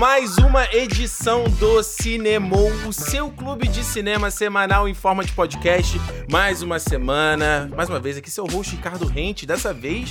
[0.00, 6.00] mais uma edição do Cinemou, o seu clube de cinema semanal em forma de podcast.
[6.26, 10.08] Mais uma semana, mais uma vez aqui seu host Ricardo Rente, dessa vez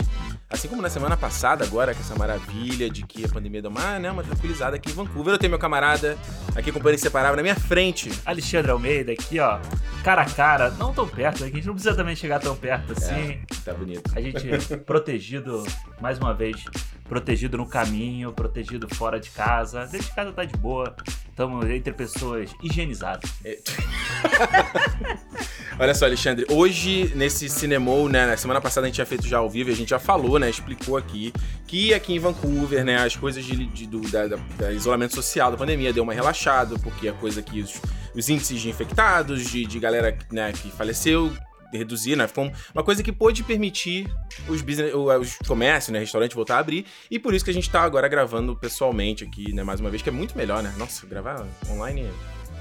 [0.52, 4.00] Assim como na semana passada, agora com essa maravilha de que a pandemia deu uma,
[4.00, 6.18] né, uma tranquilizada aqui em Vancouver, eu tenho meu camarada
[6.56, 8.12] aqui com o inseparável na minha frente.
[8.26, 9.60] Alexandre Almeida aqui, ó,
[10.04, 12.94] cara a cara, não tão perto, né, a gente não precisa também chegar tão perto
[12.94, 13.14] assim.
[13.14, 14.12] É, tá bonito.
[14.16, 14.48] A gente
[14.88, 15.64] protegido,
[16.02, 16.64] mais uma vez,
[17.10, 19.86] protegido no caminho, protegido fora de casa.
[19.88, 20.96] Dentro de casa tá de boa.
[21.28, 23.30] Estamos entre pessoas higienizadas.
[23.44, 23.58] É.
[25.80, 29.38] Olha só, Alexandre, hoje nesse Cinemou, né, na semana passada a gente tinha feito já
[29.38, 31.32] ao vivo, a gente já falou, né, explicou aqui
[31.66, 35.58] que aqui em Vancouver, né, as coisas de, de do da, da, isolamento social da
[35.58, 37.82] pandemia deu uma relaxada, porque a coisa que os,
[38.14, 41.32] os índices de infectados, de, de galera né, que faleceu,
[41.78, 42.28] reduzir, né?
[42.28, 44.10] Ficou uma coisa que pôde permitir
[44.48, 46.00] os, business, os comércios, né?
[46.00, 46.86] Restaurante voltar a abrir.
[47.10, 49.64] E por isso que a gente tá agora gravando pessoalmente aqui, né?
[49.64, 50.74] Mais uma vez, que é muito melhor, né?
[50.78, 52.10] Nossa, gravar online.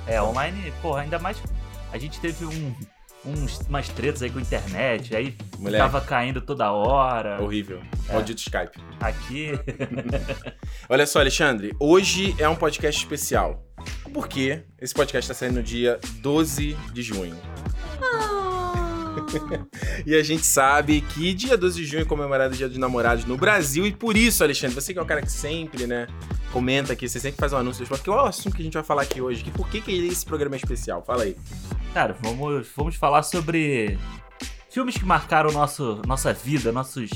[0.07, 1.37] É, online, porra, ainda mais.
[1.93, 2.75] A gente teve um.
[3.25, 5.79] Uns, umas tretas aí com a internet, aí Mulher.
[5.79, 7.43] tava caindo toda hora.
[7.43, 7.83] Horrível.
[8.09, 8.13] É.
[8.13, 8.81] Maldito Skype.
[9.01, 9.51] Aqui.
[10.89, 13.67] Olha só, Alexandre, hoje é um podcast especial.
[14.15, 14.63] Por quê?
[14.81, 17.37] Esse podcast tá saindo no dia 12 de junho.
[18.01, 18.38] Ah.
[20.07, 23.25] e a gente sabe que dia 12 de junho é comemorado o Dia dos Namorados
[23.25, 23.87] no Brasil.
[23.87, 26.07] E por isso, Alexandre, você que é o cara que sempre, né,
[26.53, 27.87] comenta aqui, você sempre faz um anúncio.
[27.87, 29.43] Porque qual é o assunto que a gente vai falar aqui hoje?
[29.43, 31.03] Que por que, que esse programa é especial?
[31.05, 31.37] Fala aí.
[31.93, 33.99] Cara, vamos, vamos falar sobre
[34.71, 37.11] filmes que marcaram nosso, nossa vida, nossos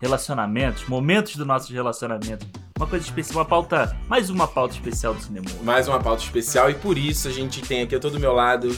[0.00, 2.46] relacionamentos, momentos do nosso relacionamento.
[2.76, 5.46] Uma coisa especial, uma pauta, mais uma pauta especial do cinema.
[5.62, 8.32] Mais uma pauta especial e por isso a gente tem aqui, eu tô do meu
[8.32, 8.70] lado,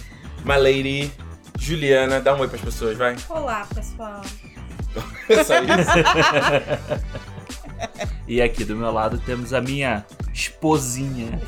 [0.42, 1.12] uma lady
[1.60, 3.14] Juliana, dá um oi pras pessoas, vai.
[3.28, 4.22] Olá, pessoal.
[5.44, 5.90] Só isso.
[8.26, 11.38] e aqui do meu lado temos a minha esposinha,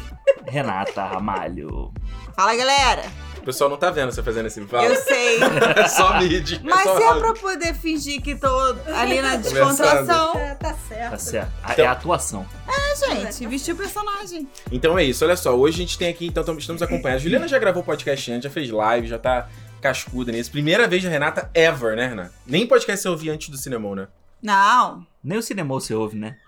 [0.46, 1.90] Renata Ramalho.
[2.36, 3.02] Fala, galera.
[3.38, 4.84] O pessoal não tá vendo você fazendo esse fala.
[4.84, 5.38] Eu sei.
[5.76, 6.60] É só mídia.
[6.62, 8.48] Mas só se é pra poder fingir que tô
[8.94, 10.36] ali na descontração.
[10.36, 11.10] É, tá certo.
[11.10, 11.52] Tá certo.
[11.70, 12.46] Então, é a atuação.
[12.68, 13.46] É, gente.
[13.48, 14.46] Vestir o personagem.
[14.70, 15.24] Então é isso.
[15.24, 15.56] Olha só.
[15.56, 17.16] Hoje a gente tem aqui, então estamos acompanhando.
[17.16, 19.48] A Juliana já gravou podcast antes, já fez live, já tá
[19.82, 20.50] cascuda nisso.
[20.50, 22.32] Primeira vez da Renata ever, né, Renata?
[22.46, 24.08] Nem podcast você ouvia antes do cinema, né?
[24.40, 25.04] Não.
[25.22, 26.38] Nem o cinema você ouve, né?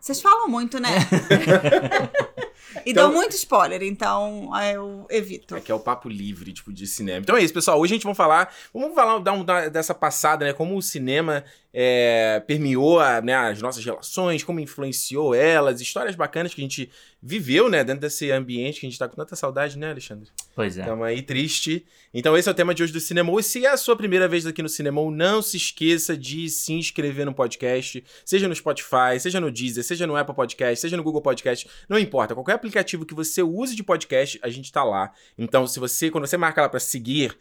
[0.00, 0.88] Vocês falam muito, né?
[2.86, 5.56] e então, dão muito spoiler, então eu evito.
[5.56, 7.18] É que é o papo livre, tipo, de cinema.
[7.18, 7.78] Então é isso, pessoal.
[7.78, 8.54] Hoje a gente vai falar.
[8.72, 10.52] Vamos falar, dar um, dessa passada, né?
[10.52, 11.44] Como o cinema
[11.80, 16.90] é, permeou a, né, as nossas relações, como influenciou elas, histórias bacanas que a gente
[17.22, 20.28] viveu, né, dentro desse ambiente que a gente tá com tanta saudade, né, Alexandre?
[20.56, 20.80] Pois é.
[20.80, 21.86] Estamos aí triste.
[22.12, 23.32] Então esse é o tema de hoje do Cinema.
[23.38, 26.72] E se é a sua primeira vez aqui no Cinema, não se esqueça de se
[26.72, 31.04] inscrever no podcast, seja no Spotify, seja no Deezer, seja no Apple Podcast, seja no
[31.04, 32.34] Google Podcast, não importa.
[32.34, 35.12] Qualquer aplicativo que você use de podcast, a gente tá lá.
[35.38, 37.38] Então, se você, quando você marca lá para seguir,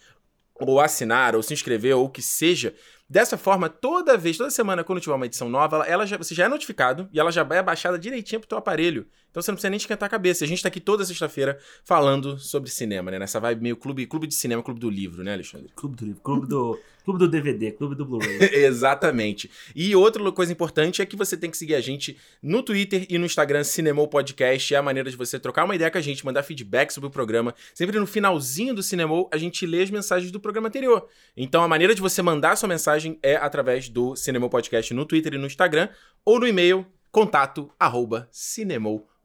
[0.59, 2.73] ou assinar, ou se inscrever, ou o que seja,
[3.09, 6.43] Dessa forma, toda vez, toda semana, quando tiver uma edição nova, ela, já, você já
[6.43, 9.07] é notificado e ela já vai abaixada direitinho pro teu aparelho.
[9.31, 10.43] Então você não precisa nem esquentar a cabeça.
[10.43, 13.19] A gente tá aqui toda sexta-feira falando sobre cinema, né?
[13.19, 15.69] Nessa vibe meio clube, clube de cinema, clube do livro, né, Alexandre?
[15.75, 18.39] Clube do livro, clube do, clube do DVD, clube do Blu-ray.
[18.65, 19.49] Exatamente.
[19.73, 23.17] E outra coisa importante é que você tem que seguir a gente no Twitter e
[23.17, 24.73] no Instagram, Cinemou Podcast.
[24.73, 27.11] É a maneira de você trocar uma ideia com a gente, mandar feedback sobre o
[27.11, 27.53] programa.
[27.73, 31.07] Sempre no finalzinho do Cinemou, a gente lê as mensagens do programa anterior.
[31.35, 35.05] Então a maneira de você mandar a sua mensagem é através do Cinemou Podcast no
[35.05, 35.89] Twitter e no Instagram,
[36.25, 39.17] ou no e-mail contato arroba cinemou.com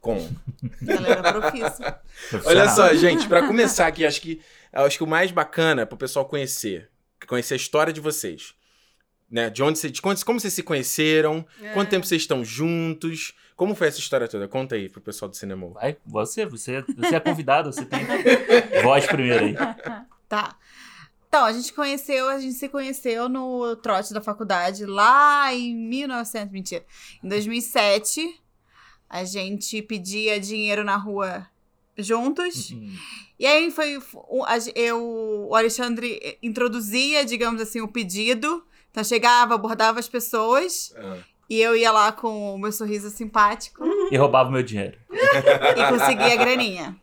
[0.00, 0.28] com.
[0.82, 1.22] Galera
[2.44, 4.40] Olha só, gente, para começar aqui, acho que
[4.72, 6.90] acho que o mais bacana é pro pessoal conhecer,
[7.26, 8.54] conhecer a história de vocês.
[9.30, 9.50] Né?
[9.50, 11.70] De onde vocês, como vocês se conheceram, é.
[11.70, 14.46] quanto tempo vocês estão juntos, como foi essa história toda?
[14.46, 15.68] Conta aí pro pessoal do cinema.
[15.68, 18.00] Vai, você, você, você é convidado, você tem
[18.82, 19.54] voz primeiro aí.
[20.28, 20.56] Tá.
[21.36, 26.50] Então, a gente conheceu, a gente se conheceu no trote da faculdade lá em 1900,
[26.50, 26.82] mentira,
[27.22, 28.40] em 2007.
[29.06, 31.46] A gente pedia dinheiro na rua
[31.98, 32.70] juntos.
[32.70, 32.90] Uhum.
[33.38, 34.02] E aí foi.
[34.74, 38.64] Eu, o Alexandre introduzia, digamos assim, o pedido.
[38.90, 40.94] Então chegava, abordava as pessoas.
[40.96, 41.18] Uhum.
[41.50, 43.84] E eu ia lá com o meu sorriso simpático.
[44.10, 44.96] E roubava o meu dinheiro.
[45.12, 46.96] e conseguia a graninha.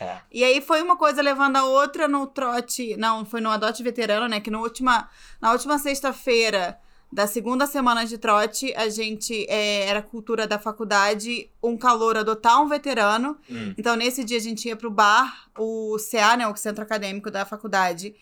[0.00, 0.18] É.
[0.30, 2.96] E aí foi uma coisa levando a outra no trote.
[2.96, 4.40] Não, foi no Adote Veterano, né?
[4.40, 5.08] Que no última,
[5.40, 6.78] na última sexta-feira
[7.12, 12.60] da segunda semana de trote, a gente é, era cultura da faculdade, um calor adotar
[12.60, 13.36] um veterano.
[13.48, 13.72] Hum.
[13.78, 17.44] Então, nesse dia, a gente ia pro bar, o CA, né, o centro acadêmico da
[17.44, 18.14] faculdade,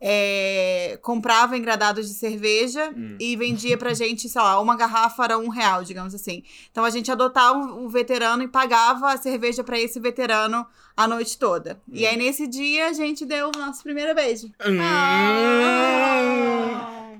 [0.00, 3.16] é, comprava engradados de cerveja Hum.
[3.20, 6.42] e vendia pra gente, sei lá, uma garrafa era um real, digamos assim.
[6.72, 10.66] Então, a gente adotava um, um veterano e pagava a cerveja pra esse veterano
[10.96, 11.80] a noite toda.
[11.92, 14.50] E aí, nesse dia, a gente deu o nosso primeiro beijo.
[14.66, 14.78] Hum.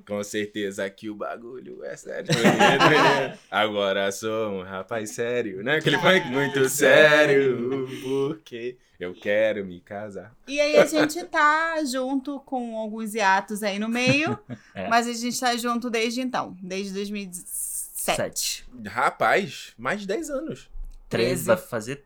[0.06, 2.28] Com certeza que o bagulho é sério.
[3.50, 5.76] Agora sou um rapaz sério, né?
[5.76, 10.34] Aquele funk muito sério, porque eu quero me casar.
[10.46, 14.38] E aí a gente tá junto com alguns hiatos aí no meio,
[14.74, 14.88] É.
[14.88, 17.50] mas a gente tá junto desde então, desde 2007.
[18.00, 18.64] Sete.
[18.86, 20.70] Rapaz, mais de 10 anos.
[21.08, 21.44] Treze.
[21.44, 21.44] 13.
[21.44, 22.04] Vai fazer.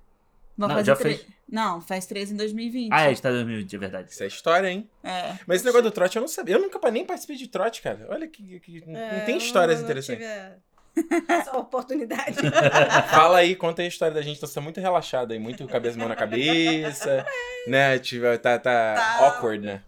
[0.56, 1.33] Não, fazer já tre- fez.
[1.50, 2.90] Não, faz 13 em 2020.
[2.92, 4.10] Ah, é, está 2020, é verdade.
[4.10, 4.88] Isso é história, hein?
[5.02, 5.38] É.
[5.46, 6.54] Mas esse negócio do trote eu não sabia.
[6.56, 8.06] Eu nunca nem participei de trote, cara.
[8.08, 8.58] Olha que.
[8.60, 10.24] que- não É, tem histórias não interessantes.
[10.24, 10.56] tive a-
[11.28, 12.36] essa oportunidade.
[13.10, 14.40] Fala aí, conta aí a história da gente.
[14.40, 17.24] Tá muito relaxado aí, muito cabeça mão na cabeça.
[17.66, 17.98] né?
[17.98, 19.16] Tipo, tá, tá, Tá.
[19.26, 19.82] awkward, né?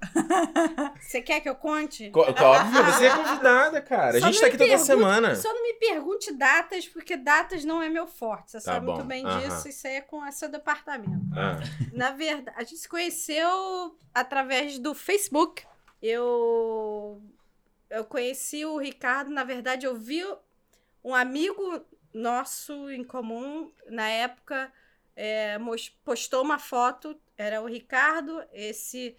[1.01, 2.11] Você quer que eu conte?
[2.11, 4.17] Co- Óbvio, você é convidada, cara.
[4.17, 5.35] A Só gente não tá aqui toda semana.
[5.37, 8.51] Só não me pergunte datas, porque datas não é meu forte.
[8.51, 9.39] Você Tá sabe bom, muito bem aham.
[9.49, 9.69] disso.
[9.69, 11.25] Isso aí é com o seu departamento.
[11.37, 11.59] Ah,
[11.93, 15.63] Na verdade, a gente se conheceu através do Facebook.
[16.03, 17.23] Eu
[17.89, 20.21] eu conheci o Ricardo, na verdade, eu vi
[21.09, 21.63] um amigo
[22.13, 24.73] nosso em comum na época
[25.15, 25.57] é,
[26.05, 29.17] postou uma foto, era o Ricardo, esse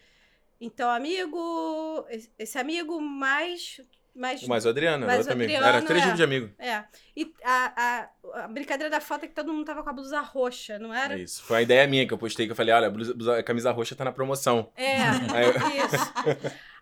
[0.59, 2.05] então amigo,
[2.37, 3.79] esse- amigo mais
[4.15, 5.51] mais o Adriano, era Mas outro o amigo.
[5.53, 6.05] Adriano, Era três é.
[6.05, 6.49] grupos de amigos.
[6.57, 6.83] é.
[7.15, 10.19] E a, a, a brincadeira da foto é que todo mundo tava com a blusa
[10.21, 11.15] roxa, não era?
[11.19, 11.43] Isso.
[11.43, 13.43] Foi uma ideia minha que eu postei, que eu falei, olha, a, blusa- blusa- a
[13.43, 14.71] camisa roxa tá na promoção.
[14.75, 14.97] É,
[15.35, 16.13] Aí eu- isso.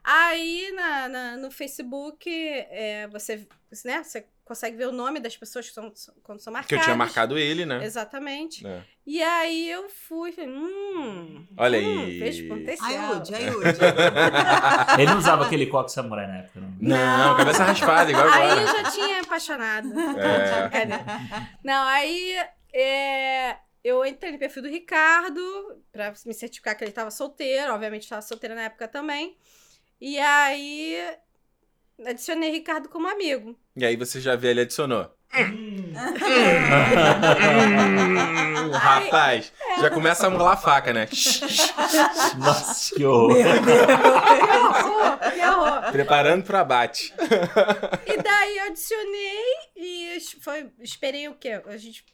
[0.07, 3.47] Aí na, na- no Facebook, é, você,
[3.83, 5.91] né, você consegue ver o nome das pessoas que são,
[6.21, 6.69] quando são marcadas.
[6.69, 7.83] Que eu tinha marcado ele, né?
[7.83, 8.65] Exatamente.
[8.65, 8.83] É.
[9.03, 11.47] E aí eu fui, falei, hum.
[11.57, 12.19] Olha hum, aí.
[12.19, 13.13] Vejo potencial.
[13.13, 13.65] Ajude, ajude.
[15.01, 16.75] Ele não usava aquele coque samurai na época, não.
[16.79, 18.61] Não, cabeça raspada, igual Aí agora.
[18.61, 19.87] eu já tinha apaixonado.
[19.99, 20.61] É.
[20.61, 21.05] Brincadeira.
[21.63, 22.35] Não, aí
[22.73, 25.41] é, eu entrei no perfil do Ricardo
[25.91, 27.73] pra me certificar que ele tava solteiro.
[27.73, 29.35] Obviamente, estava solteira na época também.
[30.00, 30.97] E aí
[32.06, 33.57] adicionei Ricardo como amigo.
[33.75, 35.09] E aí você já vê, ele adicionou.
[35.33, 35.94] Hum.
[38.65, 41.07] Hum, rapaz, já começa a molar a faca, né?
[42.38, 43.36] Nossa, que horror.
[43.36, 45.19] Que horror!
[45.33, 45.92] Que horror!
[45.92, 47.13] Preparando pro abate.
[48.06, 49.44] E daí eu adicionei
[49.75, 51.62] e foi, esperei o quê?
[51.65, 52.06] A gente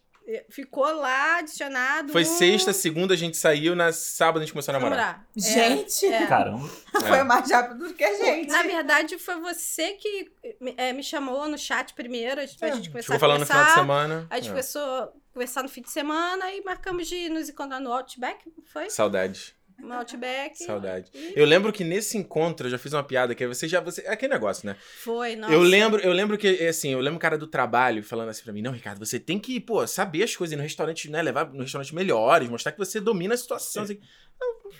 [0.49, 2.11] ficou lá adicionado.
[2.11, 4.97] Foi sexta, segunda a gente saiu, na sábado a gente começou a namorar.
[4.97, 5.27] namorar.
[5.35, 6.25] É, Gente, é.
[6.27, 6.67] Caramba.
[7.07, 8.49] foi mais rápido do que a gente.
[8.49, 10.31] Na verdade, foi você que
[10.77, 13.45] eh, me chamou no chat primeiro, a gente, É, gente começar Ficou a falando no
[13.45, 14.27] final de semana.
[14.29, 14.49] A gente É.
[14.51, 18.89] começou a conversar no fim de semana e marcamos de nos encontrar no Outback, foi?
[18.89, 20.57] Saudade, No Outback.
[20.57, 21.11] saudade.
[21.13, 23.81] E Eu lembro que nesse encontro eu já fiz uma piada que você já.
[23.81, 24.75] Você, é aquele negócio, né?
[24.79, 25.53] foi, nossa.
[25.53, 28.53] Eu lembro, eu lembro que, assim, eu lembro o cara do trabalho falando assim pra
[28.53, 31.21] mim, não, Ricardo, você tem que, pô, saber as coisas no restaurante, né?
[31.21, 33.83] Levar no restaurante melhores, mostrar que você domina a situação.
[33.83, 33.99] Assim.
[34.39, 34.71] Eu,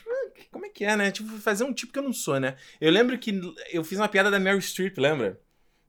[0.52, 1.12] Como é que é, né?
[1.12, 2.56] Tipo, fazer um tipo que eu não sou, né?
[2.80, 3.40] Eu lembro que
[3.72, 5.40] eu fiz uma piada da Meryl Streep, lembra?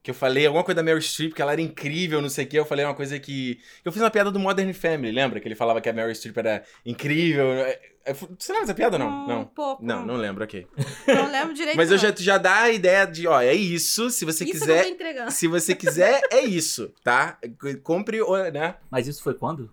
[0.03, 2.49] Que eu falei alguma coisa da Meryl Streep, que ela era incrível, não sei o
[2.49, 2.59] quê.
[2.59, 3.61] Eu falei uma coisa que.
[3.85, 5.39] Eu fiz uma piada do Modern Family, lembra?
[5.39, 7.45] Que ele falava que a Meryl Streep era incrível.
[8.05, 9.25] É, Você lembra dessa piada ou não?
[9.25, 9.45] Um Não.
[9.45, 9.85] pouco.
[9.85, 10.67] Não, não lembro, ok.
[11.07, 11.77] Não lembro direito.
[11.79, 14.11] Mas eu já, já dá a ideia de, ó, é isso.
[14.11, 14.83] Se você Isso quiser.
[14.83, 15.31] que eu tô entregando.
[15.31, 17.39] Se você quiser, é isso, tá?
[17.83, 18.77] Compre, o- né?
[18.91, 19.73] Mas isso foi quando?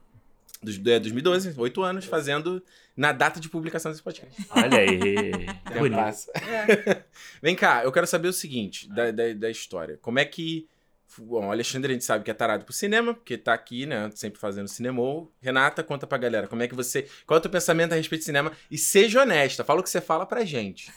[0.62, 2.62] Dos, é, 2012, oito anos fazendo
[2.96, 4.36] na data de publicação desse podcast.
[4.52, 5.00] Olha aí.
[6.46, 7.04] É.
[7.42, 9.98] Vem cá, eu quero saber o seguinte da, da, da história.
[10.02, 10.68] Como é que.
[11.22, 14.10] Bom, o Alexandre a gente sabe que é tarado pro cinema, porque tá aqui, né?
[14.16, 15.00] Sempre fazendo cinema.
[15.42, 16.48] Renata, conta pra galera.
[16.48, 17.08] Como é que você.
[17.28, 18.52] Qual é o teu pensamento a respeito de cinema?
[18.72, 20.92] E seja honesta, fala o que você fala pra gente.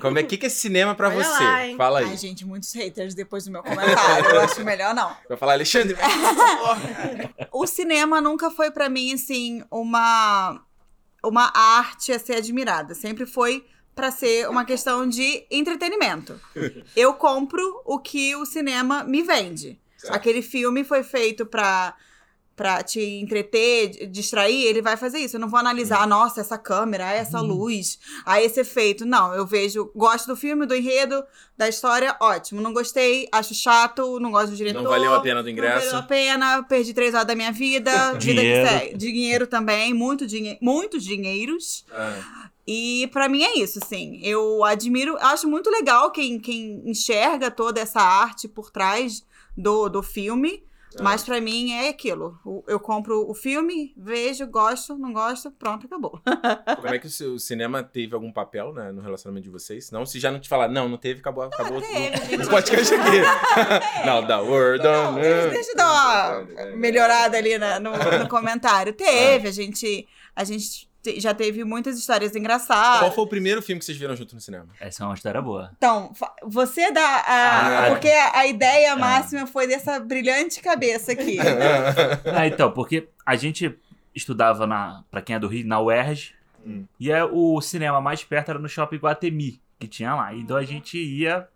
[0.00, 1.44] Como é que, que é cinema pra Olha você?
[1.44, 1.76] lá, hein?
[1.76, 2.06] Fala aí.
[2.06, 4.30] Ai, gente, muitos haters depois do meu comentário.
[4.30, 5.16] Eu acho melhor não.
[5.28, 5.96] Vai falar, Alexandre,
[7.52, 10.60] O cinema nunca foi pra mim, assim, uma,
[11.24, 12.94] uma arte a ser admirada.
[12.94, 16.38] Sempre foi pra ser uma questão de entretenimento.
[16.96, 19.78] Eu compro o que o cinema me vende.
[19.96, 20.14] Certo.
[20.14, 21.94] Aquele filme foi feito pra,
[22.56, 25.36] pra te entreter, distrair, ele vai fazer isso.
[25.36, 29.06] Eu não vou analisar, nossa, essa câmera, essa luz, ah, esse efeito.
[29.06, 31.24] Não, eu vejo, gosto do filme, do enredo,
[31.56, 32.60] da história, ótimo.
[32.60, 34.82] Não gostei, acho chato, não gosto do diretor.
[34.82, 35.96] Não valeu a pena do Não valeu ingresso.
[35.96, 38.12] a pena, perdi três horas da minha vida.
[38.12, 38.68] vida Dinheiro.
[38.68, 38.96] que segue.
[38.98, 41.86] Dinheiro também, muito dinhe muitos dinheiros.
[41.92, 44.20] Ah, E pra mim é isso, assim.
[44.22, 49.24] Eu admiro, acho muito legal quem, quem enxerga toda essa arte por trás
[49.56, 50.64] do, do filme.
[51.02, 52.38] Mas pra mim é aquilo.
[52.68, 56.20] Eu compro o filme, vejo, gosto, não gosto, pronto, acabou.
[56.80, 59.90] Como é que o cinema teve algum papel né, no relacionamento de vocês?
[59.90, 62.46] Não, se já não te falar, não, não teve, acabou, acabou teve, o- gente.
[62.46, 64.06] o podcast aqui.
[64.06, 65.20] não, da Word Não, on.
[65.50, 67.90] deixa eu dar uma melhorada ali na- no,
[68.20, 68.92] no comentário.
[68.94, 70.06] Teve, a gente,
[70.36, 70.88] a gente te-
[71.20, 73.00] já teve muitas histórias engraçadas.
[73.00, 74.68] Qual foi o primeiro filme que vocês viram junto no cinema?
[74.80, 75.70] Essa é uma história boa.
[75.76, 76.12] Então,
[76.44, 77.86] você dá a.
[77.86, 77.90] Ah.
[77.90, 81.38] porque a, a ideia máxima foi dessa brilhante cabeça aqui.
[82.34, 83.76] Ah, então, porque a gente
[84.14, 86.34] estudava, na, pra quem é do Rio, na UERJ,
[86.66, 86.86] Hum.
[86.98, 90.34] e é, o cinema mais perto era no Shopping Guatemi, que tinha lá.
[90.34, 91.46] Então a gente ia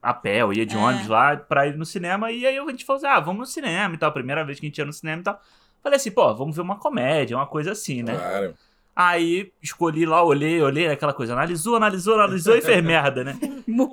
[0.00, 0.78] a pé, ou ia de É.
[0.78, 3.46] ônibus lá pra ir no cinema, e aí a gente falou assim, ah, vamos no
[3.46, 5.40] cinema e tal, primeira vez que a gente ia no cinema e tal.
[5.82, 8.14] Falei assim, pô, vamos ver uma comédia, uma coisa assim, né?
[8.14, 8.54] Claro.
[8.94, 13.38] Aí escolhi lá, olhei, olhei, aquela coisa, analisou, analisou, analisou e fez merda, né?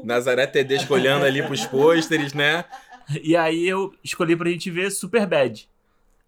[0.03, 2.65] Nazaré Tedesco olhando ali pros pôsteres, né?
[3.23, 5.67] E aí eu escolhi pra gente ver Superbad.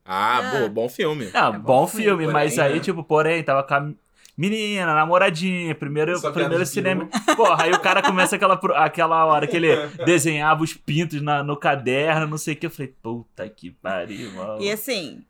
[0.06, 0.52] Ah, Ah.
[0.58, 1.30] boa, bom filme.
[1.34, 2.80] Ah, É bom bom filme, filme, porém, mas aí, né?
[2.80, 3.92] tipo, porém, tava com a
[4.38, 7.08] menina, namoradinha, primeiro, Só primeiro cinema.
[7.36, 9.68] Porra, aí o cara começa aquela, aquela hora que ele
[10.06, 12.66] desenhava os pintos na- no caderno, não sei o que.
[12.66, 14.62] Eu falei, puta que pariu, mano.
[14.64, 15.24] E assim,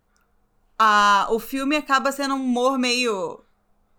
[0.83, 3.43] a, o filme acaba sendo um humor meio.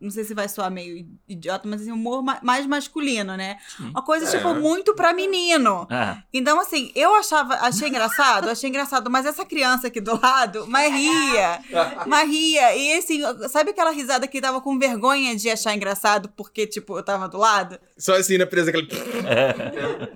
[0.02, 3.56] Não sei se vai soar meio idiota, mas assim, um humor ma- mais masculino, né?
[3.76, 3.88] Sim.
[3.90, 4.37] Uma coisa, É.
[4.37, 5.87] tipo, muito pra menino.
[5.90, 10.66] Ah, Então, assim, eu achava, achei engraçado, achei engraçado, mas essa criança aqui do lado,
[10.66, 11.61] mas ria,
[12.06, 12.76] mas ria.
[12.76, 17.02] E assim, sabe aquela risada que tava com vergonha de achar engraçado porque, tipo, eu
[17.02, 17.78] tava do lado?
[17.97, 18.88] Só assim, na presa, aquele...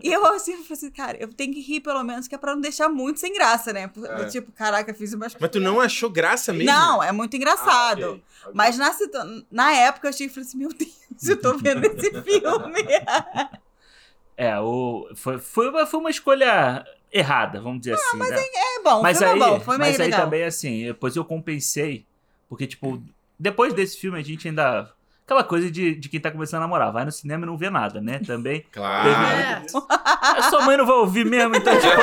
[0.02, 2.38] E eu assim, eu falei assim, cara, eu tenho que rir pelo menos, que é
[2.38, 3.90] pra não deixar muito sem graça, né?
[4.04, 4.24] É.
[4.24, 5.26] Tipo, caraca, fiz uma.
[5.40, 6.72] Mas tu não achou graça mesmo?
[6.72, 7.66] Não, é muito engraçado.
[8.04, 8.22] Ah, ok, ok.
[8.54, 8.94] Mas na,
[9.50, 12.84] na época eu achei, falei assim, meu Deus, eu tô vendo esse filme.
[14.36, 18.18] é, o, foi, foi, uma, foi uma escolha errada, vamos dizer assim.
[18.18, 18.28] né?
[18.78, 20.24] É bom, mas aí, é bom, foi meio mas aí legal.
[20.24, 22.06] também, assim, depois eu compensei,
[22.48, 23.02] porque, tipo,
[23.38, 24.90] depois desse filme a gente ainda.
[25.24, 27.68] Aquela coisa de, de quem tá começando a namorar, vai no cinema e não vê
[27.68, 28.20] nada, né?
[28.24, 28.64] Também.
[28.70, 29.08] Claro.
[29.08, 29.62] É.
[30.20, 32.00] A sua mãe não vai ouvir mesmo, então, tipo.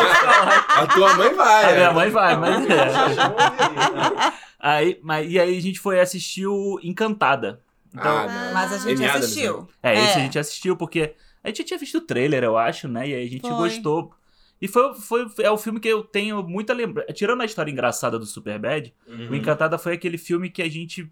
[0.76, 1.66] A tua mãe vai.
[1.66, 1.76] A é.
[1.76, 4.34] minha mãe vai, mas é.
[4.66, 7.62] Aí, mas, e aí a gente foi assistir o Encantada.
[7.94, 8.52] Então, Ah.
[8.54, 9.58] Mas a gente Amy Adams, assistiu.
[9.62, 9.68] né?
[9.84, 10.16] é, esse é.
[10.16, 13.10] a gente assistiu porque a gente tinha visto o trailer, eu acho, né?
[13.10, 13.52] E aí a gente Foi.
[13.52, 14.14] gostou.
[14.62, 17.12] E foi, foi é o filme que eu tenho muita lembrança.
[17.12, 19.32] Tirando a história engraçada do Superbad, Uhum.
[19.32, 21.12] o Encantada foi aquele filme que a gente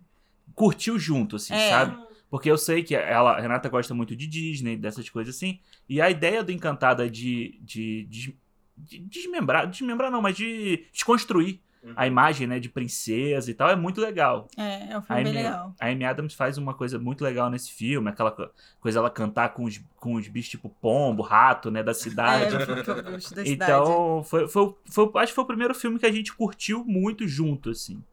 [0.56, 1.70] curtiu junto, assim, É.
[1.70, 1.98] sabe?
[2.30, 5.60] Porque eu sei que ela, a Renata gosta muito de Disney, dessas coisas assim.
[5.90, 8.38] E a ideia do Encantada de, de, de,
[8.78, 11.94] de desmembrar, desmembrar não, mas de desconstruir Uhum.
[11.96, 14.48] a imagem, né, de princesa e tal, é muito legal.
[14.56, 15.76] É, é um A filme bem Amy, legal.
[15.80, 19.54] a Amy Adams faz uma coisa muito legal nesse filme, aquela co- coisa ela cantar
[19.56, 22.56] com os, com os bichos tipo pombo, rato, né, da cidade.
[22.56, 22.76] É, eu- eu
[23.12, 23.52] gosto da cidade.
[23.52, 27.28] então, foi, foi, foi- acho que foi o primeiro filme que a gente curtiu muito
[27.28, 28.04] junto, assim.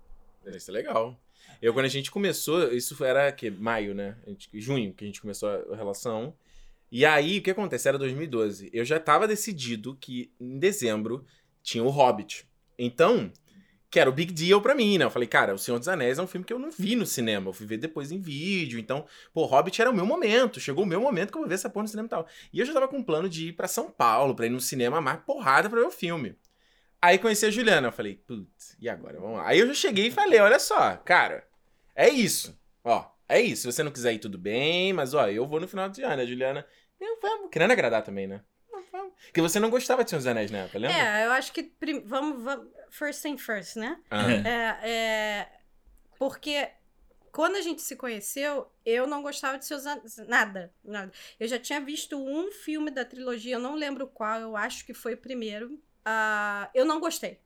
[0.47, 1.21] Isso é legal.
[1.61, 4.17] Eu, quando a gente começou, isso era que maio, né?
[4.27, 6.33] A gente- junho que a gente começou a relação.
[6.91, 7.87] E aí, o que acontece?
[7.87, 8.71] Era 2012.
[8.73, 11.23] Eu já tava decidido que em dezembro
[11.63, 12.49] tinha o Hobbit.
[12.79, 13.31] Então,
[13.90, 15.04] que era o big deal pra mim, né?
[15.04, 17.07] Eu falei, cara, O Senhor dos Anéis é um filme que eu não vi no
[17.07, 17.49] cinema.
[17.49, 18.78] Eu fui ver depois em vídeo.
[18.78, 20.61] Então, pô, Hobbit era o meu momento.
[20.61, 22.26] Chegou o meu momento que eu vou ver essa porra no cinema e tal.
[22.52, 24.61] E eu já tava com um plano de ir pra São Paulo, pra ir no
[24.61, 26.37] cinema mais porrada pra ver o filme.
[27.00, 29.21] Aí conheci a Juliana, eu falei, putz, e agora?
[29.21, 29.47] Vamos lá.
[29.47, 31.47] Aí eu já cheguei e falei, olha só, cara,
[31.95, 32.59] é isso.
[32.83, 33.62] Ó, é isso.
[33.62, 36.21] Se você não quiser ir, tudo bem, mas ó, eu vou no final de ano.
[36.21, 36.66] A Juliana,
[37.00, 37.50] não, vamos.
[37.50, 38.42] Querendo agradar também, né?
[39.26, 40.97] Porque você não gostava de Senhor dos Anéis na época, lembra?
[40.97, 41.73] É, eu acho que.
[42.04, 42.66] Vamos, vamos.
[42.90, 43.99] First thing first, né?
[44.11, 45.49] Ah, É, é,
[46.18, 46.68] porque
[47.33, 49.85] quando a gente se conheceu, eu não gostava de seus
[50.26, 51.12] nada, nada.
[51.38, 54.95] Eu já tinha visto um filme da trilogia, eu não lembro qual, eu acho que
[54.95, 55.80] foi o primeiro.
[56.04, 57.40] Ah, eu não gostei.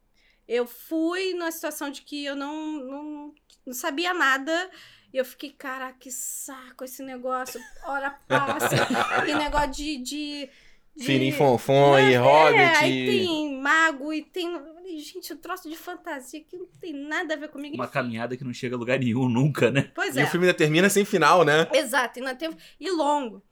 [0.47, 3.35] Eu fui numa situação de que eu não, não,
[3.67, 4.71] não sabia nada.
[5.13, 7.61] E eu fiquei, caraca, que saco esse negócio.
[7.85, 8.75] Hora passa.
[9.29, 9.99] e negócio de.
[9.99, 10.51] de,
[10.97, 12.85] de Firim Fonfon e é, Hobbit.
[12.87, 14.49] e- tem mago e tem.
[14.85, 17.75] Gente, o troço de fantasia que não tem nada a ver comigo.
[17.75, 17.93] Uma enfim.
[17.93, 19.91] caminhada que não chega a lugar nenhum nunca, né?
[19.95, 20.25] Pois E é.
[20.25, 21.69] o filme ainda termina sem final, né?
[21.73, 22.51] Exato, e, não tem...
[22.81, 23.43] e longo.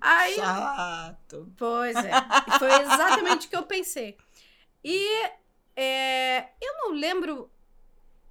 [0.00, 1.52] Aí, Chato.
[1.56, 2.10] pois é.
[2.46, 4.16] e Foi exatamente o que eu pensei.
[4.84, 5.06] E
[5.76, 7.50] é, eu não lembro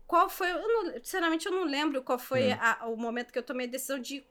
[0.06, 0.50] qual foi.
[0.52, 2.58] Eu não, sinceramente, eu não lembro qual foi Hum.
[2.60, 4.24] a- o momento que eu tomei a decisão de.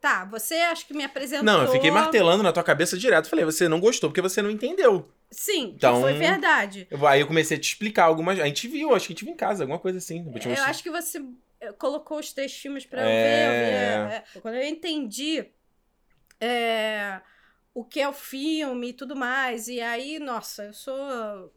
[0.00, 1.44] Tá, você acho que me apresentou.
[1.44, 3.28] Não, eu fiquei martelando na tua cabeça direto.
[3.28, 5.08] Falei, você não gostou porque você não entendeu.
[5.32, 6.86] Sim, Então- foi verdade.
[6.90, 8.38] Eu- Aí eu comecei a te explicar algumas.
[8.38, 10.24] A gente viu, acho que a gente viu em casa, alguma coisa assim.
[10.44, 11.20] Eu acho que você.
[11.60, 13.12] eh, colocou os três filmes pra eu É.
[13.24, 14.04] ver.
[14.04, 15.44] eu vi, é, quando eu entendi
[16.40, 17.20] é,
[17.72, 21.52] o que é o filme e tudo mais, e aí, nossa, eu sou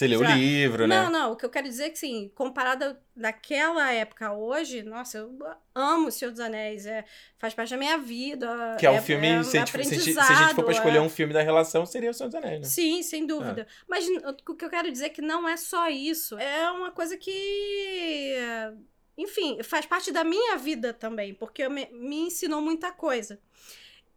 [0.00, 1.02] Você leu o livro, né?
[1.02, 4.82] Não, não, o que eu quero dizer é que, assim, comparada naquela época a hoje,
[4.82, 5.38] nossa, eu
[5.74, 7.04] amo O Senhor dos Anéis, é,
[7.38, 8.76] faz parte da minha vida.
[8.78, 10.72] Que é um filme, se, a gente, se a gente- se a gente for pra
[10.72, 12.66] escolher aprendizado, um filme da relação, seria o Senhor dos Anéis, né?
[12.66, 13.66] Sim, sem dúvida.
[13.88, 16.36] Mas n- o que eu quero dizer é que não é só isso.
[16.38, 18.34] É uma coisa que.
[19.16, 23.38] Enfim, faz parte da minha vida também, porque me, me ensinou muita coisa.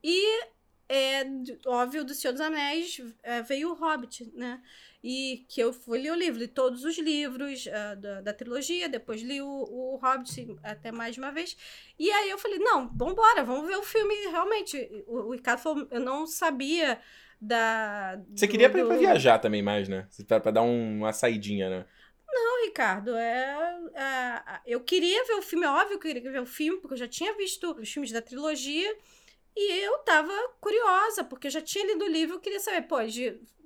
[0.02, 0.44] E,
[0.88, 1.24] é,
[1.66, 4.62] óbvio, do Senhor dos Anéis é, veio o Hobbit, né?
[5.04, 8.88] E que eu fui ler o livro, li todos os livros ah, da, da trilogia,
[8.88, 11.58] depois li o, o Hobbit até mais uma vez.
[12.00, 14.78] E aí eu falei, não, vambora, vamos ver o filme realmente.
[15.06, 17.00] O, o Ricardo falou, eu não sabia
[17.40, 18.18] da.
[18.34, 20.08] Você do- queria pra, ir pra do- viajar também mais, né?
[20.26, 21.86] Pra, pra dar um- uma saidinha, né?
[22.36, 26.42] Não, Ricardo, é, é, eu queria ver o filme, é óbvio que eu queria ver
[26.42, 28.96] o filme, porque eu já tinha visto os filmes da trilogia
[29.56, 32.98] e eu tava curiosa, porque eu já tinha lido o livro, eu queria saber, pô,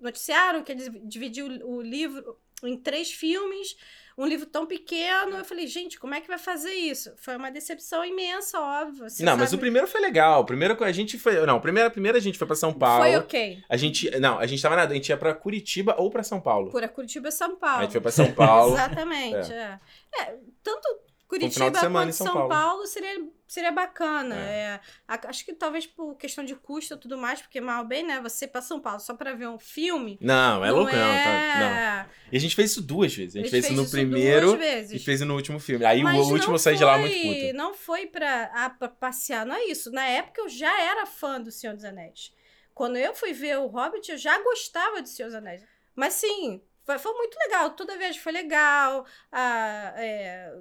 [0.02, 3.78] noticiaram que eles dividiu o, livro em três filmes,
[4.18, 7.14] um livro tão pequeno, eu falei, gente, como é que vai fazer isso?
[7.18, 9.10] Foi uma decepção imensa, óbvio.
[9.10, 9.62] você não, mas o sabe.
[9.62, 10.42] primeiro foi legal.
[10.42, 11.46] O primeiro a gente foi.
[11.46, 13.04] Não, primeiro, primeiro a gente foi pra São Paulo.
[13.04, 13.64] Foi ok.
[13.70, 14.10] A gente.
[14.20, 14.84] Não, a gente tava na.
[14.84, 16.72] A gente ia pra Curitiba ou pra São Paulo.
[16.72, 17.78] Por a Curitiba e São Paulo.
[17.78, 18.74] A gente foi pra São Paulo.
[18.76, 19.80] Exatamente, é.
[20.20, 20.88] É, tanto
[21.28, 22.50] Curitiba semana quanto São São, Paulo.
[22.50, 24.36] Paulo, seria, seria bacana.
[24.36, 24.58] É.
[24.58, 28.20] É, acho que talvez por questão de custo e tudo mais, porque mal bem, né?
[28.22, 30.18] Você pra São Paulo só pra ver um filme.
[30.22, 31.24] Não, é não louco, não, é...
[31.24, 31.60] tá-
[32.04, 32.12] não.
[32.32, 33.36] E a gente fez isso duas vezes.
[33.36, 35.86] A gente, A fez, gente isso no primeiro e fez no último filme.
[35.86, 37.54] Aí Mas o último saí de lá muito puto.
[37.54, 39.92] Não foi pra, ah, pra passear, não é isso.
[39.92, 42.34] Na época eu já era fã do Senhor dos Anéis.
[42.74, 45.64] Quando eu fui ver o Hobbit, eu já gostava do Senhor dos Anéis.
[45.96, 47.72] Mas sim, foi, foi muito legal.
[47.72, 49.06] Toda viagem foi legal.
[49.32, 50.54] Ah, é,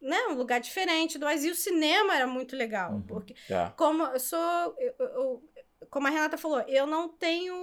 [0.00, 1.18] né, um lugar diferente.
[1.18, 2.92] Mas e o cinema era muito legal.
[2.92, 3.02] Uhum.
[3.02, 3.70] Porque É.
[3.76, 4.38] como eu sou.
[4.78, 5.50] eu- eu-
[5.88, 7.54] como a Renata falou, eu não tenho.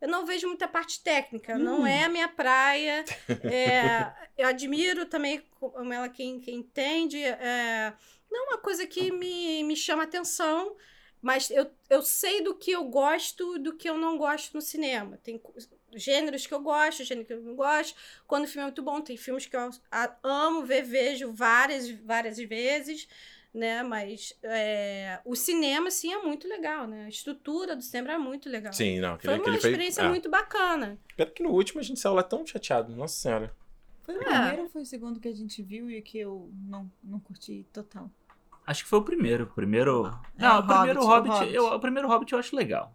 [0.00, 1.86] Eu não vejo muita parte técnica, não Hum.
[1.86, 3.04] é a minha praia.
[3.54, 7.22] É, eu admiro também como ela quem, quem entende.
[7.22, 7.94] É,
[8.30, 10.76] não é uma coisa que me, me chama atenção,
[11.22, 14.60] mas eu, eu sei do que eu gosto e do que eu não gosto no
[14.60, 15.16] cinema.
[15.22, 15.40] Tem
[15.96, 17.96] gêneros que eu gosto, gêneros que eu não gosto.
[18.26, 19.70] Quando o filme é muito bom, tem filmes que eu
[20.22, 23.08] amo ver, vejo várias, várias vezes
[23.52, 23.84] né?
[23.84, 27.04] Mas é, o cinema, sim, é muito legal, né?
[27.04, 28.72] A estrutura do cinema é muito legal.
[28.72, 29.10] Sim, não.
[29.16, 30.08] Foi Aquele, uma aquele experiência é.
[30.08, 30.98] muito bacana.
[31.16, 32.94] Pena que no último a gente saiu lá tão chateado.
[32.96, 33.54] Nossa senhora.
[34.02, 34.24] Foi o É.
[34.24, 37.64] primeiro ou foi o segundo que a gente viu e que eu não, não curti
[37.72, 38.10] total?
[38.66, 39.44] Acho que foi o primeiro.
[39.44, 40.04] O primeiro.
[40.36, 41.32] É, Não, o o primeiro Hobbit, o Hobbit.
[41.38, 41.54] Hobbit.
[41.54, 42.92] eu- o primeiro Hobbit eu acho legal.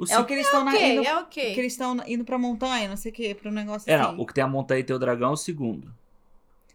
[0.00, 1.54] O É o que eles estão na- Ok, indo, é ok.
[1.54, 4.12] que eles estão indo pra montanha, não sei o que, pra um negócio É, assim.
[4.16, 5.92] não, o que tem a montanha e tem o dragão é o segundo.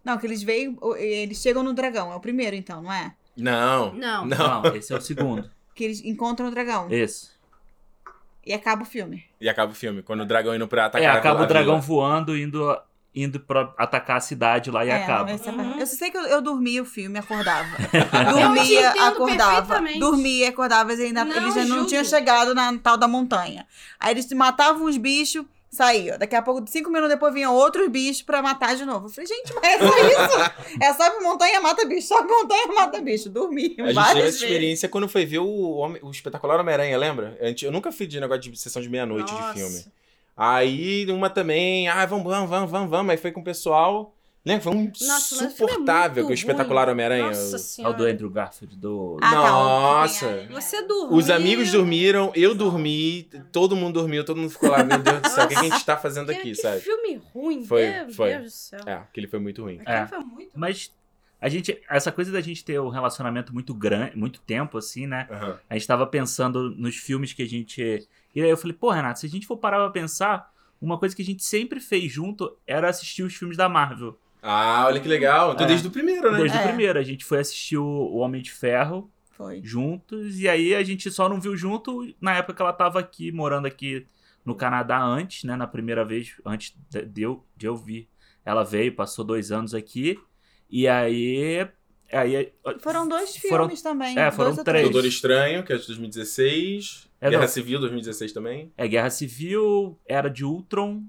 [0.03, 0.45] Não, que eles
[0.79, 3.15] o- eles chegam no dragão, é o primeiro então, não é?
[3.35, 3.93] Não.
[3.95, 4.25] Não.
[4.25, 4.61] Não.
[4.61, 5.49] Não, esse é o segundo.
[5.73, 7.31] Que eles encontram o dragão Esse.
[8.45, 9.25] e acaba o filme.
[9.41, 10.01] E acaba o filme.
[10.03, 11.88] Quando o dragão indo pra atacar É, a acaba vila- o dragão a vila.
[11.88, 12.81] voando, indo,
[13.15, 15.32] indo pra atacar a cidade lá e É, acaba.
[15.32, 15.80] essa Uhum.
[15.80, 17.69] Eu só sei que eu, eu dormia o filme, acordava.
[18.32, 19.80] Dormia, acordava.
[19.99, 23.65] Dormia, acordava, e ainda, Não eles já não tinham chegado na tal da montanha.
[23.99, 26.17] Aí eles matavam os bichos, saíam.
[26.17, 29.08] Daqui a pouco, cinco minutos depois, vinham outros bichos pra matar de novo.
[29.08, 30.51] Eu falei, gente, mas é só isso?
[30.82, 33.30] é sobe montanha, mata bicho, sobe montanha, mata bicho.
[33.30, 37.38] Dormi A gente teve essa experiência quando foi ver o, Homem- o espetacular Homem-Aranha, lembra?
[37.39, 39.86] Eu, eu nunca fui de negócio de sessão de meia-noite de filme.
[40.36, 43.12] Aí uma também, ah, vamos, vamos, vamos, vamos, vamos.
[43.12, 44.12] Aí foi com o pessoal.
[44.45, 44.62] Lembra?
[44.62, 46.88] Foi um Nossa, filme é que o espetacular.
[46.89, 47.26] Homem-Aranha.
[47.28, 47.93] Nossa É o senhora.
[47.95, 49.17] do Andrew Garfield, do.
[49.19, 50.28] Ah, tá, Nossa.
[50.30, 51.17] a- Você dormiu.
[51.17, 55.30] Os amigos dormiram, eu dormi, todo mundo dormiu, todo mundo ficou lá, meu Deus do
[55.30, 56.80] céu, o que a gente tá fazendo aqui, que sabe?
[56.80, 57.65] filme ruim.
[57.65, 58.30] Foi, Meu foi.
[58.38, 58.80] Deus do céu.
[58.86, 59.80] É, aquele foi muito ruim.
[59.82, 60.06] Aquele É.
[60.08, 60.91] foi muito Mas
[61.41, 61.82] a gente.
[61.89, 65.28] Essa coisa da gente ter um relacionamento muito grande, muito tempo, assim, né?
[65.32, 65.60] Aham.
[65.67, 68.08] A gente tava pensando nos filmes que a gente.
[68.36, 71.15] E aí eu falei, pô, Renato, se a gente for parar pra pensar, uma coisa
[71.15, 74.19] que a gente sempre fez junto era assistir os filmes da Marvel.
[74.43, 75.54] Ah, olha que legal.
[75.54, 75.69] Então É.
[75.69, 76.38] desde o primeiro, né?
[76.38, 76.62] Desde É.
[76.62, 77.00] o primeiro.
[77.00, 79.60] A gente foi assistir o o Homem de Ferro Foi.
[79.63, 80.39] juntos.
[80.39, 83.65] E aí a gente só não viu junto na época que ela tava aqui, morando
[83.65, 84.06] aqui
[84.45, 85.56] no Canadá antes, né?
[85.56, 88.08] Na primeira vez, antes de eu, de eu vir.
[88.45, 90.19] Ela veio, passou dois anos aqui.
[90.69, 91.67] E aí.
[92.13, 94.19] aí Foram dois Foram- filmes também.
[94.19, 94.84] é, foram dois três.
[94.84, 97.10] Doutor Estranho, que é de 2016.
[97.21, 97.47] É, Guerra não.
[97.49, 98.71] Civil, 2016 também.
[98.78, 101.04] É Guerra Civil, Era de Ultron.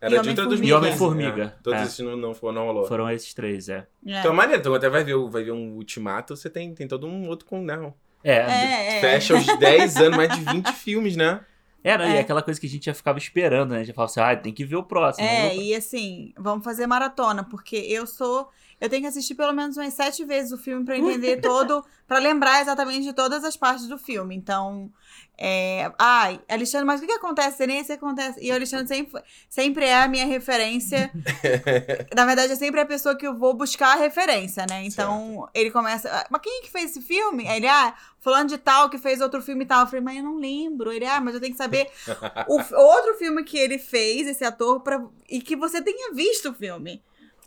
[0.00, 0.32] Era E de.
[0.34, 0.64] 2015.
[0.68, 1.42] E Homem-Formiga.
[1.58, 1.62] É.
[1.62, 1.84] Todos É.
[1.84, 2.86] esses não, não, foram- não rolou.
[2.88, 3.86] Foram esses três, é.
[4.06, 4.18] É.
[4.20, 4.60] Então, maneiro.
[4.60, 7.46] Então, até vai ver, o- vai ver um Ultimato, você tem, tem todo um outro
[7.46, 7.62] com.
[7.62, 7.94] Não.
[8.24, 9.00] É, É, é.
[9.00, 11.40] Fecha os 10 anos, mais de 20 filmes, né?
[11.84, 12.20] Era, e É.
[12.20, 13.76] aquela coisa que a gente já ficava esperando, né?
[13.76, 15.26] A gente já falava assim, ah, tem que ver o próximo.
[15.26, 18.48] É, Vamos- e assim, vamos fazer maratona, porque eu sou.
[18.82, 22.18] Eu tenho que assistir pelo menos umas sete vezes o filme pra entender todo, pra
[22.18, 24.34] lembrar exatamente de todas as partes do filme.
[24.34, 24.90] Então,
[25.38, 25.88] é.
[25.96, 28.40] Ai, Alexandre, mas o que, que acontece nesse acontece?
[28.44, 31.12] E o Alexandre sempre, sempre é a minha referência.
[32.12, 34.84] Na verdade, é sempre a pessoa que eu vou buscar a referência, né?
[34.84, 36.08] Então, ele começa.
[36.10, 37.46] "Ah, Mas quem é que fez esse filme?
[37.46, 39.82] Aí ele, ah, fulano de tal que fez outro filme e tal.
[39.82, 40.90] Eu falei, mas eu não lembro.
[40.90, 41.88] Ele, ah, mas eu tenho que saber
[42.48, 46.54] o outro filme que ele fez, esse ator, pra, e que você tenha visto o
[46.54, 47.00] filme.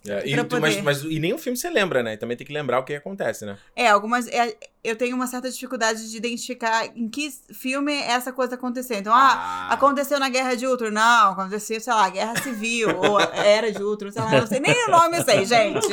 [0.08, 0.82] É, e, tu- mas, poder.
[0.84, 2.16] mas- e nem o filme você lembra, né?
[2.18, 3.58] Também tem que lembrar o que acontece, né?
[3.76, 4.28] É, algumas.
[4.28, 8.98] é, eu tenho uma certa dificuldade de identificar em que filme essa coisa aconteceu.
[8.98, 10.92] Então, ah, aconteceu na Guerra de Ultron.
[10.92, 14.86] Não, aconteceu, sei lá, Guerra Civil, ou Era de Ultron, sei lá, não sei nem
[14.88, 15.88] o nome, eu sei, gente.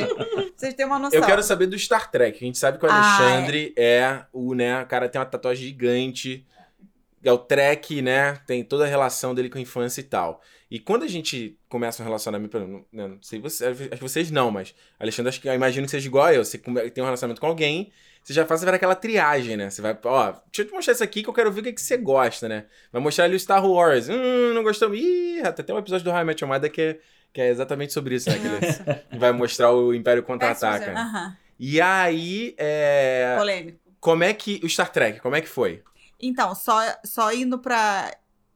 [0.57, 1.18] Vocês têm uma noção.
[1.18, 2.37] Eu quero saber do Star Trek.
[2.42, 4.25] A gente sabe que o Ah, Alexandre é.
[4.33, 6.46] o, né, o cara tem uma tatuagem gigante.
[7.25, 8.38] É o Trek, né?
[8.46, 10.40] Tem toda a relação dele com a infância e tal.
[10.73, 14.51] E quando a gente começa um relacionamento, não, não sei você, acho que vocês não,
[14.51, 16.43] mas Alexandre, acho que eu imagino que seja igual a eu.
[16.43, 17.93] Você tem um relacionamento com alguém,
[18.25, 19.69] você já faz aquela triagem, né?
[19.69, 21.75] Você vai, ó, deixa eu te mostrar isso aqui que eu quero ver o que,
[21.75, 22.65] que você gosta, né?
[22.91, 24.09] Vai mostrar ali o Star Wars.
[24.09, 24.95] Hum, não gostou.
[24.95, 26.99] Ih, tem até um episódio do Met Your Mother que é,
[27.35, 28.39] que é exatamente sobre isso, né?
[28.39, 28.47] Que
[29.11, 30.87] ele vai mostrar o Império Contra-Ataca.
[30.87, 33.35] Péssimo, Aham, E aí, é...
[33.37, 33.79] polêmico.
[34.01, 34.59] como é que.
[34.65, 35.83] O Star Trek, como é que foi?
[36.19, 38.11] Então, só, só indo pra,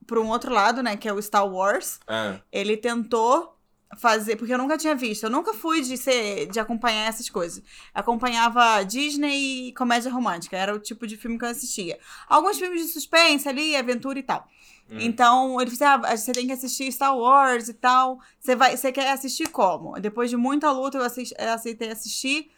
[0.07, 1.99] pra um outro lado, né, que é o Star Wars.
[2.07, 3.53] Ah, ele tentou
[3.99, 7.63] fazer, porque eu nunca tinha visto, eu nunca fui de ser de acompanhar essas coisas.
[7.93, 11.99] Acompanhava Disney e comédia romântica, era o tipo de filme que eu assistia.
[12.27, 14.47] Alguns filmes de suspense ali, aventura e tal.
[14.89, 14.97] hum.
[14.99, 18.19] Então, ele disse: ah, você tem que assistir Star Wars e tal.
[18.39, 19.99] Você vai, você quer assistir como?
[19.99, 22.51] Depois de muita luta, eu, assis- eu aceitei assistir.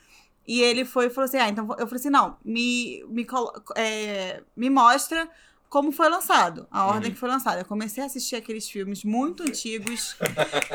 [0.48, 3.26] E ele foi e falou assim: ah, então eu falei assim: não, me, me,
[3.76, 5.30] é, me mostra
[5.70, 7.14] como foi lançado, a ordem Uhum.
[7.14, 7.62] que foi lançada.
[7.62, 10.16] Eu comecei a assistir aqueles filmes muito antigos,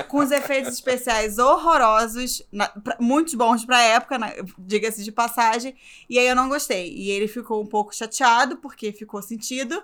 [0.09, 4.18] com os efeitos especiais horrorosos, na- pra- muito bons pra época,
[4.59, 5.74] diga-se de passagem.
[6.09, 6.94] E aí eu não gostei.
[6.94, 9.83] E ele ficou um pouco chateado, porque ficou sentido.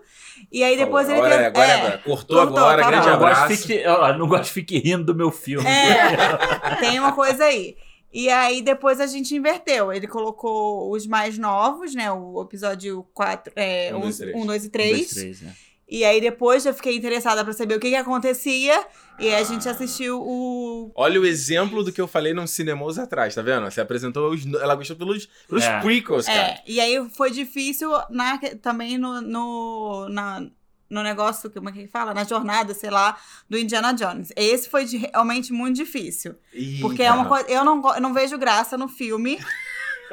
[0.53, 1.35] E aí depois Falou, ele.
[1.35, 1.99] agora, é, agora, é, agora.
[1.99, 3.57] Cortou, cortou, agora, grande abraço.
[3.57, 3.83] fique,
[4.16, 5.66] não gosto de fique rindo do meu filme.
[5.66, 7.77] É, tem uma coisa aí.
[8.12, 9.92] E aí depois a gente inverteu.
[9.92, 12.11] Ele colocou os mais novos, né?
[12.11, 14.33] O episódio 4, é, Um, 1, dois, três.
[14.33, 15.09] 2 e Um, dois, 3.
[15.11, 15.55] três, né?
[15.92, 18.87] E aí depois eu fiquei interessada pra saber o que, que acontecia.
[19.18, 20.92] E aí a gente assistiu o.
[20.94, 23.68] Olha o exemplo do que eu falei nos cinemas atrás, tá vendo?
[23.68, 24.46] Você apresentou os.
[24.55, 25.81] Ela gostou pelos, pelos É.
[25.81, 26.38] prequels, cara.
[26.38, 30.46] É, e aí foi difícil na, também no, no, na-
[30.90, 32.12] no negócio, como é que fala?
[32.12, 33.16] Na jornada, sei lá,
[33.48, 34.33] do Indiana Jones.
[34.37, 36.35] Esse foi de- realmente muito difícil.
[36.81, 37.48] Porque é uma coisa.
[37.48, 39.38] Eu não, eu não vejo graça no filme.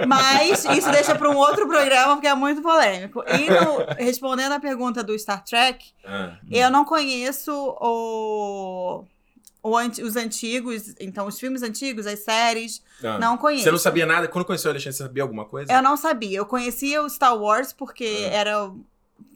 [0.08, 3.24] Mas isso deixa para um outro programa, porque é muito polêmico.
[3.28, 9.04] E no- respondendo a pergunta do Star Trek, Ah, eu não conheço o,
[9.64, 13.18] o anti- os antigos, então os filmes antigos, as séries, ah.
[13.18, 13.64] não conheço.
[13.64, 14.28] Você não sabia nada?
[14.28, 15.74] Quando conheceu o Alexandre, você sabia alguma coisa?
[15.74, 16.38] Eu não sabia.
[16.38, 18.34] Eu conhecia o Star Wars porque Ah.
[18.36, 18.72] era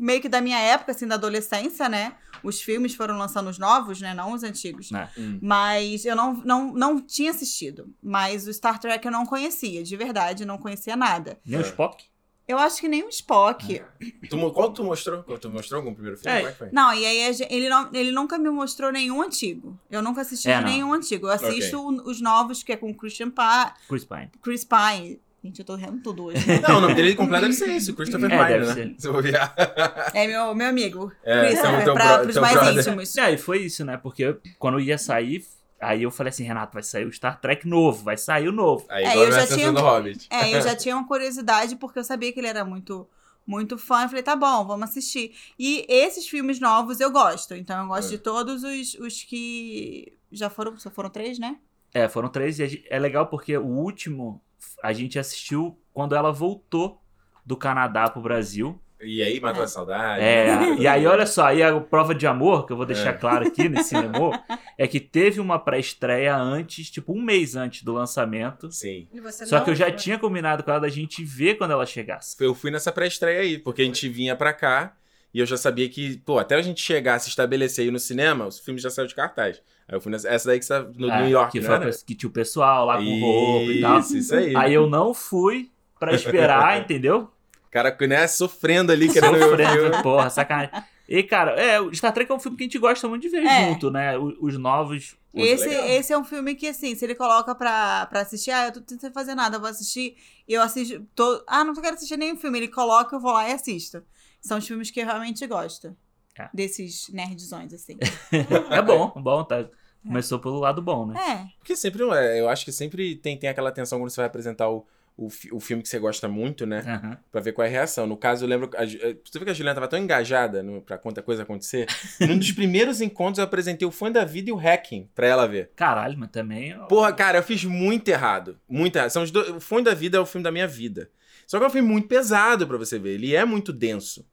[0.01, 2.15] meio que da minha época, assim, da adolescência, né?
[2.43, 4.13] Os filmes foram lançando os novos, né?
[4.13, 4.89] Não os antigos.
[4.91, 5.09] Né?
[5.17, 5.37] Hum.
[5.41, 7.93] Mas eu não, não, não tinha assistido.
[8.01, 11.39] Mas o Star Trek eu não conhecia, de verdade, não conhecia nada.
[11.45, 11.65] Nem o É.
[11.67, 12.03] Spock?
[12.47, 13.81] Eu acho que nem o Spock.
[14.29, 15.23] Tu, mo- qual tu mostrou?
[15.23, 16.35] Qual tu mostrou algum primeiro filme?
[16.35, 16.39] É.
[16.39, 16.69] Como é que foi?
[16.73, 19.79] Não, e aí ele, não, ele nunca me mostrou nenhum antigo.
[19.89, 21.27] Eu nunca assisti É, nenhum antigo.
[21.27, 24.31] Eu assisto o- os novos, que é com o Christian pa Chris Pine.
[24.41, 25.21] Chris Pine.
[25.43, 26.45] Gente, eu tô rindo tudo hoje.
[26.61, 28.73] Não, o nome dele completo deve ser esse, Christopher É, deve né?
[28.73, 28.95] ser.
[28.99, 29.53] Se eu vou virar.
[30.13, 31.11] É meu, meu amigo.
[31.23, 32.77] É, Christopher, então, teu pra, bro- pros mais brother.
[32.79, 33.17] íntimos.
[33.17, 33.97] É, e foi isso, né?
[33.97, 35.43] Porque eu- quando ia sair,
[35.79, 38.85] aí eu falei assim, Renato, vai sair o Star Trek novo, vai sair o novo.
[38.87, 40.27] Aí É, eu já tinha- do Hobbit.
[40.29, 43.07] É, eu já tinha uma curiosidade porque eu sabia que ele era muito
[43.47, 44.03] muito fã.
[44.03, 45.33] Eu falei, tá bom, vamos assistir.
[45.57, 47.55] E esses filmes novos eu gosto.
[47.55, 48.11] Então eu gosto É.
[48.11, 51.57] de todos os, os que já foram, só foram três, né?
[51.91, 54.39] É, foram três e é legal porque o último
[54.83, 57.01] a gente assistiu quando ela voltou
[57.45, 58.79] do Canadá pro Brasil.
[59.03, 60.23] E aí, matou a saudade.
[60.23, 63.13] É, e aí olha só, aí a prova de amor, que eu vou deixar É.
[63.17, 64.43] claro aqui nesse cinema,
[64.77, 68.71] é que teve uma pré-estreia antes, tipo um mês antes do lançamento.
[68.71, 69.07] Sim.
[69.11, 69.95] E você Só não que eu já foi.
[69.95, 72.35] tinha combinado com ela da gente ver quando ela chegasse.
[72.39, 74.95] Eu fui nessa pré-estreia aí, porque a gente vinha pra cá
[75.33, 78.45] e eu já sabia que, pô, até a gente chegar, se estabelecer aí no cinema,
[78.47, 79.61] os filmes já saíram de cartaz.
[79.87, 81.65] Aí eu fui nessa essa daí que está no É, New York, que, né?
[81.67, 83.99] foi pe- que tinha o pessoal lá com roupa e tal.
[83.99, 84.55] Isso, isso aí.
[84.55, 87.29] Aí eu não fui pra esperar, entendeu?
[87.67, 89.39] O cara, né, sofrendo ali, querendo.
[89.39, 90.71] Sofrendo, porra, sacanagem.
[91.07, 93.29] E, cara, é, o Star Trek é um filme que a gente gosta muito de
[93.29, 93.67] ver É.
[93.69, 94.17] junto, né?
[94.17, 95.17] O- Os, novos.
[95.33, 95.87] Muito Esse, legal.
[95.87, 98.97] esse é um filme que, assim, se ele coloca pra, pra assistir, ah, eu tô
[98.99, 100.15] sem fazer nada, eu vou assistir,
[100.47, 101.05] e eu assisto.
[101.15, 102.59] Tô, ah, não quero assistir nenhum filme.
[102.59, 104.03] Ele coloca, eu vou lá e assisto.
[104.41, 105.95] São os filmes que eu realmente gosto.
[106.39, 106.49] É.
[106.53, 107.97] desses nerdzões, assim.
[108.71, 109.67] É bom, bom, tá.
[110.03, 111.19] Começou pelo lado bom, né?
[111.19, 111.47] É.
[111.59, 114.67] Porque sempre, é, eu acho que sempre tem, tem aquela tensão quando você vai apresentar
[114.69, 116.79] o, o, o filme que você gosta muito, né?
[116.79, 117.17] Aham.
[117.31, 118.07] Pra ver qual é a reação.
[118.07, 118.69] No caso, eu lembro.
[118.75, 121.85] A, eh, você vê que a Juliana tava tão engajada no, pra quanta coisa acontecer.
[122.19, 125.45] Num dos primeiros encontros, eu apresentei o Fã da Vida e o Hacking pra ela
[125.45, 125.71] ver.
[125.75, 126.75] Caralho, mas também.
[126.75, 128.57] ó, Porra, cara, eu fiz muito errado.
[128.67, 129.09] Muito errado.
[129.11, 131.11] São os dois, o Fã da Vida é o filme da minha vida.
[131.45, 133.11] Só que é um filme muito pesado pra você ver.
[133.15, 134.25] Ele é muito denso.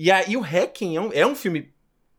[0.00, 1.74] E aí o Hacking é um, é um filme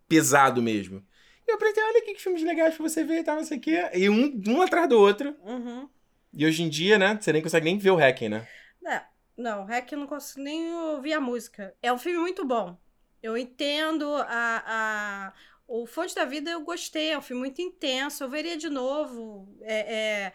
[0.06, 1.02] pesado mesmo.
[1.48, 3.58] E eu apresentei, olha aqui que filmes legais pra você ver e tal, não sei
[3.58, 3.89] o quê.
[3.94, 5.34] E um, um atrás do outro.
[5.46, 5.88] Uhum.
[6.34, 8.46] E hoje em dia, né, você nem consegue nem ver o Hacking, né?
[8.86, 9.02] É,
[9.38, 11.74] não, Hack eu não consigo nem ouvir a música.
[11.82, 12.78] É um filme muito bom.
[13.24, 15.34] Eu entendo a, a...
[15.65, 19.58] O Fonte da Vida eu gostei, é um filme muito intenso, eu veria de novo.
[19.62, 20.34] É, é...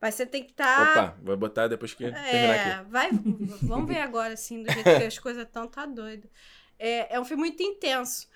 [0.00, 0.92] Mas você tem que estar.
[0.92, 2.68] Opa, vou botar depois que terminar aqui.
[2.70, 3.10] É, vai,
[3.62, 6.28] vamos ver agora, assim, do jeito que as coisas estão, tá doido.
[6.78, 8.28] É, é um filme muito intenso.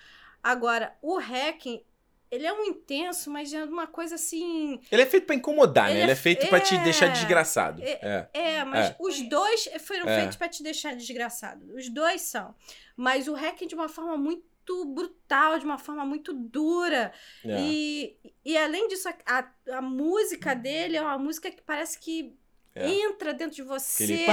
[0.43, 1.83] Agora, o Hacking,
[2.29, 4.79] ele é um intenso, mas é uma coisa assim.
[4.91, 5.91] Ele é feito pra incomodar, né?
[5.91, 7.81] Ele Ele é é feito pra te é- deixar desgraçado.
[7.83, 8.29] é- É.
[8.33, 8.95] É, mas É.
[8.99, 10.19] os dois foram É.
[10.21, 11.73] feitos pra te deixar desgraçado.
[11.75, 12.55] Os dois são.
[12.95, 14.49] Mas o Hacking de uma forma muito
[14.85, 17.11] brutal, de uma forma muito dura.
[17.43, 17.57] é.
[17.61, 22.33] E, e além disso, a, a, a música dele é uma música que parece que
[22.73, 22.87] É.
[22.89, 24.03] entra dentro de você.
[24.03, 24.25] Aquele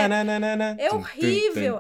[0.79, 1.79] É horrível.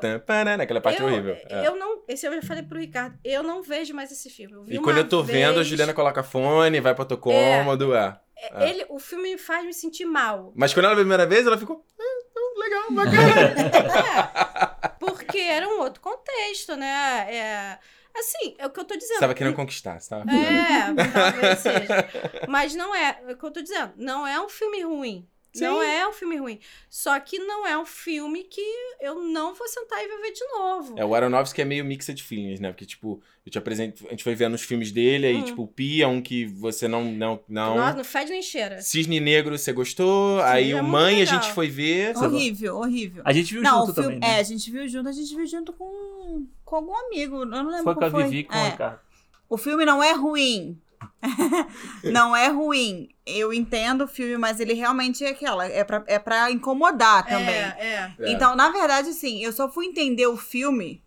[0.64, 1.36] aquela parte eu, horrível.
[1.48, 1.66] é.
[1.66, 2.02] eu não.
[2.08, 3.16] Esse eu já falei pro Ricardo.
[3.24, 4.64] Eu não vejo mais esse filme.
[4.68, 8.18] E quando eu tô vendo, a vez, Juliana coloca fone, vai pro outro cômodo, é.
[8.36, 10.52] é, Ele, o filme me faz me sentir mal.
[10.56, 11.84] Mas quando ela veio a primeira vez, ela ficou.
[11.98, 12.18] "Ah,
[12.58, 13.54] legal, bacana.
[14.84, 17.26] É, porque era um outro contexto, né?
[17.32, 17.78] É,
[18.16, 19.14] assim, é o que eu tô dizendo.
[19.14, 22.08] Você tava querendo conquistar, você tava É, talvez seja.
[22.48, 25.26] Mas não é, é o que eu tô dizendo, não é um filme ruim.
[25.56, 25.86] Não Sim.
[25.86, 26.60] é um filme ruim.
[26.90, 28.60] Só que não é um filme que
[29.00, 30.94] eu não vou sentar e ver de novo.
[30.98, 32.70] É, o Aronofsky é meio mixed feelings, né?
[32.70, 34.06] Porque, tipo, eu te apresento.
[34.06, 35.42] A gente foi vendo os filmes dele, aí, Hum.
[35.44, 37.04] tipo, o Pi é um que você não.
[37.12, 37.76] não, não...
[37.76, 38.80] Nossa, não fede nem cheira.
[38.82, 41.42] Cisne Negro você gostou, aí é o Mãe a legal.
[41.42, 42.16] gente foi ver.
[42.16, 43.22] Horrível, horrível.
[43.24, 44.40] A gente viu Não, junto o filme, também, é, né?
[44.40, 47.36] a gente viu junto, a gente viu junto com, com algum amigo.
[47.36, 48.24] Eu não lembro Foi com qual a foi.
[48.24, 48.70] Vivi e com o É.
[48.70, 49.00] Ricardo.
[49.48, 50.78] O filme não é ruim.
[52.04, 53.08] não é ruim.
[53.26, 55.66] Eu entendo o filme, mas ele realmente é aquela.
[55.66, 57.48] É pra, é pra incomodar também.
[57.48, 58.14] É, é.
[58.18, 58.32] É.
[58.32, 61.02] Então, na verdade, sim, eu só fui entender o filme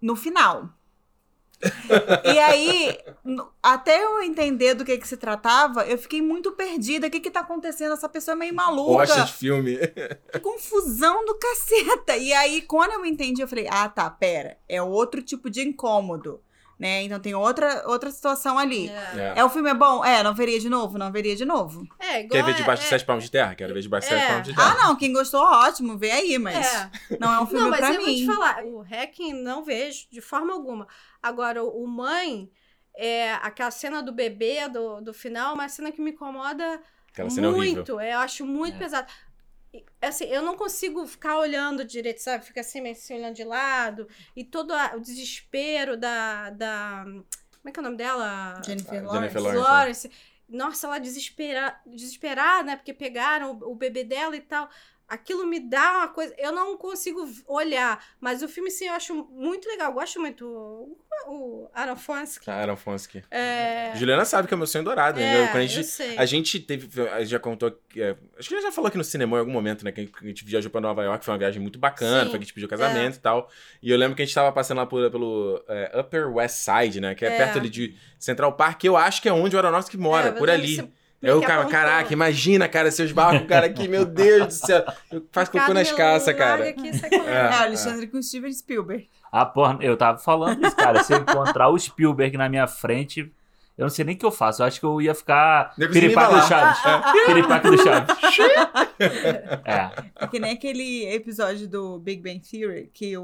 [0.00, 0.68] no final.
[2.24, 2.98] e aí,
[3.62, 7.06] até eu entender do que que se tratava, eu fiquei muito perdida.
[7.06, 7.94] O que que tá acontecendo?
[7.94, 9.06] Essa pessoa é meio maluca.
[9.06, 9.78] Gosta de filme.
[10.30, 12.16] Que confusão do caceta.
[12.16, 14.58] E aí, quando eu entendi, eu falei, ah, tá, pera.
[14.68, 16.40] É outro tipo de incômodo,
[16.78, 17.02] né?
[17.02, 18.88] Então tem outra, outra situação ali.
[18.88, 19.32] É, É.
[19.36, 20.04] É, o filme é bom?
[20.04, 20.98] É, não veria de novo?
[20.98, 21.86] Não veria de novo.
[21.98, 22.30] é igual.
[22.30, 23.54] Quer ver debaixo de é, sete palmos de terra?
[23.54, 24.28] Quero ver debaixo de sete É.
[24.28, 24.74] palmos de Ah, terra.
[24.86, 26.90] não, quem gostou, ótimo, vê aí, mas É.
[27.20, 30.06] não é um filme Não, mas pra eu vou te falar, o Hacking não vejo
[30.10, 30.86] de forma alguma.
[31.22, 32.50] Agora, o Mãe,
[32.96, 36.80] é, aquela cena do bebê do, do final, é uma cena que me incomoda
[37.16, 38.00] é muito.
[38.00, 38.78] Eu acho muito É.
[38.78, 39.06] pesado.
[40.00, 42.44] Assim, eu não consigo ficar olhando direito, sabe?
[42.44, 44.08] Fica assim, meio assim, olhando de lado.
[44.36, 47.04] E todo a- o desespero da, da.
[47.04, 48.60] Como é que é o nome dela?
[48.64, 49.32] Jennifer Ah, Lawrence.
[49.34, 49.70] Jennifer Lawrence.
[49.70, 50.10] Lawrence.
[50.48, 52.76] Nossa, ela desespera, desesperada, né?
[52.76, 54.68] Porque pegaram o, o bebê dela e tal.
[55.14, 56.34] Aquilo me dá uma coisa.
[56.38, 59.88] Eu não consigo olhar, mas o filme, sim, eu acho muito legal.
[59.90, 60.46] Eu gosto muito.
[60.46, 60.96] O,
[61.28, 62.50] o Aronofsky.
[62.50, 63.22] Ah, Aronofsky.
[63.30, 65.20] É, Juliana sabe que é o meu sonho dourado.
[65.20, 65.46] é, né?
[65.48, 66.18] Quando a eu gente, sei.
[66.18, 66.88] a gente teve.
[67.08, 67.68] A gente já contou.
[67.96, 69.92] é, acho que já falou aqui no cinema em algum momento, né?
[69.92, 71.24] Que a gente viajou pra Nova York.
[71.24, 72.24] Foi uma viagem muito bacana.
[72.24, 72.30] Sim.
[72.30, 73.48] Foi que a gente pediu casamento e tal.
[73.82, 77.00] E eu lembro que a gente tava passando lá por- pelo é, Upper West Side,
[77.00, 77.14] né?
[77.14, 77.36] Que é, É.
[77.38, 80.32] perto ali de Central Park, que eu acho que é onde o Aronofsky mora, É,
[80.32, 80.76] por ali.
[80.76, 80.88] você
[81.32, 81.70] O me cara, apontou.
[81.70, 84.84] caraca, imagina, cara, seus barcos, cara, aqui, meu Deus do céu.
[85.10, 86.68] Eu faço cocô nas me calças, cara.
[86.68, 86.88] aqui.
[86.88, 89.08] É, É, o Alexandre com o Steven Spielberg.
[89.32, 91.02] Ah, porra, eu tava falando isso, cara.
[91.02, 93.32] Se eu encontrar o Spielberg na minha frente,
[93.76, 94.62] eu não sei nem o que eu faço.
[94.62, 96.42] Eu acho que eu ia ficar consegui piripaque do.
[96.42, 96.78] Chaves.
[97.26, 98.16] Piripaque do Chaves.
[99.64, 99.90] É.
[100.20, 103.22] É que nem aquele episódio do Big Bang Theory que o,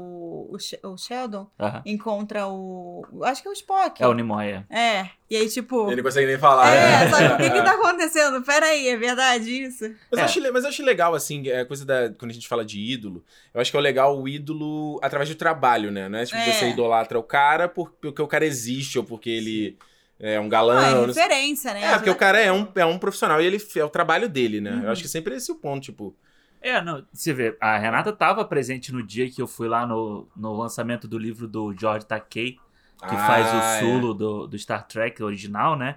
[0.51, 0.57] o,
[0.89, 1.81] o Sheldon aham.
[1.85, 3.05] encontra o.
[3.23, 4.01] Acho que é o Spock.
[4.03, 4.65] É o Nimoy, é.
[4.69, 5.09] É.
[5.29, 5.87] E aí, tipo.
[5.87, 6.73] Ele não consegue nem falar.
[6.75, 7.09] É, né?
[7.09, 8.41] sabe o que que tá acontecendo?
[8.43, 9.85] Peraí, é verdade isso?
[10.11, 10.21] Mas, É.
[10.21, 12.09] eu acho, mas eu acho legal, assim, é coisa da.
[12.19, 15.35] Quando a gente fala de ídolo, eu acho que é legal o ídolo através do
[15.35, 16.09] trabalho, né?
[16.09, 16.51] Não é tipo É.
[16.51, 19.77] você idolatra o cara por- porque o cara existe ou porque ele
[20.21, 20.85] é um Não, galã.
[20.85, 21.83] é ou não sei- referência, né?
[21.83, 24.61] É, porque o cara é um, é um profissional e ele é o trabalho dele,
[24.61, 24.71] né?
[24.71, 24.83] Uhum.
[24.83, 26.15] Eu acho que sempre esse é o ponto, tipo.
[26.61, 30.27] É, não, você vê, a Renata tava presente no dia que eu fui lá no,
[30.37, 33.79] no lançamento do livro do George Takei, que ah, faz o é.
[33.79, 35.95] Sulo do, do Star Trek original, né?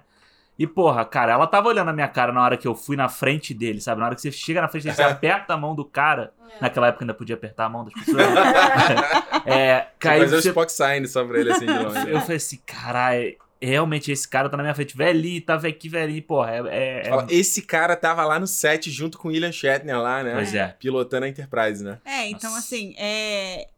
[0.57, 3.09] E, porra, cara, ela tava olhando a minha cara na hora que eu fui na
[3.09, 3.99] frente dele, sabe?
[3.99, 6.33] Na hora que você chega na frente dele, você aperta a mão do cara.
[6.61, 8.23] Naquela época ainda podia apertar a mão das pessoas.
[9.45, 12.09] é, cara, Fazer o você- Spock sign só pra ele assim de longe.
[12.09, 16.21] eu falei assim, caralho, realmente esse cara tá na minha frente, velhinho, tava aqui velhinho,
[16.23, 16.59] porra, é...
[16.67, 20.23] é- é- Fala, Esse cara tava lá no set junto com o William Shatner lá,
[20.23, 20.33] né?
[20.35, 20.67] Pois é.
[20.79, 21.99] Pilotando a Enterprise, né?
[22.05, 22.59] É, então Nossa.
[22.65, 23.69] assim, é.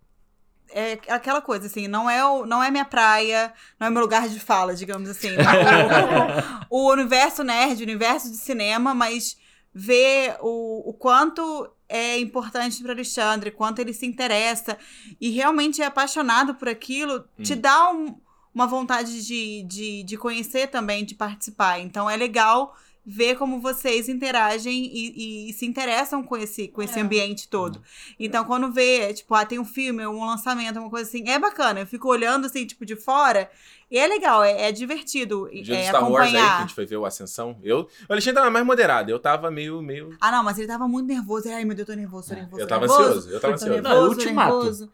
[0.70, 4.28] É aquela coisa, assim, não é, o, não é minha praia, não é meu lugar
[4.28, 5.30] de fala, digamos assim.
[6.70, 9.38] o, o universo nerd, o universo de cinema, mas
[9.74, 14.78] ver o, o quanto é importante para Alexandre, quanto ele se interessa
[15.22, 17.62] e realmente é apaixonado por aquilo, te Hum.
[17.62, 18.20] dá um-
[18.58, 21.80] uma vontade de, de, de conhecer também, de participar.
[21.80, 26.98] Então é legal ver como vocês interagem e, e se interessam com esse, com esse
[27.00, 27.02] É.
[27.04, 27.82] ambiente todo.
[28.20, 31.80] Então, quando vê, tipo, ah, tem um filme, um lançamento, uma coisa assim, é bacana.
[31.80, 33.50] Eu fico olhando, assim, tipo, de fora.
[33.89, 36.41] E é legal, é, é divertido O dia do é, Star Wars aí, que a
[36.41, 36.62] acompanhar.
[36.63, 37.58] gente foi ver o Ascensão.
[37.63, 39.10] Eu, o Alexandre tava mais moderado.
[39.10, 39.82] Eu tava meio.
[39.82, 40.17] meio...
[40.20, 41.48] Ah, não, mas ele tava muito nervoso.
[41.48, 42.60] Ele, Ai, meu Deus, tô nervoso, tô nervoso.
[42.60, 43.30] É, Eu tô tava nervoso, ansioso.
[43.30, 43.82] Eu tava ansioso.
[43.82, 44.56] Não, é nervoso, tô Ultimato.
[44.58, 44.91] nervoso.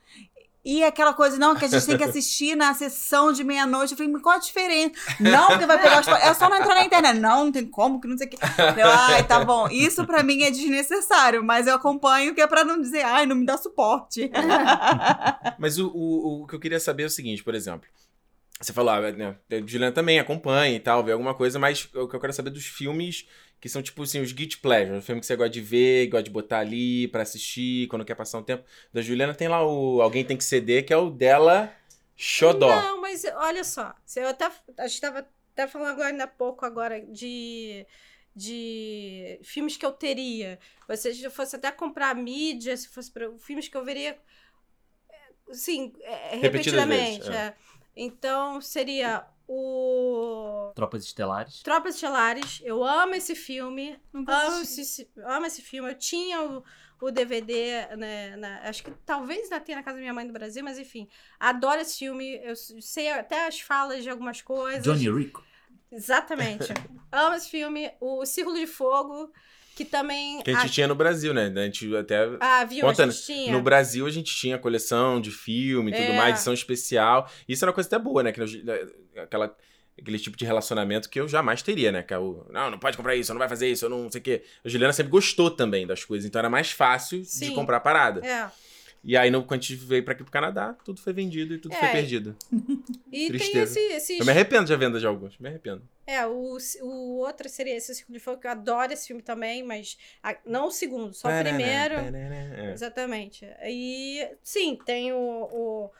[0.65, 3.91] E aquela coisa, não, que a gente tem que assistir na sessão de meia-noite.
[3.91, 4.93] Eu falei, qual a diferença?
[5.19, 6.08] Não, porque vai pegar os...
[6.08, 7.19] É só não entrar na internet.
[7.19, 8.38] Não, não tem como, que não sei o que.
[8.38, 9.67] Eu, ai, tá bom.
[9.67, 13.36] Isso pra mim é desnecessário, mas eu acompanho que é pra não dizer, ai, não
[13.36, 14.32] me dá suporte.
[15.60, 17.88] Mas o, o, o que eu queria saber é o seguinte, por exemplo.
[18.60, 22.15] Você falou, ah, né, Juliana também acompanha e tal, vê alguma coisa, mas o que
[22.15, 23.26] eu quero saber dos filmes
[23.63, 24.97] que são, tipo assim, os guilty pleasure.
[24.97, 28.13] O filme que você gosta de ver, gosta de botar ali pra assistir, quando quer
[28.13, 28.65] passar um tempo.
[28.91, 31.73] Da Juliana tem lá o Alguém Tem Que Ceder, que é o dela
[32.13, 32.67] xodó.
[32.67, 33.95] Não, mas olha só.
[34.17, 37.88] Eu até, a gente tava até falando agora, ainda há pouco agora de,
[38.36, 40.60] de filmes que eu teria.
[40.89, 44.19] Ou seja, se eu fosse até comprar mídia, se fosse para filmes que eu veria,
[45.10, 47.30] é, sim, é, repetidamente.
[47.30, 47.34] é.
[47.34, 47.54] é.
[47.95, 51.62] Então, seria o Tropas Estelares.
[51.62, 52.62] Tropas Estelares.
[52.63, 53.97] Eu amo esse filme.
[54.13, 55.89] Amo esse, amo esse filme.
[55.91, 56.63] Eu tinha o,
[57.01, 60.34] o DVD, né, na- acho que talvez ainda tenha na casa da minha mãe do
[60.34, 61.08] Brasil, mas enfim.
[61.39, 62.39] Adoro esse filme.
[62.43, 64.84] Eu sei até as falas de algumas coisas.
[64.84, 65.43] Johnny Rico.
[65.91, 66.73] Exatamente.
[67.12, 67.91] amo esse filme.
[68.01, 69.32] O Círculo de Fogo,
[69.75, 70.41] que também.
[70.41, 71.51] Que a gente tinha no Brasil, né?
[71.56, 72.23] A gente até.
[72.39, 72.82] Ah, ah, viu?
[72.82, 73.51] Conta, a gente tinha.
[73.51, 76.17] No Brasil a gente tinha coleção de filme e tudo É.
[76.17, 77.29] mais, edição especial.
[77.47, 78.32] Isso era uma coisa até boa, né?
[78.32, 78.56] Que nós-
[79.19, 79.56] aquela,
[79.99, 82.04] aquele tipo de relacionamento que eu jamais teria, né?
[82.04, 84.19] Que é o, não, não pode comprar isso, não vai fazer isso, eu não sei
[84.21, 84.43] o quê.
[84.63, 87.54] A Juliana sempre gostou também das coisas, então era mais fácil de Sim.
[87.56, 88.26] comprar a parada.
[88.26, 88.49] É.
[89.06, 91.76] E aí, quando a gente veio pra aqui pro Canadá, tudo foi vendido e tudo
[91.76, 91.91] foi É.
[91.91, 92.38] perdido.
[93.12, 93.78] E tem Tristeza.
[93.78, 94.19] esse, esses.
[94.19, 95.84] Eu me arrependo de venda de alguns, me arrependo.
[96.08, 99.62] É, o, o outro seria esse Círculo de Fogo, que eu adoro esse filme também,
[99.62, 101.95] mas a- não o segundo, só o primeiro.
[101.95, 102.71] É.
[102.71, 103.45] Exatamente.
[103.65, 105.17] E sim, tem o,
[105.52, 105.91] o-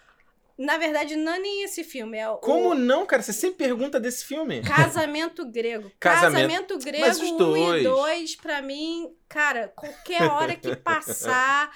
[0.58, 3.24] Na verdade, não é nem esse filme, é o Como não, cara?
[3.24, 4.62] Você sempre pergunta desse filme.
[4.62, 5.92] Casamento Grego.
[6.00, 7.82] Casamento- Casamento, Grego Mas os 1 dois.
[7.82, 11.72] e 2, pra mim, cara, qualquer hora que passar,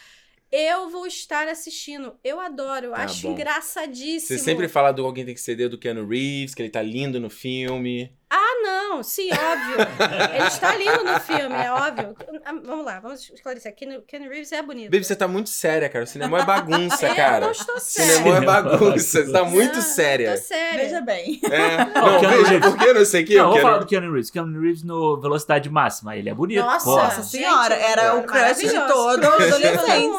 [0.52, 2.16] eu vou estar assistindo.
[2.24, 3.34] Eu adoro, eu Tá acho bom.
[3.34, 4.38] engraçadíssimo.
[4.38, 7.20] Você sempre fala do Alguém Tem Que Ceder do Keanu Reeves, que ele tá lindo
[7.20, 8.16] no filme.
[8.30, 9.88] Ah, não, sim, óbvio.
[10.36, 12.16] Ele está lindo no filme, é óbvio.
[12.46, 13.74] Ah, Vamos lá, vamos esclarecer.
[13.74, 14.92] Ken, Ken Reeves é bonito.
[14.92, 16.04] Baby, você tá muito séria, cara.
[16.04, 17.46] O cinema é bagunça, eu cara.
[17.46, 18.16] não estou séria.
[18.18, 19.24] Cinema é bagunça.
[19.26, 20.32] Você tá muito Não, séria.
[20.36, 20.84] Tô séria.
[20.84, 21.40] Veja bem.
[21.46, 21.78] É.
[21.98, 24.12] Não, Não, veja, por que eu não sei que não, eu vou falar do Keanu
[24.12, 24.30] Reeves.
[24.30, 26.16] Keanu Reeves no Velocidade Máxima.
[26.18, 26.64] Ele é bonito.
[26.64, 26.90] Nossa.
[26.90, 30.18] Nossa senhora, era o crush de todo adolescente.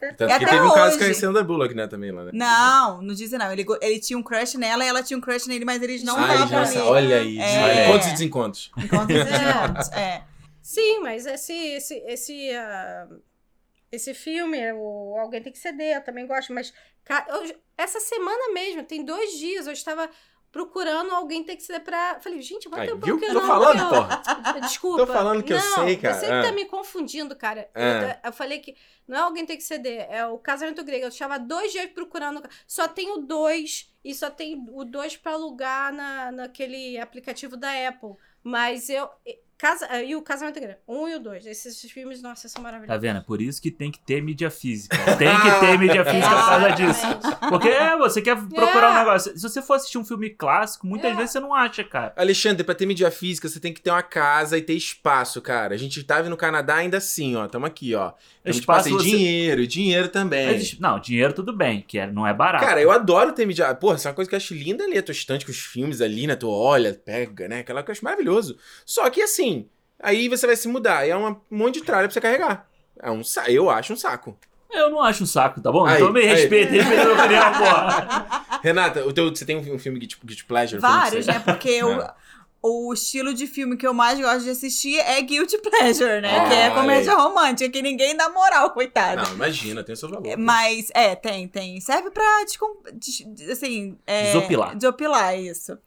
[0.16, 1.04] Tanto E que até teve um caso hoje.
[1.04, 2.30] com a Sandra Bullock, né, também lá, né?
[2.32, 3.52] Não, não dizem não.
[3.52, 6.20] Ele, ele tinha um crush nela e ela tinha um crush nele, mas eles não
[6.20, 6.88] estavam nossa, ali.
[6.88, 7.38] olha aí.
[7.44, 7.84] É.
[7.88, 8.70] Encontros e desencontros.
[8.76, 9.24] Encontros e É.
[9.24, 10.22] desencontros, É.
[10.62, 13.08] Sim, mas esse esse esse ah,
[13.90, 16.72] esse filme, o alguém tem que ceder, eu também gosto, mas
[17.28, 20.08] eu- essa semana mesmo, tem dois dias, eu estava
[20.52, 22.20] procurando alguém tem que ceder pra.
[22.20, 23.18] Falei, gente, quanto tempo viu?
[23.18, 24.22] que eu Tô falando, eu- porra.
[24.60, 25.06] Desculpa.
[25.06, 26.14] Tô falando que eu Não, sei, cara.
[26.14, 26.42] Você Ah.
[26.42, 27.68] tá me confundindo, cara.
[27.74, 28.20] Eu Ah.
[28.24, 28.76] Eu, falei que
[29.08, 31.04] não é alguém tem que ceder, é o casamento grego.
[31.06, 32.42] Eu estava dois dias procurando.
[32.66, 37.70] Só tem o dois e só tem o dois pra alugar na, naquele aplicativo da
[37.88, 38.14] Apple.
[38.42, 39.08] Mas eu.
[39.62, 40.78] E- Casa, e o casamento grego.
[40.88, 41.46] Um e o dois.
[41.46, 43.00] Esses filmes, nossa, são Tá maravilhosos.
[43.00, 43.18] vendo?
[43.18, 44.96] É Por isso que tem que ter mídia física.
[45.16, 47.06] Tem que ter mídia física por causa disso.
[47.48, 48.98] Porque é, você quer procurar um É.
[48.98, 49.36] negócio.
[49.36, 51.14] Se você for assistir um filme clássico, muitas É.
[51.14, 52.12] vezes você não acha, cara.
[52.16, 55.74] Alexandre, pra ter mídia física, você tem que ter uma casa e ter espaço, cara.
[55.74, 57.46] A gente tava no Canadá ainda assim, ó.
[57.46, 58.12] Tamo aqui, ó.
[58.42, 60.46] Temos Espaço espaço e você- dinheiro, dinheiro também.
[60.52, 62.64] Mas, não, dinheiro tudo bem, que é- não é barato.
[62.64, 63.72] Cara, eu adoro ter mídia.
[63.76, 65.58] Porra, isso é uma coisa que eu acho linda ali, a tua estante com os
[65.60, 66.34] filmes ali, né?
[66.34, 67.60] Tu olha, pega, né?
[67.60, 68.56] Aquela que eu acho maravilhoso.
[68.84, 69.51] Só que assim,
[70.02, 72.66] aí você vai se mudar e é uma- um monte de tralha pra você carregar.
[73.00, 73.48] É um sa...
[73.50, 74.36] Eu acho um saco.
[74.70, 75.84] Eu não acho um saco, tá bom?
[75.86, 78.58] Aí, então me respeita, respeita a minha opinião, porra.
[78.64, 80.80] Renata, o teu, você tem um filme Guilty, Guilty Pleasure?
[80.80, 81.38] Vários, né?
[81.40, 82.14] Porque o, É.
[82.62, 86.38] o estilo de filme que eu mais gosto de assistir é Guilty Pleasure, né?
[86.38, 87.18] Ah, que é comédia aí.
[87.18, 89.20] romântica, que ninguém dá moral, coitado.
[89.22, 90.26] Não, imagina, tem o seu valor.
[90.26, 91.78] É, Mas, é, tem, tem.
[91.80, 93.98] Serve pra, descom- des- assim...
[94.06, 94.74] É, Desopilar.
[94.74, 95.72] Desopilar, isso.
[95.72, 95.78] É.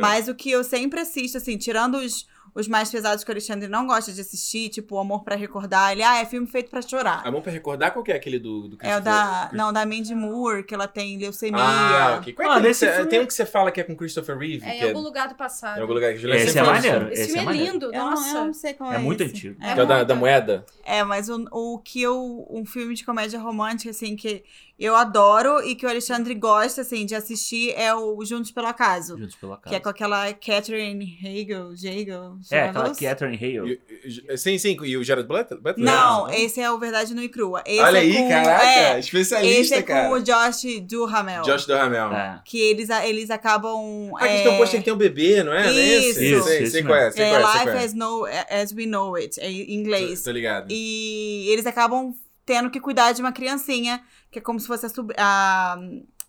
[0.00, 3.66] Mas o que eu sempre assisto, assim, tirando os, os mais pesados que o Alexandre
[3.68, 6.80] não gosta de assistir, tipo O Amor Pra Recordar, ele, ah, é filme feito pra
[6.80, 7.22] chorar.
[7.24, 9.72] A mão pra recordar qual que é aquele do, do É o Christopher- da, não,
[9.72, 11.60] da Mandy Moore, que ela tem leucemia.
[11.60, 12.32] Ah, ok.
[12.32, 13.96] Qual é Ah, que nesse você- filme- Tem um que você fala que é com
[13.96, 14.64] Christopher Reeve?
[14.64, 15.78] É em que algum lugar do passado.
[15.78, 17.12] Em algum lugar que Juliana Esse sempre é maneiro.
[17.12, 17.72] Esse, Esse filme é é, maneiro.
[17.72, 18.44] lindo, Eu não, eu nossa.
[18.44, 19.30] não sei qual É é muito esse.
[19.32, 19.56] antigo.
[19.62, 20.64] É, Que é o da, da moeda?
[20.84, 22.46] É, mas o, o que eu.
[22.48, 24.44] Um filme de comédia romântica, assim, que
[24.78, 29.16] eu adoro e que o Alexandre gosta, assim, de assistir é o Juntos pelo Acaso.
[29.16, 29.68] Juntos pela casa.
[29.70, 32.38] Que é com aquela Catherine Hagel, Hagel.
[32.50, 32.94] É, aquela.
[32.94, 33.80] Catherine Hale.
[34.04, 34.76] E- e- Sim, sim.
[34.82, 35.60] E o Gerard Butler?
[35.60, 35.86] Butler?
[35.86, 37.62] Não, esse é o Verdade Nua e Crua.
[37.64, 38.66] Esse Olha é aí, com, caraca.
[38.66, 40.08] É, especialista, esse é cara.
[40.08, 41.42] com o Josh Duhamel.
[41.42, 42.12] Josh Duhamel.
[42.12, 42.42] É.
[42.44, 44.10] Que eles, eles acabam.
[44.16, 45.62] Ah, que é, tem um posto que tem um bebê, não é?
[45.62, 46.08] Não é esse?
[46.08, 46.22] Isso.
[46.24, 47.84] Isso, sei, isso sei qual é, sei é qual é, Life qual é.
[47.84, 50.20] as, no, as We Know It, em inglês.
[50.20, 50.66] Tô, tô ligado.
[50.70, 52.12] E eles acabam
[52.44, 55.78] tendo que cuidar de uma criancinha, que é como se fosse a, a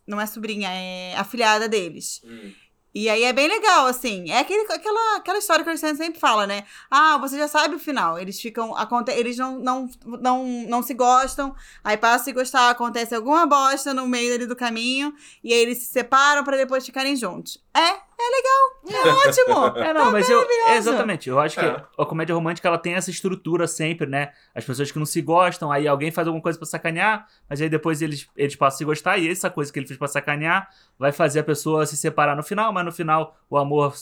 [0.07, 2.21] não é sobrinha, é a filhada deles.
[2.23, 2.51] Hum.
[2.95, 4.31] E aí é bem legal, assim.
[4.31, 6.63] É aquele, aquela, aquela história que o Alexandre sempre fala, né?
[6.89, 8.17] Ah, você já sabe o final.
[8.17, 8.73] Eles ficam.
[8.73, 11.53] Aconte eles não, não, não, não se gostam.
[11.83, 15.13] Aí passa a se gostar, acontece alguma bosta no meio ali do caminho.
[15.43, 17.61] E aí eles se separam pra depois ficarem juntos.
[17.75, 19.05] É, é legal.
[19.05, 19.77] É ótimo.
[19.79, 20.41] É, não, mas eu.
[20.67, 21.29] É, exatamente.
[21.29, 21.83] Eu acho que É.
[21.97, 24.31] a comédia romântica ela tem essa estrutura sempre, né?
[24.53, 27.69] As pessoas que não se gostam, aí alguém faz alguma coisa pra sacanear, mas aí
[27.69, 30.69] depois eles, eles passam a se gostar, e essa coisa que ele fez pra sacanear
[30.97, 33.93] vai fazer a pessoa se separar no final, mas no final o amor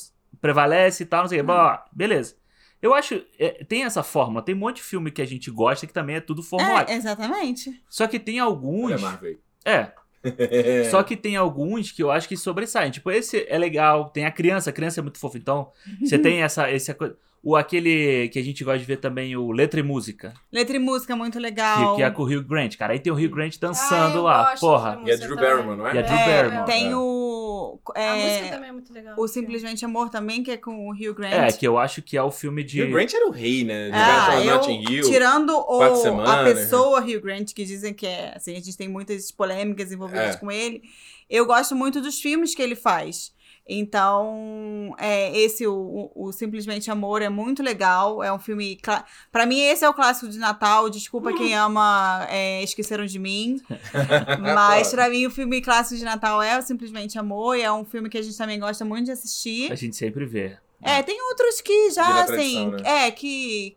[0.42, 1.48] prevalece e tal, não sei o quê.
[1.48, 2.36] Bom, beleza.
[2.82, 3.24] Eu acho.
[3.40, 6.18] é, tem essa fórmula, tem um monte de filme que a gente gosta que também
[6.18, 6.90] é tudo formulado.
[6.90, 7.82] É, exatamente.
[7.90, 8.92] Só que tem alguns.
[8.92, 9.92] a Marvel É.
[10.90, 12.92] só que tem alguns que eu acho que sobressaem.
[12.92, 14.10] Tipo, esse é legal.
[14.10, 15.38] Tem a criança, a criança é muito fofa.
[15.38, 15.70] Então,
[16.02, 17.16] você tem essa, essa coisa.
[17.46, 20.34] O aquele que a gente gosta de ver também, o Letra e Música.
[20.50, 21.96] Letra e música muito Que, legal.
[21.98, 22.94] que é com o Hugh Grant, cara.
[22.94, 24.56] Aí tem o Hugh Grant Ah, dançando eu lá.
[24.58, 24.92] Porra.
[24.92, 25.52] E a música Drew também.
[25.52, 25.94] Barrymore, não é?
[25.96, 26.66] E a Drew É, Barrymore.
[26.66, 26.96] Tem é.
[27.64, 27.80] O.
[27.96, 29.16] A é, música também é muito legal.
[29.18, 31.34] o Simplesmente Amor também, que é com o Hugh Grant.
[31.34, 32.82] É, que eu acho que é o filme de.
[32.82, 33.88] Hugh Grant era o rei, né?
[33.90, 35.04] De Ah, ah, eu, Notting Hill.
[35.10, 38.88] tirando o, Semanas, a pessoa Hugh Grant, que dizem que é, assim, a gente tem
[38.88, 40.40] muitas polêmicas envolvidas É.
[40.40, 40.82] com ele,
[41.30, 43.33] eu gosto muito dos filmes que ele faz.
[43.68, 45.74] Então, é, esse, o,
[46.16, 48.24] o- o Simplesmente Amor, é muito legal.
[48.24, 48.78] É um filme.
[49.32, 50.90] Pra mim, esse é o clássico de Natal.
[50.90, 51.38] Desculpa Uhum.
[51.38, 53.62] quem ama é, Esqueceram de Mim.
[54.42, 57.56] Mas pra mim, o filme clássico de Natal é o Simplesmente Amor.
[57.58, 59.72] E é um filme que a gente também gosta muito de assistir.
[59.72, 60.58] A gente sempre vê.
[60.82, 63.06] É, tem outros que já, assim, né?
[63.08, 63.74] é, que,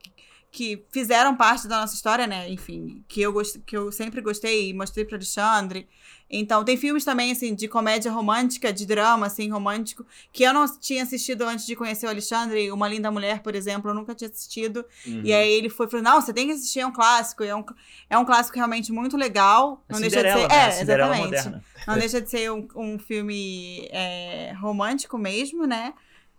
[0.50, 2.50] que fizeram parte da nossa história, né?
[2.50, 5.88] Enfim, que eu, gost, que eu sempre gostei e mostrei pro Alexandre.
[6.28, 10.66] Então, tem filmes também, assim, de comédia romântica, de drama, assim, romântico, que eu não
[10.78, 12.70] tinha assistido antes de conhecer o Alexandre.
[12.72, 14.84] Uma Linda Mulher, por exemplo, eu nunca tinha assistido.
[15.06, 15.22] Uhum.
[15.24, 17.44] E aí ele foi e falou: Não, você tem que assistir, é um clássico.
[17.44, 17.64] E É um,
[18.10, 19.84] é um clássico realmente muito legal.
[19.88, 20.48] A Não deixa de ser.
[20.48, 20.54] né?
[20.54, 21.36] É, Cinderela exatamente.
[21.44, 21.64] moderna.
[21.86, 25.94] Não deixa de ser um, um filme é, romântico mesmo, né?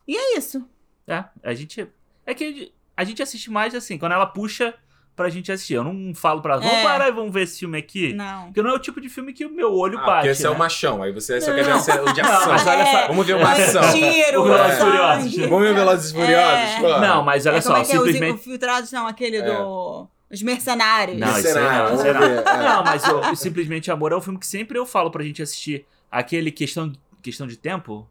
[0.07, 0.67] E é isso.
[1.07, 1.87] É, a gente.
[2.25, 4.73] É que a gente assiste mais assim, quando ela puxa
[5.17, 5.73] pra gente assistir.
[5.73, 6.83] Eu não falo pra ela, vamos É.
[6.83, 8.13] parar e vamos ver esse filme aqui.
[8.13, 8.45] Não.
[8.45, 10.13] Porque não é o tipo de filme que o meu olho Ah, bate.
[10.19, 10.55] porque esse é né?
[10.55, 11.03] o machão.
[11.03, 12.47] Aí você só quer ver o de ação.
[12.53, 13.81] mas olha só, É, Vamos ver uma ação.
[13.91, 14.77] Tiro, O Velozes.
[14.79, 15.35] Furiosos.
[15.49, 16.69] Vamos ver Velozes Furiosos?
[16.75, 16.79] É.
[16.79, 16.99] pô.
[16.99, 17.99] Não, mas olha é, só, como é que é?
[17.99, 18.35] Os simplesmente.
[18.39, 19.41] infiltrados, não, aquele É.
[19.41, 20.07] do...
[20.29, 21.17] Os mercenários.
[21.17, 22.23] Não, isso aí não, Vamos isso aí não.
[22.23, 22.43] é.
[22.69, 25.41] Não, mas o, o Simplesmente Amor é um filme que sempre eu falo pra gente
[25.41, 25.85] assistir.
[26.11, 26.91] Aquele questão,
[27.23, 28.07] questão de tempo.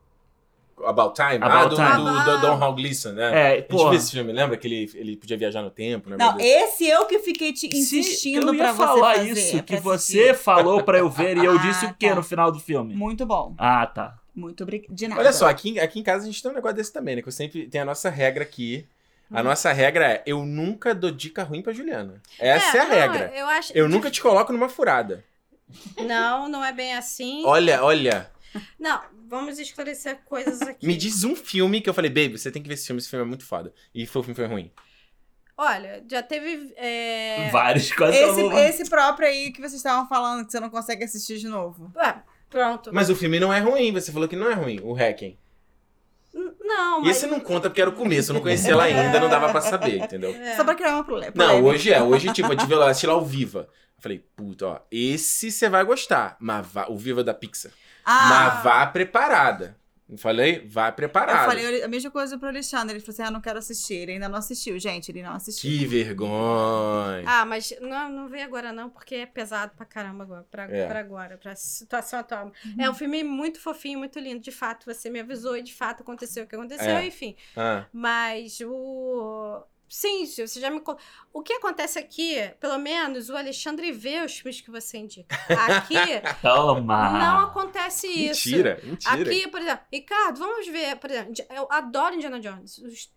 [0.84, 1.38] About Time?
[1.40, 1.96] ah, About do, Time.
[1.96, 3.32] do, do Don Hall Gleason, né?
[3.32, 6.16] É, A gente viu esse filme, lembra que ele, ele podia viajar no tempo, né?
[6.18, 10.34] Não, esse eu que fiquei te insistindo ia pra você falar fazer, isso, que você
[10.34, 12.14] falou pra eu ver e eu Ah, disse o que tá.
[12.14, 12.94] no final do filme?
[12.94, 13.54] Muito bom.
[13.58, 14.16] Ah, tá.
[14.34, 14.94] Muito obrigada.
[14.94, 15.20] De nada.
[15.20, 17.22] Olha só, aqui, aqui em casa a gente tem um negócio desse também, né?
[17.22, 18.86] Que eu sempre tem a nossa regra aqui.
[19.30, 19.36] Hum.
[19.38, 22.20] A nossa regra é: eu nunca dou dica ruim pra Juliana.
[22.38, 23.32] Essa é, a não, regra.
[23.34, 23.72] Eu acho.
[23.74, 25.24] Eu nunca te coloco numa furada.
[26.06, 27.42] Não, não é bem assim.
[27.44, 28.30] Olha, olha.
[28.78, 30.86] Não, vamos esclarecer coisas aqui.
[30.86, 33.08] Me diz um filme que eu falei, baby, você tem que ver esse filme, esse
[33.10, 33.72] filme é muito foda.
[33.94, 34.70] E foi, o filme foi ruim.
[35.58, 36.72] Olha, já teve.
[36.76, 38.58] é, Vários, quase Esse, mundo.
[38.58, 41.90] esse próprio aí que vocês estavam falando que você não consegue assistir de novo.
[41.96, 42.90] ah, pronto.
[42.92, 45.38] Mas o filme não é ruim, você falou que não é ruim, o Hacking.
[46.60, 47.16] Não, E mas.
[47.16, 49.62] esse não conta porque era o começo, eu não conhecia ela ainda, não dava pra
[49.62, 50.30] saber, entendeu?
[50.34, 50.54] É.
[50.56, 52.02] Só pra criar uma prole- Não, hoje é.
[52.02, 53.68] Hoje, tipo, eu tive lá, lá o Viva.
[53.96, 56.36] Eu falei, puta, ó, esse você vai gostar.
[56.38, 57.72] Mas o Viva da Pixar.
[58.06, 59.76] Ah, Mas vá preparada.
[60.08, 61.46] Eu falei, vai Eu preparado.
[61.46, 62.94] falei a mesma coisa pro Alexandre.
[62.94, 63.94] Ele falou assim: ah, não quero assistir.
[63.94, 65.10] Ele ainda não assistiu, gente.
[65.10, 65.68] Ele não assistiu.
[65.68, 67.24] Que vergonha.
[67.26, 70.86] Ah, mas não, não vê agora não, porque é pesado pra caramba agora, pra, É.
[70.86, 72.52] pra agora, pra situação atual.
[72.78, 76.02] É um filme muito fofinho, muito lindo, de fato, você me avisou e de fato
[76.04, 77.04] aconteceu o que aconteceu, É.
[77.04, 77.34] enfim.
[77.56, 79.60] Ah, Mas o...
[79.88, 80.82] Sim, você já me...
[81.32, 85.36] O que acontece aqui, pelo menos, o Alexandre vê os filmes que você indica.
[85.48, 85.94] Aqui
[86.42, 87.10] Toma!
[87.12, 88.48] não acontece isso.
[88.48, 89.14] mentira, mentira.
[89.14, 93.10] Aqui, por exemplo, Ricardo, vamos ver, por exemplo, eu adoro Indiana Jones, os,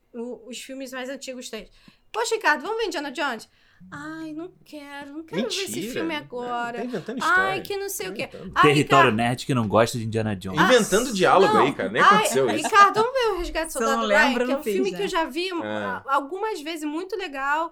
[0.45, 1.69] os filmes mais antigos deles.
[2.11, 3.47] Poxa, Ricardo, vamos ver Indiana Jones?
[3.91, 5.93] Ai, não quero, não quero ver esse Mentira.
[5.93, 6.83] filme Tá agora.
[6.83, 7.43] inventando história.
[7.43, 8.23] Ai, que não sei o quê.
[8.23, 8.51] Inventando.
[8.55, 10.61] Ai, Território Ricardo, nerd que não gosta de Indiana Jones.
[10.61, 11.61] Inventando diálogo não.
[11.61, 11.89] aí, cara.
[11.89, 12.67] Nem Ai, aconteceu isso.
[12.67, 14.97] Ricardo, vamos ver o Resgate Soldado Ryan, que é um filme né?
[14.97, 17.71] que eu já vi ah, algumas vezes, muito legal.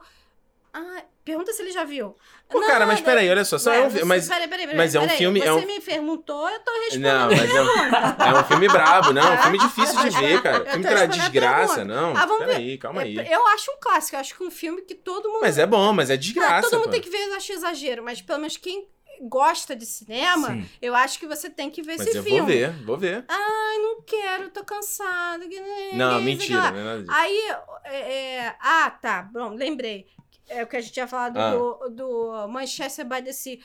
[0.74, 2.16] Ah, pergunta se ele já viu.
[2.50, 3.58] Pô, cara, mas peraí, olha só.
[3.58, 5.54] só é um, você- mas, peraí, peraí, peraí, mas é um peraí, filme- Você é
[5.54, 7.02] um- me perguntou, eu tô respondendo.
[7.04, 7.68] Não, mas é um,
[8.38, 9.22] é um filme brabo, não.
[9.34, 10.58] É um filme difícil de ver, cara.
[10.60, 12.16] Eu Filme que era desgraça, não.
[12.16, 13.18] Ah, vamos Peraí, calma aí.
[13.18, 15.42] É, Eu acho um clássico, eu acho que um filme que todo mundo.
[15.42, 16.70] Mas é bom, mas é Ah, desgraça.
[16.70, 16.92] todo mundo pô.
[16.92, 18.88] tem que ver, eu acho exagero, mas pelo menos quem
[19.22, 20.70] gosta de cinema, Sim.
[20.80, 22.38] eu acho que você tem que ver Mas esse eu filme.
[22.40, 23.26] vou ver, vou ver.
[23.28, 25.44] Ai, não quero, tô cansada.
[25.48, 25.60] que-
[25.94, 27.06] Não, mentira, não é.
[27.10, 27.40] Aí,
[27.86, 27.98] é,
[28.46, 30.06] é, ah, tá, bom, lembrei.
[30.50, 31.52] É o que a gente tinha falado Ah.
[31.52, 33.60] do, do Manchester by the Sea.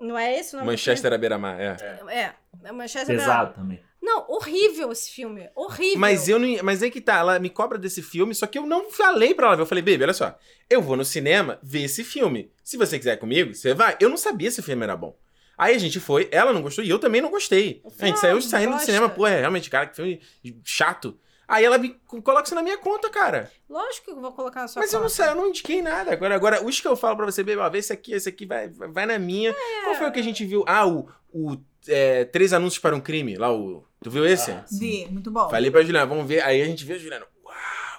[0.00, 1.76] Não é esse o nome do Manchester à beira-mar, é.
[2.08, 2.32] É,
[2.64, 3.80] é Manchester Pesado também.
[4.02, 5.48] Não, horrível esse filme.
[5.54, 5.98] Horrível.
[5.98, 6.48] Mas eu não.
[6.62, 9.46] Mas é que tá, ela me cobra desse filme, só que eu não falei pra
[9.46, 9.62] ela ver.
[9.62, 10.36] Eu falei, baby, olha só.
[10.68, 12.52] Eu vou no cinema ver esse filme.
[12.62, 13.96] Se você quiser comigo, você vai.
[13.98, 15.16] Eu não sabia se o filme era bom.
[15.56, 17.80] Aí a gente foi, ela não gostou e eu também não gostei.
[18.00, 18.86] A gente saiu saindo do gosta.
[18.86, 20.20] cinema, pô, é realmente, cara, que filme
[20.64, 21.18] chato.
[21.46, 21.90] Aí ela me
[22.22, 23.50] coloca isso na minha conta, cara.
[23.68, 25.14] Lógico que eu vou colocar na sua Mas eu não conta.
[25.14, 26.12] sei, eu não indiquei nada.
[26.12, 28.68] Agora, agora os que eu falo pra você, ó, vê esse aqui, esse aqui, vai,
[28.68, 29.50] vai na minha.
[29.50, 29.82] É.
[29.84, 30.64] Qual foi o que a gente viu?
[30.66, 33.84] Ah, o, o é, Três Anúncios para um Crime, lá o...
[34.02, 34.50] Tu viu esse?
[34.50, 35.48] Ah, Vi, muito bom.
[35.50, 36.42] Falei pra Juliana, vamos ver.
[36.42, 37.26] Aí a gente viu a Juliana.
[37.44, 37.54] Uau,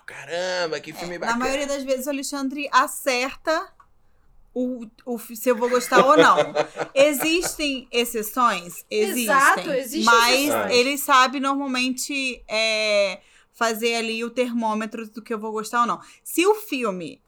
[0.05, 1.39] caramba, que filme Na bacana.
[1.45, 3.73] maioria das vezes o Alexandre acerta
[4.53, 6.37] o, o, se eu vou gostar ou não.
[6.95, 8.85] Existem exceções?
[8.89, 9.23] Existem.
[9.23, 10.71] Exato, existem Mas exceções.
[10.71, 13.19] ele sabe normalmente é,
[13.55, 15.99] fazer ali o termômetro do que eu vou gostar ou não.
[16.23, 17.19] Se o filme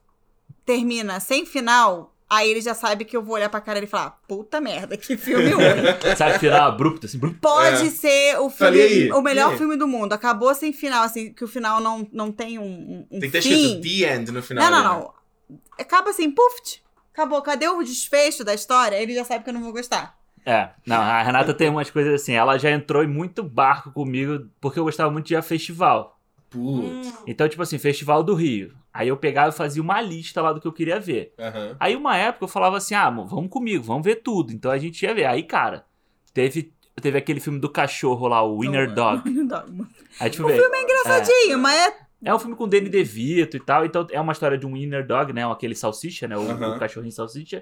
[0.66, 4.20] termina sem final, aí ele já sabe que eu vou olhar pra cara e falar:
[4.28, 5.66] puta merda, que filme ruim.
[6.18, 7.18] Sabe, final abrupto, assim.
[7.20, 7.90] Pode É.
[7.90, 10.14] ser o Falei filme, aí, o melhor filme do mundo.
[10.14, 13.42] Acabou sem final, assim, que o final não, não tem um, um, Tem que ter
[13.42, 13.78] fim.
[13.78, 14.70] escrito The End no final.
[14.70, 15.06] Não, não, né?
[15.50, 15.58] não.
[15.80, 16.82] Acaba assim, puf,
[17.14, 17.42] acabou.
[17.42, 18.98] Cadê o desfecho da história?
[18.98, 20.18] Ele já sabe que eu não vou gostar.
[20.46, 24.48] É, não, a Renata tem umas coisas assim, ela já entrou em muito barco comigo,
[24.62, 26.17] porque eu gostava muito de ir a festival.
[26.50, 27.10] Putz.
[27.10, 28.74] Hum, Então, tipo assim, Festival do Rio.
[28.94, 31.34] Aí eu pegava e fazia uma lista lá do que eu queria ver.
[31.38, 31.76] Aham.
[31.80, 34.52] Aí uma época eu falava assim, ah, vamos comigo, vamos ver tudo.
[34.54, 35.26] Então a gente ia ver.
[35.26, 35.86] Aí, cara,
[36.34, 39.22] teve, teve aquele filme do cachorro lá, o Winner Dog.
[40.20, 42.08] Aí, tipo, o filme é Engraçadinho, mas é.
[42.24, 45.06] É um filme com Danny DeVito e tal, então é uma história de um inner
[45.06, 46.76] dog, né, aquele salsicha, né, o, Aham.
[46.76, 47.62] o cachorrinho salsicha,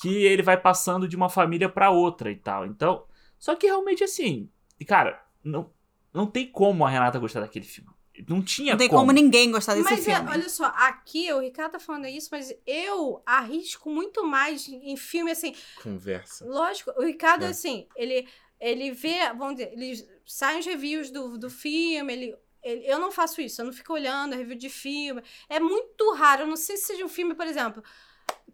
[0.00, 2.64] que ele vai passando de uma família pra outra e tal.
[2.64, 3.02] Então,
[3.36, 4.48] só que realmente assim,
[4.78, 5.70] e, cara, não,
[6.14, 7.90] não tem como a Renata gostar daquele filme.
[8.28, 10.30] Não tinha Não tem como ninguém gostar desse Mas é, filme.
[10.30, 15.30] olha só, aqui o Ricardo tá falando isso, mas eu arrisco muito mais em filme
[15.30, 15.54] assim.
[15.82, 16.44] Conversa.
[16.46, 17.48] Lógico, o Ricardo, É.
[17.48, 18.28] assim, ele,
[18.60, 23.10] ele vê, vamos dizer, ele sai os reviews do, do filme, ele, ele- Eu não
[23.10, 25.22] faço isso, eu não fico olhando review de filme.
[25.48, 27.82] É muito raro, eu não sei se seja um filme, por exemplo,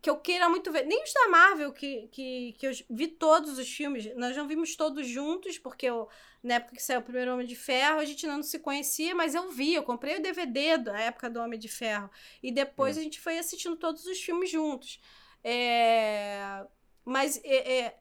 [0.01, 0.84] que eu queira muito ver.
[0.84, 4.76] Nem os da Marvel, que, que, que eu vi todos os filmes, nós não vimos
[4.76, 6.09] todos juntos, porque eu,
[6.42, 9.34] na época que saiu o primeiro Homem de Ferro, a gente não se conhecia, mas
[9.34, 12.11] eu vi, eu comprei o DVD da época do Homem de Ferro.
[12.42, 15.01] E depois a gente foi assistindo todos os filmes juntos.
[15.42, 16.64] É...
[17.05, 17.99] Mas é, é,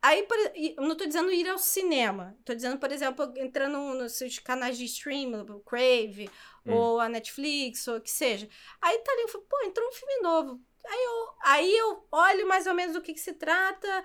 [0.00, 0.36] Aí, por,
[0.78, 2.36] não tô dizendo ir ao cinema.
[2.44, 6.30] Tô dizendo, por exemplo, entrando nos seus canais de streaming, o Crave,
[6.68, 6.74] Hum.
[6.74, 8.48] ou a Netflix, ou o que seja.
[8.80, 10.60] Aí tá ali, eu falo, pô, entrou um filme novo.
[10.86, 14.04] Aí eu, aí eu olho mais ou menos do que, que se trata.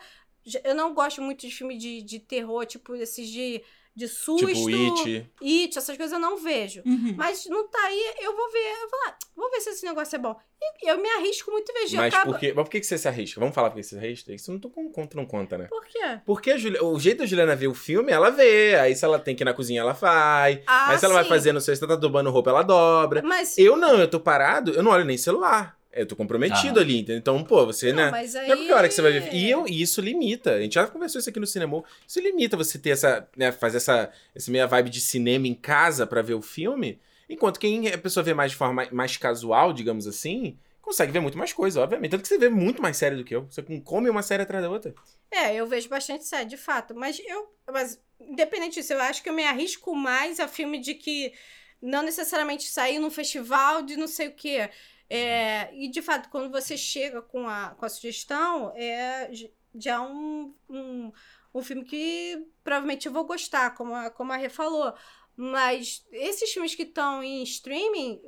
[0.64, 3.64] Eu não gosto muito de filme de, de terror, tipo esses de,
[3.95, 4.47] de susto.
[4.47, 5.31] Tipo It.
[5.41, 6.81] It, essas coisas eu não vejo.
[6.85, 7.13] Uhum.
[7.15, 8.71] Mas não tá aí, eu vou ver.
[8.81, 10.35] Eu vou, ah, vou ver se esse negócio é bom.
[10.81, 11.97] E eu me arrisco muito em vejo.
[11.97, 12.31] Mas acaba...
[12.31, 13.39] por, que, mas por que você se arrisca?
[13.39, 14.33] Vamos falar por que você se arrisca?
[14.33, 15.65] Isso não tô com conta, não conta, né?
[15.65, 16.19] Por quê?
[16.25, 18.75] Porque a Juli- o jeito da Juliana ver o filme, ela vê.
[18.75, 20.63] Aí se ela tem que ir na cozinha, ela vai.
[20.65, 21.29] Ah, aí se ela vai sim.
[21.29, 23.21] fazer, não sei, se ela tá dobrando roupa, ela dobra.
[23.23, 23.57] Mas.
[23.57, 25.77] Eu não, eu tô parado, eu não olho nem celular.
[25.95, 26.81] Eu tô comprometido Ah.
[26.81, 27.17] ali, entendeu?
[27.17, 28.11] Então, pô, você, Não, né?
[28.11, 28.47] mas aí...
[28.47, 29.33] Não é qualquer hora que você vai ver.
[29.33, 30.53] E, eu, e isso limita.
[30.55, 31.83] A gente já conversou isso aqui no cinema.
[32.07, 36.07] Isso limita você ter essa, né, fazer essa, essa meia vibe de cinema em casa
[36.07, 36.99] pra ver o filme.
[37.29, 41.37] Enquanto quem a pessoa vê mais de forma mais casual, digamos assim, consegue ver muito
[41.37, 42.11] mais coisa, obviamente.
[42.11, 43.45] Tanto que você vê muito mais série do que eu.
[43.49, 44.93] Você come uma série atrás da outra.
[45.31, 46.93] É, eu vejo bastante série, de fato.
[46.95, 47.53] Mas eu.
[47.71, 51.33] Mas, independente disso, eu acho que eu me arrisco mais a filme de que
[51.81, 54.69] não necessariamente sair num festival de não sei o quê.
[55.16, 59.30] É, e, de fato, quando você chega com a, com a sugestão, é
[59.76, 61.11] já um, um,
[61.53, 64.93] um filme que provavelmente eu vou gostar, como a, como a Rê falou.
[65.36, 68.22] Mas esses filmes que estão em streaming,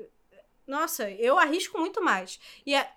[0.67, 2.39] nossa, eu arrisco muito mais.
[2.65, 2.87] E a,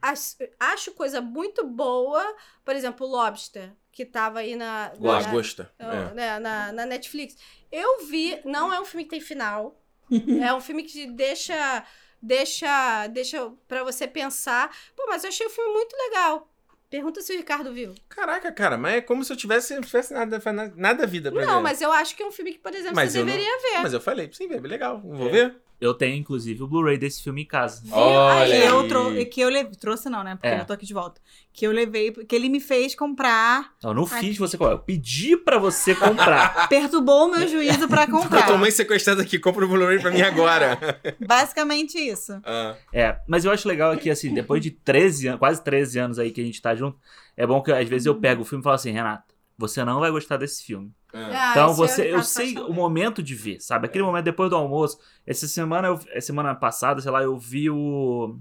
[0.00, 0.14] a,
[0.60, 2.22] acho coisa muito boa,
[2.64, 4.92] por exemplo, Lobster, que tava aí na.
[4.98, 5.72] Lagosta.
[5.78, 6.38] Na, é.
[6.38, 7.36] Na, na Netflix.
[7.72, 9.82] Eu vi, não é um filme que tem final.
[10.42, 11.84] é um filme que deixa.
[12.20, 14.76] Deixa, deixa para você pensar.
[14.96, 16.48] Pô, mas eu achei o filme muito legal.
[16.90, 17.94] Pergunta se o Ricardo viu.
[18.08, 20.40] Caraca, cara, mas é como se eu tivesse, tivesse nada,
[20.74, 21.54] nada vida pra não, ver.
[21.54, 23.60] Não, mas eu acho que é um filme que, por exemplo, mas você deveria não...
[23.60, 23.82] ver.
[23.82, 25.30] Mas eu falei, sim, ver, legal, vou é.
[25.30, 25.56] ver.
[25.80, 27.82] Eu tenho, inclusive, o Blu-ray desse filme em casa.
[27.92, 30.34] Olha que eu, trou que eu levei, trouxe não, né?
[30.34, 30.60] Porque é.
[30.60, 31.20] eu tô aqui de volta.
[31.52, 33.72] Que eu levei, que ele me fez comprar.
[33.82, 34.38] Eu não fiz aqui.
[34.38, 36.66] você comprar, eu pedi pra você comprar.
[36.68, 38.46] Perturbou o meu juízo pra comprar.
[38.46, 40.78] Tua mãe sequestrada aqui, compra o Blu-ray pra mim agora.
[41.24, 42.40] Basicamente isso.
[42.44, 42.74] Ah.
[42.92, 46.32] É, mas eu acho legal que, assim, depois de 13 anos, quase 13 anos aí
[46.32, 46.98] que a gente tá junto,
[47.36, 50.00] é bom que às vezes eu pego o filme e falo assim, Renato, você não
[50.00, 50.92] vai gostar desse filme.
[51.12, 51.18] É.
[51.18, 53.86] Ah, então você, eu sei o momento de ver, sabe?
[53.86, 54.98] Aquele momento depois do almoço.
[55.26, 58.38] Essa semana, eu, semana passada, sei lá, eu vi o.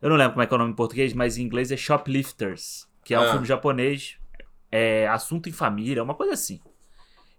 [0.00, 1.76] Eu não lembro como é que é o nome em português, mas em inglês é
[1.76, 3.30] Shoplifters, que é um ah.
[3.32, 4.16] filme japonês,
[4.70, 6.60] é assunto em família, uma coisa assim.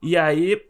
[0.02, 0.62] E aí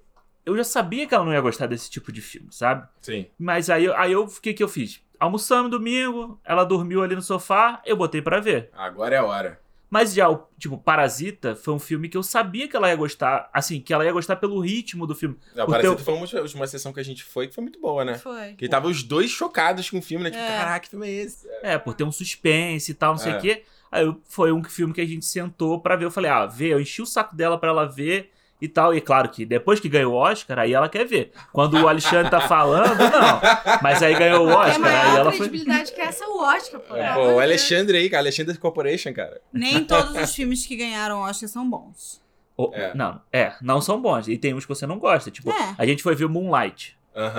[0.46, 2.88] eu já sabia que ela não ia gostar desse tipo de filme, sabe?
[3.02, 3.28] Sim.
[3.38, 5.02] Mas aí, aí eu, o que que eu fiz?
[5.20, 8.70] Almoçamos domingo, ela dormiu ali no sofá, eu botei para ver.
[8.74, 9.60] Agora é a hora.
[9.90, 13.50] Mas já, o, tipo, Parasita foi um filme que eu sabia que ela ia gostar,
[13.52, 15.38] assim, que ela ia gostar pelo ritmo do filme.
[15.56, 16.06] Não, Parasita teu...
[16.06, 18.16] foi uma, uma sessão que a gente foi que foi muito boa, né?
[18.16, 18.54] Foi.
[18.54, 20.32] Que tava os dois chocados com o filme, né?
[20.32, 20.48] Tipo, é.
[20.48, 21.48] caraca, que filme é esse?
[21.64, 23.40] É, por ter um suspense e tal, não sei o é.
[23.40, 23.64] quê.
[23.92, 26.06] Aí foi um filme que a gente sentou pra ver.
[26.06, 28.32] Eu falei, ah, vê, eu enchi o saco dela pra ela ver
[28.62, 28.94] e tal.
[28.94, 31.32] E claro que depois que ganhou o Oscar, aí ela quer ver.
[31.52, 33.42] Quando o Alexandre tá falando, não.
[33.82, 35.50] Mas aí ganhou o Oscar, é aí ela foi.
[35.50, 36.96] credibilidade que essa o Oscar, pô.
[36.96, 39.42] É, pô o Alexandre aí, cara, Alexandre Corporation, cara.
[39.52, 42.22] Nem todos os filmes que ganharam Oscar são bons.
[42.58, 42.94] O, é.
[42.94, 44.28] Não, é, não são bons.
[44.28, 45.32] E tem uns que você não gosta.
[45.32, 45.76] Tipo, é.
[45.78, 46.98] a gente foi ver Moonlight.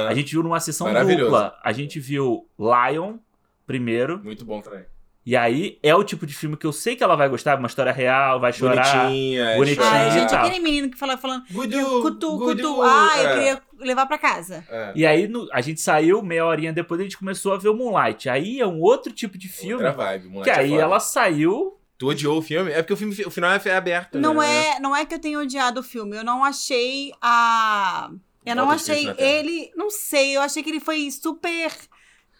[0.08, 1.58] A gente viu numa sessão dupla.
[1.62, 3.18] A gente viu Lion
[3.66, 4.18] primeiro.
[4.22, 4.84] Muito bom também.
[5.30, 7.68] E aí é o tipo de filme que eu sei que ela vai gostar, uma
[7.68, 9.04] história real, vai chorar.
[9.04, 9.86] Bonitinha, bonitinha.
[9.86, 11.44] Ai, gente, aquele menino que fala falando.
[11.46, 12.82] Cutu, cutu.
[12.82, 13.32] Ah, eu é.
[13.34, 14.64] queria levar pra casa.
[14.68, 14.92] É.
[14.92, 17.74] E aí no, a gente saiu, meia horinha depois a gente começou a ver o
[17.76, 18.28] Moonlight.
[18.28, 19.84] Aí é um outro tipo de filme.
[19.84, 21.78] Outra vibe, Moonlight que é aí ela saiu.
[21.96, 22.72] Tu odiou o filme?
[22.72, 24.18] É porque o filme o final é aberto.
[24.18, 24.66] Não né?
[24.66, 28.10] é, não é que eu tenha odiado o filme, eu não achei a
[28.44, 31.70] eu não achei ele, não sei, eu achei que ele foi super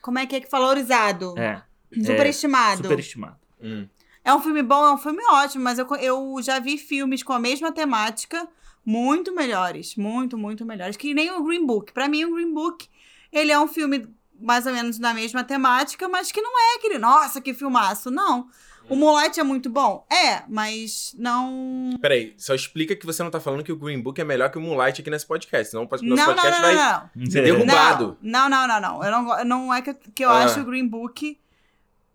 [0.03, 1.39] como é que é que valorizado?
[1.39, 1.63] É.
[1.93, 2.81] Superestimado.
[2.81, 3.37] É, superestimado.
[3.63, 3.87] Hum.
[4.25, 7.33] É um filme bom, é um filme ótimo, mas eu, eu já vi filmes com
[7.33, 8.49] a mesma temática
[8.85, 9.97] muito melhores.
[9.97, 10.97] Muito, muito melhores.
[10.97, 11.93] Que nem o Green Book.
[11.93, 12.89] Para mim, o Green Book,
[13.33, 14.07] ele é um filme
[14.41, 18.11] mais ou menos da mesma temática, mas que não é aquele, nossa, que filmaço.
[18.11, 18.49] Não.
[18.89, 20.05] O Moonlight é muito bom?
[20.11, 21.97] É, mas não.
[22.01, 24.59] Peraí, só explica que você não tá falando que o Green Book é melhor que
[24.59, 25.71] o Moonlight aqui nesse podcast.
[25.71, 28.19] Senão o nosso não, podcast não, não, vai ser derrubado.
[28.21, 29.05] Não, não, não, não.
[29.05, 30.45] Eu não, não é que, que eu ah.
[30.45, 31.39] acho o Green Book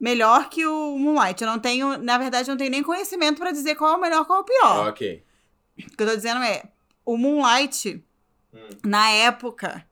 [0.06, 1.44] melhor que o Moonlight.
[1.44, 4.00] Eu não tenho, na verdade, eu não tenho nem conhecimento para dizer qual é o
[4.00, 4.90] melhor qual é o pior.
[4.90, 5.24] ok.
[5.80, 6.70] O que eu tô dizendo é,
[7.04, 8.06] o Moonlight,
[8.54, 8.70] hum.
[8.84, 9.84] na época,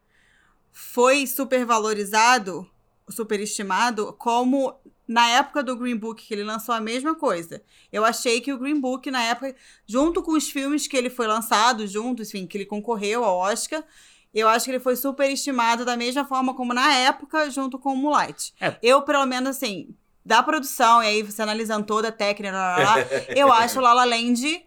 [0.72, 2.70] foi super valorizado,
[3.10, 7.64] superestimado, como na época do Green Book, que ele lançou a mesma coisa.
[7.92, 9.56] Eu achei que o Green Book, na época,
[9.88, 13.84] junto com os filmes que ele foi lançado, juntos, enfim, que ele concorreu ao Oscar,
[14.32, 17.98] eu acho que ele foi superestimado da mesma forma como na época, junto com o
[17.98, 18.54] Moonlight.
[18.62, 18.78] É.
[18.82, 19.96] Eu, pelo menos, assim,
[20.26, 23.02] da produção, e aí você analisando toda a técnica, lá, lá, lá,
[23.36, 24.66] eu acho o La La Land,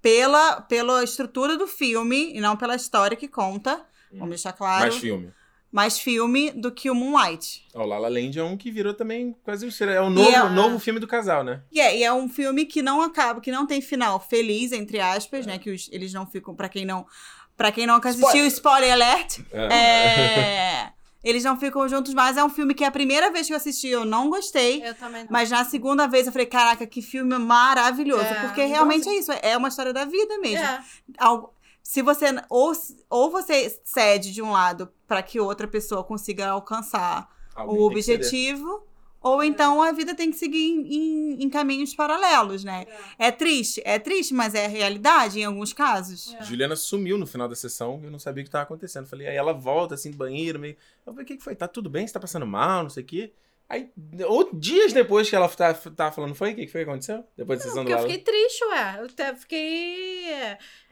[0.00, 4.82] pela, pela estrutura do filme, e não pela história que conta, vamos deixar claro.
[4.82, 5.32] Mais filme.
[5.70, 7.66] Mais filme do que o Moonlight.
[7.74, 10.78] O La La Land é um que virou também quase é o novo, é, novo
[10.78, 11.62] filme do casal, né?
[11.72, 15.00] E é, e é um filme que não acaba, que não tem final feliz, entre
[15.00, 15.52] aspas, é.
[15.52, 15.58] né?
[15.58, 17.06] Que os, eles não ficam, para quem não
[17.56, 19.40] Pra quem nunca assistiu, spoiler, spoiler alert.
[19.52, 19.74] É.
[19.74, 20.92] é...
[21.22, 22.36] Eles não ficam juntos mais.
[22.36, 24.86] É um filme que a primeira vez que eu assisti eu não gostei.
[24.86, 25.30] Eu também não.
[25.30, 28.24] Mas na segunda vez eu falei, caraca, que filme maravilhoso.
[28.24, 29.30] É, porque realmente é isso.
[29.40, 30.64] É uma história da vida mesmo.
[30.64, 30.82] É.
[31.18, 32.26] Algo, se você.
[32.48, 32.72] Ou,
[33.08, 38.84] ou você cede de um lado para que outra pessoa consiga alcançar Alguém o objetivo
[39.22, 42.86] ou então a vida tem que seguir em, em, em caminhos paralelos, né?
[43.18, 43.28] É.
[43.28, 43.30] é.
[43.30, 46.34] triste, é triste, mas é a realidade em alguns casos.
[46.34, 46.42] É.
[46.44, 49.06] Juliana sumiu no final da sessão, eu não sabia o que estava acontecendo.
[49.06, 50.76] Falei, aí ela volta assim do banheiro, meio.
[51.06, 51.54] Eu falei, o que, que foi?
[51.54, 52.06] Tá tudo bem?
[52.06, 53.32] Você tá passando mal, não sei o quê.
[53.68, 53.90] Aí,
[54.26, 56.52] ou dias depois que ela tá- tava falando, foi?
[56.52, 57.24] O que que foi que aconteceu?
[57.34, 58.96] Depois da sessão do Porque eu fiquei triste, ué.
[58.98, 60.26] Eu até fiquei.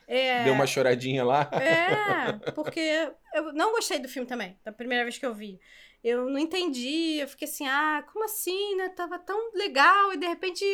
[0.08, 1.50] é, Deu uma choradinha lá.
[1.52, 5.60] É, porque eu não gostei do filme também, da primeira vez que eu vi.
[6.02, 8.88] Eu não entendi, eu fiquei assim, ah, como assim, né?
[8.88, 10.64] Tava tão legal e de repente,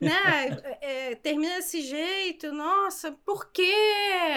[0.00, 3.74] né, é, termina desse jeito, nossa, por quê?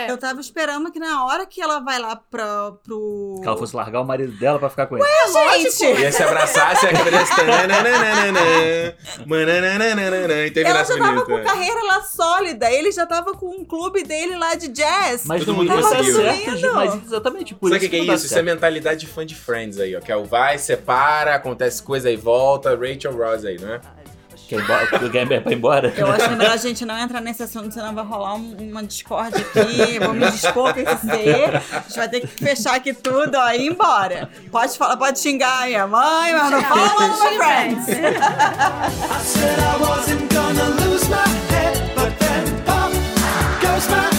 [0.10, 3.40] Eu tava esperando que na hora que ela vai lá pra, pro.
[3.42, 5.06] Que ela fosse largar o marido dela pra ficar com ele.
[5.70, 6.02] gente!
[6.02, 7.10] Ia se abraçar, se acabasse.
[10.60, 14.36] E Ela já tava com carreira lá sólida, ele já tava com um clube dele
[14.36, 15.24] lá de jazz.
[15.26, 16.16] Mas Todo mundo conseguiu.
[16.16, 18.26] certo, mas exatamente por Sabe o isso que, que é não dá isso?
[18.26, 18.46] Isso é certo.
[18.46, 20.00] mentalidade de fã de Friends aí, ó.
[20.00, 23.82] Que é o vai, separa, acontece coisa e volta, Rachel Ross aí, não é?
[24.50, 24.84] Quer embora?
[24.84, 25.94] Ir pra ir embora?
[25.96, 28.58] Eu acho que é melhor a gente não entrar nesse assunto, senão vai rolar um-
[28.60, 30.00] uma discórdia aqui.
[30.00, 31.56] Vou me dispor com esse ser.
[31.56, 34.28] A gente vai ter que fechar aqui tudo, ó, e ir embora.
[34.52, 37.88] Pode falar, pode xingar a minha mãe, mas não fala do meu friends.
[37.90, 42.92] I said I wasn't gonna lose my head, but then pop
[43.62, 44.19] goes my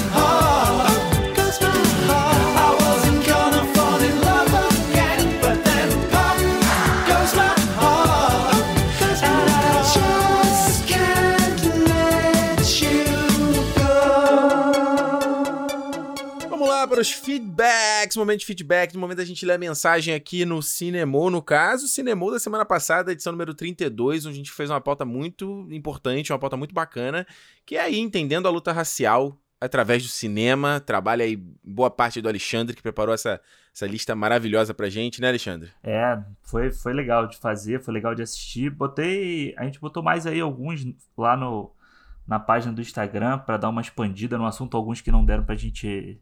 [17.01, 20.63] para os feedbacks, momento de feedback, no momento da gente ler a mensagem aqui no
[20.63, 24.83] Cinemô, no caso, Cinemô da semana passada, edição número 32, onde a gente fez uma
[24.83, 27.27] pauta muito importante, uma pauta muito bacana,
[27.65, 32.29] que é aí entendendo a luta racial através do cinema, trabalha aí boa parte do
[32.29, 33.41] Alexandre, que preparou essa,
[33.75, 35.71] essa lista maravilhosa pra gente, né, Alexandre?
[35.83, 38.69] É, foi, foi legal de fazer, foi legal de assistir.
[38.69, 39.55] Botei.
[39.57, 40.87] A gente botou mais aí alguns
[41.17, 41.73] lá no,
[42.27, 45.55] na página do Instagram pra dar uma expandida no assunto, alguns que não deram pra
[45.55, 46.21] gente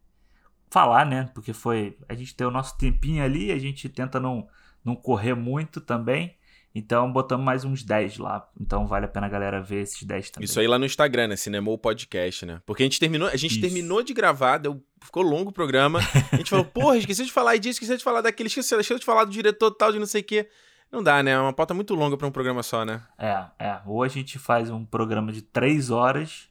[0.70, 1.30] falar, né?
[1.34, 1.96] Porque foi.
[2.08, 4.46] A gente tem o nosso tempinho ali, a gente tenta não,
[4.84, 6.36] não correr muito também.
[6.74, 8.46] Então botamos mais uns 10 lá.
[8.60, 10.44] Então vale a pena a galera ver esses 10 também.
[10.44, 11.36] Isso aí lá no Instagram, né?
[11.36, 12.60] Cinemou Podcast, né?
[12.64, 13.60] Porque a gente terminou, a gente Isso.
[13.60, 15.98] terminou de gravar, deu, ficou longo o programa.
[16.32, 19.04] A gente falou, porra, esqueci de falar disso, esqueci de falar daquele, esqueci, esqueci de
[19.04, 20.48] falar do diretor tal, de não sei o quê.
[20.90, 21.32] Não dá, né?
[21.32, 23.02] É uma pauta muito longa pra um programa só, né?
[23.18, 23.80] É, é.
[23.86, 26.48] Ou a gente faz um programa de três horas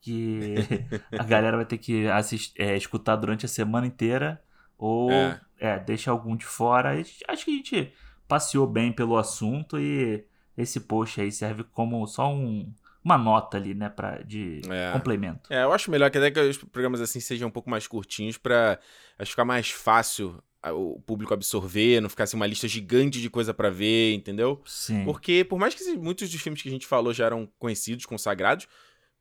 [0.00, 0.54] que
[1.18, 4.42] a galera vai ter que assist, é, escutar durante a semana inteira.
[4.76, 5.40] Ou É.
[5.58, 5.78] é.
[5.78, 6.98] deixa algum de fora.
[7.28, 7.92] Acho que a gente
[8.26, 10.24] passeou bem pelo assunto e
[10.56, 12.72] esse post aí serve como só um,
[13.02, 13.88] uma nota ali, né?
[13.88, 14.92] Pra, de É.
[14.92, 15.52] complemento.
[15.52, 18.38] É, eu acho melhor que até que os programas assim sejam um pouco mais curtinhos
[19.18, 20.42] acho ficar mais fácil
[20.72, 24.60] o público absorver, não ficar assim uma lista gigante de coisa pra ver, entendeu?
[24.66, 25.04] Sim.
[25.04, 28.66] Porque por mais que muitos dos filmes que a gente falou já eram conhecidos, consagrados,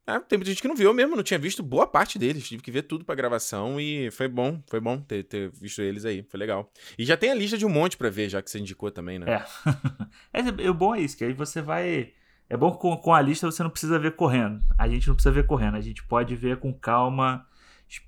[0.07, 2.47] é, tem muita gente que não viu mesmo, não tinha visto boa parte deles.
[2.47, 6.05] Tive que ver tudo pra gravação e foi bom, foi bom ter, ter visto eles
[6.05, 6.71] aí, foi legal.
[6.97, 9.19] E já tem a lista de um monte pra ver, já que você indicou também,
[9.19, 9.25] né?
[10.33, 10.39] É.
[10.39, 12.13] é, o bom é isso, que aí você vai.
[12.49, 14.63] É bom com, com a lista você não precisa ver correndo.
[14.77, 17.45] A gente não precisa ver correndo, a gente pode ver com calma,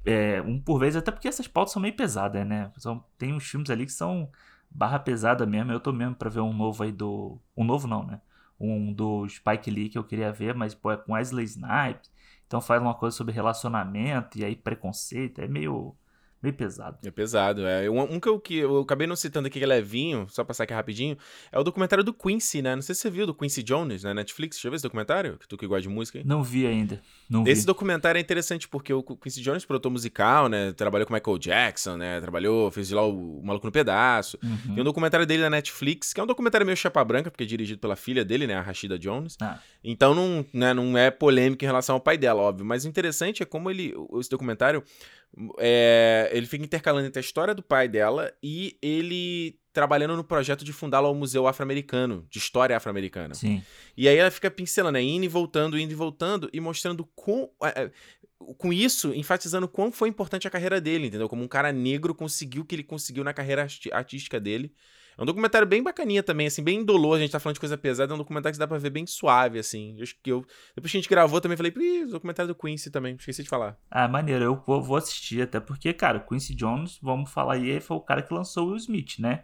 [0.05, 2.71] é, um por vez, até porque essas pautas são meio pesadas, né?
[2.77, 4.31] São, tem uns filmes ali que são
[4.69, 5.71] barra pesada mesmo.
[5.71, 7.39] Eu tô mesmo pra ver um novo aí do.
[7.57, 8.21] Um novo não, né?
[8.59, 12.11] Um do Spike Lee que eu queria ver, mas pô, é com Wesley Snipes.
[12.47, 15.39] Então faz uma coisa sobre relacionamento e aí preconceito.
[15.39, 15.95] É meio.
[16.41, 16.97] Meio pesado.
[17.03, 17.89] É pesado, é.
[17.89, 20.63] Um, um que, eu, que eu acabei não citando aqui que é levinho, só passar
[20.63, 21.17] aqui rapidinho,
[21.51, 22.75] é o documentário do Quincy, né?
[22.75, 24.57] Não sei se você viu, do Quincy Jones na Netflix.
[24.57, 26.25] Deixa eu ver esse documentário, que tu que gosta de música aí.
[26.25, 27.01] Não vi ainda.
[27.29, 27.67] Não Esse vi.
[27.67, 30.71] documentário é interessante porque o Quincy Jones, produtor musical, né?
[30.73, 32.19] Trabalhou com Michael Jackson, né?
[32.21, 34.39] Trabalhou, fez lá o Maluco no Pedaço.
[34.43, 34.73] Uhum.
[34.73, 37.47] Tem um documentário dele na Netflix, que é um documentário meio chapa branca, porque é
[37.47, 38.55] dirigido pela filha dele, né?
[38.55, 39.37] A Rashida Jones.
[39.41, 39.59] Ah.
[39.83, 42.65] Então não, né, não é polêmico em relação ao pai dela, óbvio.
[42.65, 44.83] Mas o interessante é como ele, esse documentário,
[45.57, 50.65] é, ele fica intercalando entre a história do pai dela e ele trabalhando no projeto
[50.65, 53.33] de fundar lá o Museu Afro-Americano, de História Afro-Americana.
[53.35, 53.63] Sim.
[53.95, 55.01] E aí ela fica pincelando, né?
[55.01, 57.91] Indo e voltando, indo e voltando, e mostrando com, é, é,
[58.57, 61.29] com isso, enfatizando quão foi importante a carreira dele, entendeu?
[61.29, 64.73] Como um cara negro conseguiu o que ele conseguiu na carreira artística dele.
[65.19, 67.17] É um documentário bem bacaninha também, assim, bem indolor.
[67.17, 69.05] A gente tá falando de coisa pesada, é um documentário que dá pra ver bem
[69.05, 69.95] suave, assim.
[69.97, 70.45] Eu acho que eu.
[70.75, 73.77] Depois que a gente gravou também, falei, ih, documentário do Quincy também, esqueci de falar.
[73.91, 77.97] Ah, maneiro, eu vou, vou assistir, até porque, cara, Quincy Jones, vamos falar aí, foi
[77.97, 79.43] o cara que lançou o Will Smith, né?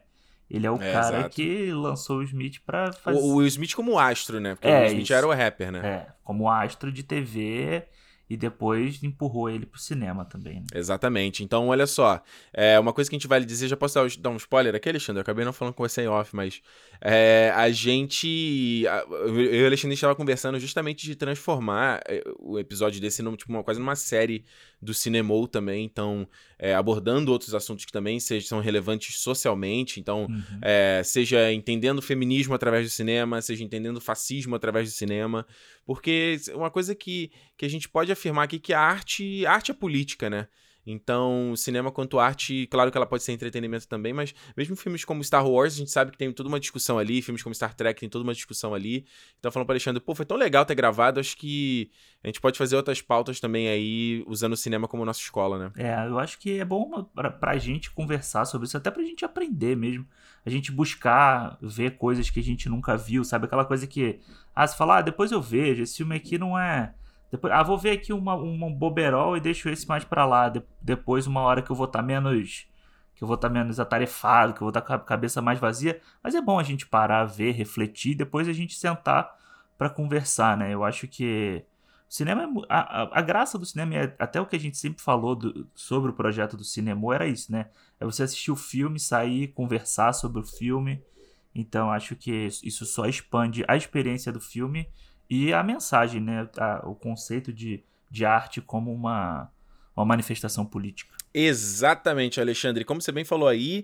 [0.50, 1.36] Ele é o É, cara exato.
[1.36, 3.20] que lançou o Smith pra fazer.
[3.20, 4.54] O, o Will Smith como astro, né?
[4.56, 5.14] Porque É, o Will Smith isso.
[5.14, 5.80] era o rapper, né?
[5.86, 7.84] É, como astro de TV
[8.30, 10.56] e depois empurrou ele pro cinema também.
[10.62, 10.66] Né?
[10.74, 11.44] Exatamente.
[11.44, 12.22] Então, olha só.
[12.54, 14.90] É, uma coisa que a gente vai lhe dizer, já posso dar, um spoiler aqui,
[14.90, 15.20] Alexandre?
[15.20, 16.62] Eu acabei não falando com você em off, mas
[17.02, 18.86] é, a gente.
[18.88, 23.36] a- Eu e o Alexandre estava conversando justamente de transformar é, o episódio desse num,
[23.36, 24.44] tipo, uma, quase numa série
[24.86, 25.84] do Cinemou também.
[25.84, 26.28] Então,
[26.58, 30.00] é, abordando outros assuntos que também sejam, são relevantes socialmente.
[30.00, 30.60] Então, Uhum.
[30.62, 35.46] é, seja entendendo o feminismo através do cinema, seja entendendo o fascismo através do cinema,
[35.86, 39.72] porque uma coisa que, que a gente pode afirmar aqui que a arte, a arte
[39.72, 40.48] é política, né?
[40.86, 45.24] Então, cinema quanto arte, claro que ela pode ser entretenimento também, mas mesmo filmes como
[45.24, 48.00] Star Wars, a gente sabe que tem toda uma discussão ali, filmes como Star Trek
[48.00, 49.06] tem toda uma discussão ali.
[49.40, 51.90] Então, falando para Alexandre, pô, foi tão legal ter gravado, acho que
[52.24, 55.72] a gente pode fazer outras pautas também aí, usando o cinema como nossa escola, né?
[55.76, 59.26] É, eu acho que é bom pra, pra gente conversar sobre isso, até pra gente
[59.26, 60.08] aprender mesmo.
[60.46, 63.46] A gente buscar ver coisas que a gente nunca viu, sabe?
[63.46, 64.20] Aquela coisa que.
[64.56, 66.94] Ah, você fala, ah, depois eu vejo, esse filme aqui não é.
[67.32, 70.50] Depois, ah, vou ver aqui uma, um boberol e deixo esse mais pra lá.
[70.50, 72.68] De- depois, uma hora que eu vou estar menos.
[73.16, 76.02] Que eu vou estar menos atarefado, que eu vou estar com a cabeça mais vazia.
[76.24, 79.34] Mas é bom a gente parar, ver, refletir, depois a gente sentar
[79.78, 80.74] pra conversar, né?
[80.74, 81.64] Eu acho que.
[82.10, 85.02] O cinema é, a, a graça do cinema, é até o que a gente sempre
[85.02, 87.68] falou do- sobre o projeto do cinema, era isso, né?
[88.00, 91.02] É você assistir o filme, sair, conversar sobre o filme.
[91.54, 94.88] Então, acho que isso só expande a experiência do filme
[95.30, 96.48] e a mensagem, né?
[96.58, 99.52] A- o conceito de, de arte como uma,
[99.96, 101.16] uma manifestação política.
[101.34, 102.86] Exatamente, Alexandre.
[102.86, 103.84] Como você bem falou aí,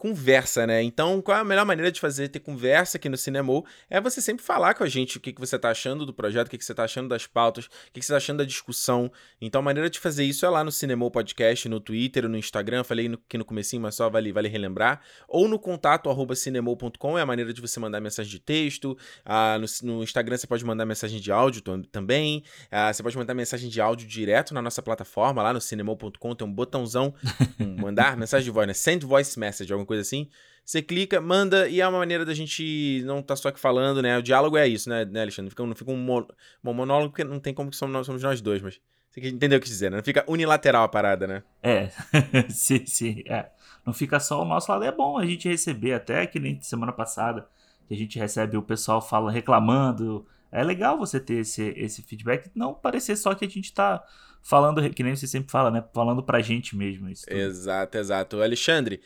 [0.00, 0.82] conversa, né?
[0.82, 3.66] Então, qual é a melhor maneira de fazer ter conversa aqui no Cinemou?
[3.90, 6.46] É você sempre falar com a gente o que, que você tá achando do projeto,
[6.46, 8.44] o que, que você tá achando das pautas, o que, que você tá achando da
[8.44, 9.12] discussão.
[9.42, 12.82] Então, a maneira de fazer isso é lá no Cinemou Podcast, no Twitter, no Instagram,
[12.82, 15.02] falei no, aqui no comecinho, mas só vale, vale relembrar.
[15.28, 18.96] Ou no contato arroba cinemou.com é a maneira de você mandar mensagem de texto.
[19.22, 22.42] Ah, no, no Instagram você pode mandar mensagem de áudio tam- também.
[22.70, 26.46] Ah, você pode mandar mensagem de áudio direto na nossa plataforma, lá no cinemou.com, tem
[26.46, 27.12] um botãozão,
[27.60, 28.72] um mandar mensagem de voz, né?
[28.72, 30.28] Send voice message, alguma coisa assim.
[30.64, 34.16] Você clica, manda, e é uma maneira da gente não tá só aqui falando, né?
[34.18, 35.50] O diálogo é isso, né, né Alexandre?
[35.50, 36.26] Fica, não fica um, mon-
[36.62, 38.80] monólogo, porque não tem como que somos nós, somos nós dois, mas
[39.10, 39.96] você entendeu o que dizer, né?
[39.96, 41.42] Não fica unilateral a parada, né?
[41.62, 41.88] É,
[42.48, 43.22] sim, sim.
[43.26, 43.50] É.
[43.84, 44.84] Não fica só o nosso lado.
[44.84, 47.48] É bom a gente receber, até que nem semana passada,
[47.88, 50.24] que a gente recebe o pessoal fala, reclamando.
[50.52, 54.04] É legal você ter esse, esse feedback, não parecer só que a gente tá
[54.42, 55.82] falando, que nem você sempre fala, né?
[55.92, 57.08] Falando pra gente mesmo.
[57.08, 57.36] Isso tudo.
[57.36, 58.40] Exato, exato.
[58.42, 59.00] Alexandre,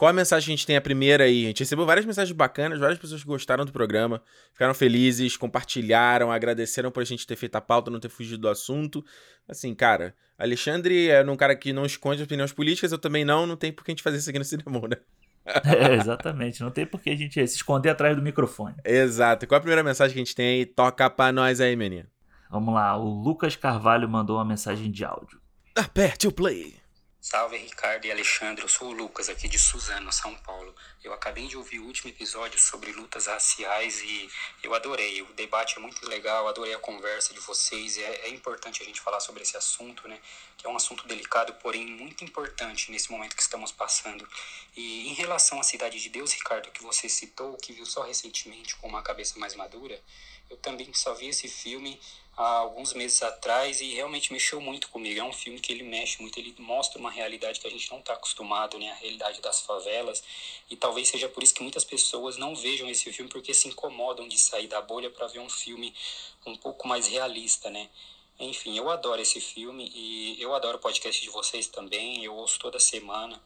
[0.00, 1.44] qual a mensagem que a gente tem a primeira aí?
[1.44, 6.32] A gente recebeu várias mensagens bacanas, várias pessoas que gostaram do programa, ficaram felizes, compartilharam,
[6.32, 9.04] agradeceram por a gente ter feito a pauta, não ter fugido do assunto.
[9.46, 13.56] Assim, cara, Alexandre é um cara que não esconde opiniões políticas, eu também não, não
[13.56, 14.96] tem por que a gente fazer isso aqui no cinema, né?
[15.66, 16.62] É, exatamente.
[16.62, 18.76] Não tem por que a gente se esconder atrás do microfone.
[18.82, 19.46] Exato.
[19.46, 20.66] Qual a primeira mensagem que a gente tem aí?
[20.66, 22.08] Toca pra nós aí, menino.
[22.50, 25.38] Vamos lá, o Lucas Carvalho mandou uma mensagem de áudio.
[25.76, 26.79] Aperte o play.
[27.22, 30.74] Salve Ricardo e Alexandre, eu sou o Lucas aqui de Suzano, São Paulo.
[31.02, 34.30] Eu acabei de ouvir o último episódio sobre lutas raciais e
[34.62, 35.22] eu adorei.
[35.22, 37.96] O debate é muito legal, adorei a conversa de vocês.
[37.96, 40.20] É, é importante a gente falar sobre esse assunto, né?
[40.58, 44.28] Que é um assunto delicado, porém muito importante nesse momento que estamos passando.
[44.76, 48.76] E em relação à Cidade de Deus, Ricardo, que você citou, que viu só recentemente
[48.76, 49.98] com uma cabeça mais madura,
[50.50, 51.98] eu também só vi esse filme
[52.36, 55.20] há alguns meses atrás e realmente mexeu muito comigo.
[55.20, 58.00] É um filme que ele mexe muito, ele mostra uma realidade que a gente não
[58.00, 58.90] está acostumado, né?
[58.90, 60.22] A realidade das favelas.
[60.68, 64.26] E talvez seja por isso que muitas pessoas não vejam esse filme porque se incomodam
[64.26, 65.94] de sair da bolha para ver um filme
[66.44, 67.88] um pouco mais realista, né?
[68.40, 72.24] Enfim, eu adoro esse filme e eu adoro o podcast de vocês também.
[72.24, 73.40] Eu ouço toda semana.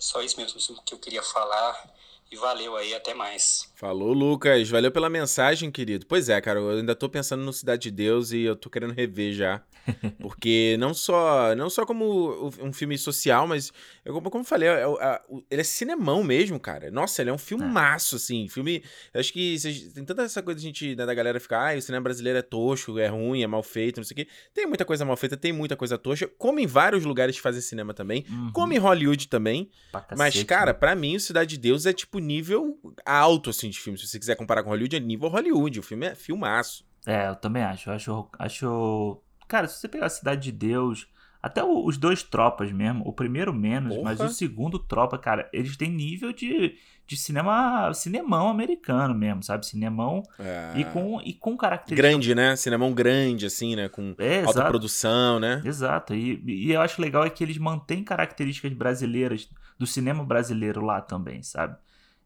[0.00, 1.94] Só isso mesmo que eu queria falar.
[2.28, 3.70] E valeu aí, até mais.
[3.76, 4.68] Falou, Lucas.
[4.68, 6.06] Valeu pela mensagem, querido.
[6.06, 8.94] Pois é, cara, eu ainda tô pensando no Cidade de Deus e eu tô querendo
[8.94, 9.62] rever já.
[10.20, 13.72] Porque não só não só como um filme social, mas
[14.04, 15.20] eu, como eu falei, é- é- é-
[15.50, 16.90] ele é cinemão mesmo, cara.
[16.90, 18.48] Nossa, ele é um filmaço, assim.
[18.48, 18.82] Filme.
[19.14, 19.56] Acho que
[19.94, 22.42] tem tanta essa coisa de gente, né, da galera ficar, ah, o cinema brasileiro é
[22.42, 24.28] tosco, é ruim, é mal feito, não sei o quê.
[24.54, 26.28] Tem muita coisa mal feita, tem muita coisa tosca.
[26.38, 28.24] Como em vários lugares que fazem cinema também.
[28.28, 29.70] Uhum, Como em Hollywood também.
[29.92, 30.78] pra Mas, cara, né?
[30.78, 33.98] pra mim, o Cidade de Deus é tipo nível alto, assim, de filme.
[33.98, 35.78] Se você quiser comparar com Hollywood, é nível Hollywood.
[35.80, 36.84] O filme é filmaço.
[37.06, 37.88] É, eu também acho.
[37.90, 39.22] Eu acho, acho.
[39.50, 41.08] Cara, se você pegar a Cidade de Deus,
[41.42, 45.90] até os dois tropas mesmo, o primeiro menos, mas o segundo tropa, cara, eles têm
[45.90, 49.66] nível de, de cinema, cinemão americano mesmo, sabe?
[49.66, 50.74] Cinemão É...
[50.78, 52.54] e com e com características Grande, né?
[52.54, 53.88] Cinemão grande, assim, né?
[53.88, 54.68] Com É, alta exato.
[54.68, 55.60] produção, né?
[55.64, 56.14] Exato.
[56.14, 61.00] E, e eu acho legal é que eles mantêm características brasileiras do cinema brasileiro lá
[61.00, 61.76] também, sabe?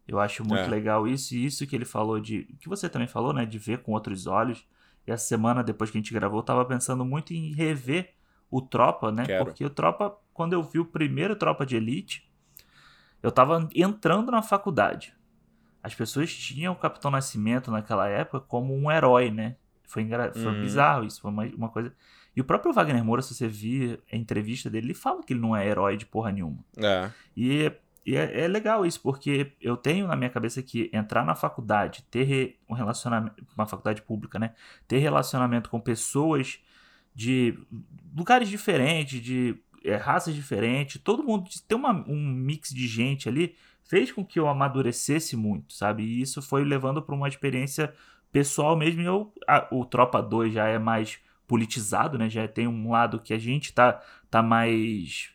[0.07, 0.67] Eu acho muito É.
[0.67, 3.79] legal isso e isso que ele falou de que você também falou, né, de ver
[3.79, 4.63] com outros olhos.
[5.07, 8.13] E essa semana, depois que a gente gravou, eu tava pensando muito em rever
[8.49, 9.25] o Tropa, né?
[9.25, 9.45] Quero.
[9.45, 12.29] Porque o Tropa, quando eu vi o primeiro Tropa de Elite,
[13.21, 15.13] eu tava entrando na faculdade.
[15.83, 19.55] As pessoas tinham o Capitão Nascimento naquela época como um herói, né?
[19.83, 20.31] Foi, engra...
[20.33, 20.61] foi Uhum.
[20.61, 21.93] bizarro isso, foi uma, uma coisa.
[22.35, 25.39] E o próprio Wagner Moura, se você vir a entrevista dele, ele fala que ele
[25.39, 26.57] não é herói de porra nenhuma.
[26.77, 27.09] É.
[27.37, 27.71] E,
[28.05, 32.03] e é, é legal isso, porque eu tenho na minha cabeça que entrar na faculdade,
[32.11, 34.53] ter um relacionamento, uma faculdade pública, né?
[34.87, 36.59] Ter relacionamento com pessoas
[37.13, 37.57] de
[38.15, 43.55] lugares diferentes, de é, raças diferentes, todo mundo ter uma, um mix de gente ali,
[43.83, 46.03] fez com que eu amadurecesse muito, sabe?
[46.03, 47.93] E isso foi levando para uma experiência
[48.31, 49.01] pessoal mesmo.
[49.01, 52.29] E eu, a- o Tropa 2 já é mais politizado, né?
[52.29, 55.29] Já tem um lado que a gente tá, tá mais.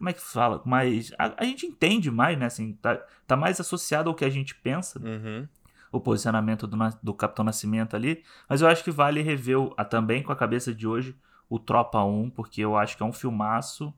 [0.00, 0.62] Como é que fala?
[0.64, 1.12] Mais.
[1.18, 2.46] A, a gente entende mais, né?
[2.46, 2.96] Assim, tá,
[3.26, 5.46] tá mais associado ao que a gente pensa, Uhum.
[5.92, 8.24] o posicionamento do, do Capitão Nascimento ali.
[8.48, 11.14] Mas eu acho que vale rever o- a, também com a cabeça de hoje
[11.50, 13.92] o Tropa 1, porque eu acho que é um filmaço.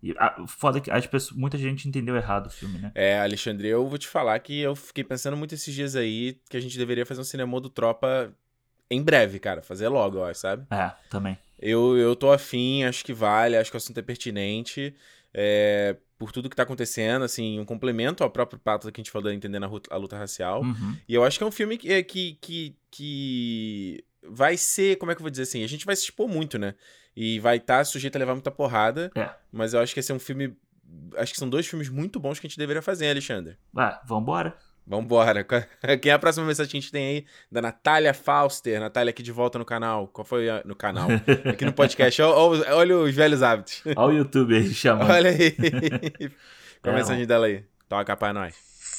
[0.00, 2.92] E, a, foda que as pessoas, muita gente entendeu errado o filme, né?
[2.94, 6.56] É, Alexandre, eu vou te falar que eu fiquei pensando muito esses dias aí que
[6.56, 8.32] a gente deveria fazer um cinema do Tropa
[8.88, 9.62] em breve, cara.
[9.62, 10.64] Fazer logo, acho, sabe?
[10.70, 11.36] É, também.
[11.58, 14.94] Eu, eu tô afim, acho que vale, acho que o assunto é pertinente.
[15.32, 19.10] É, por tudo que tá acontecendo, assim, um complemento ao próprio pato que a gente
[19.10, 20.62] falou de entendendo a, a luta racial.
[20.62, 20.96] Uhum.
[21.08, 25.10] E eu acho que é um filme que, é, que, que, que vai ser, como
[25.10, 25.64] é que eu vou dizer assim?
[25.64, 26.74] A gente vai se expor muito, né?
[27.16, 29.10] E vai estar sujeito a levar muita porrada.
[29.14, 29.30] É.
[29.50, 30.56] Mas eu acho que esse é um filme.
[31.16, 33.56] Acho que são dois filmes muito bons que a gente deveria fazer, hein, Alexandre.
[33.76, 34.56] Ah, vambora.
[34.90, 35.44] Vambora.
[36.02, 37.26] Quem é a próxima mensagem que a gente tem aí?
[37.50, 38.80] Da Natália Fauster.
[38.80, 40.08] Natália aqui de volta no canal.
[40.08, 40.62] Qual foi a...
[40.64, 41.06] no canal?
[41.48, 42.20] Aqui no podcast.
[42.20, 43.82] Os- Olha, os velhos hábitos.
[43.96, 45.10] Olha o YouTube aí chamando.
[45.10, 45.52] Olha aí.
[46.82, 47.64] Qual a É, mensagem dela aí?
[47.88, 48.54] Toca pra nós.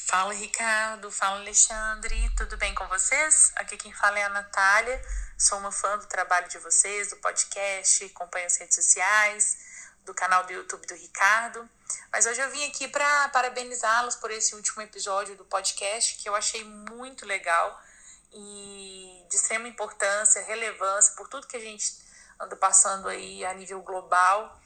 [0.07, 3.51] Fala Ricardo, fala Alexandre, tudo bem com vocês?
[3.55, 5.01] Aqui quem fala é a Natália,
[5.37, 9.57] sou uma fã do trabalho de vocês, do podcast, acompanho as redes sociais,
[10.05, 11.65] do canal do YouTube do Ricardo.
[12.11, 16.35] Mas hoje eu vim aqui para parabenizá-los por esse último episódio do podcast, que eu
[16.35, 17.81] achei muito legal
[18.33, 21.93] e de extrema importância, relevância por tudo que a gente
[22.39, 24.59] anda passando aí a nível global.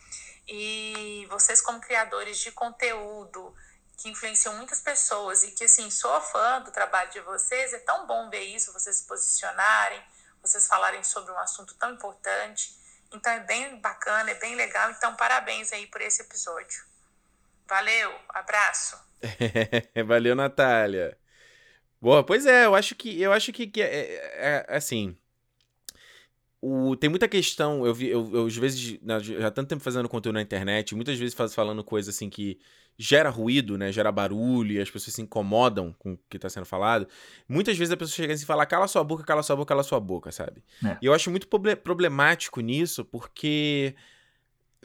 [0.47, 3.55] E vocês, como criadores de conteúdo,
[3.97, 7.73] que influenciam muitas pessoas e que, assim, sou fã do trabalho de vocês.
[7.73, 10.03] É tão bom ver isso, vocês se posicionarem,
[10.41, 12.77] vocês falarem sobre um assunto tão importante.
[13.11, 14.91] Então, é bem bacana, é bem legal.
[14.91, 16.94] Então, parabéns aí por esse episódio.
[17.67, 18.97] Valeu, abraço.
[20.05, 21.17] Valeu, Natália.
[22.01, 25.17] Boa, pois é, eu acho que eu acho que, que é, é- é assim.
[26.61, 29.83] O, tem muita questão, eu vi, eu, eu, às vezes, na- já há tanto tempo
[29.83, 32.59] fazendo conteúdo na internet, muitas vezes faz, falando coisa assim que
[32.97, 33.91] gera ruído, né?
[33.91, 37.07] Gera barulho e as pessoas se incomodam com o que tá sendo falado.
[37.47, 39.83] Muitas vezes a pessoa chega assim e fala, cala sua boca, cala sua boca, cala
[39.83, 40.63] sua boca, sabe?
[40.83, 40.97] É.
[41.01, 43.95] E eu acho muito proble- problemático nisso, porque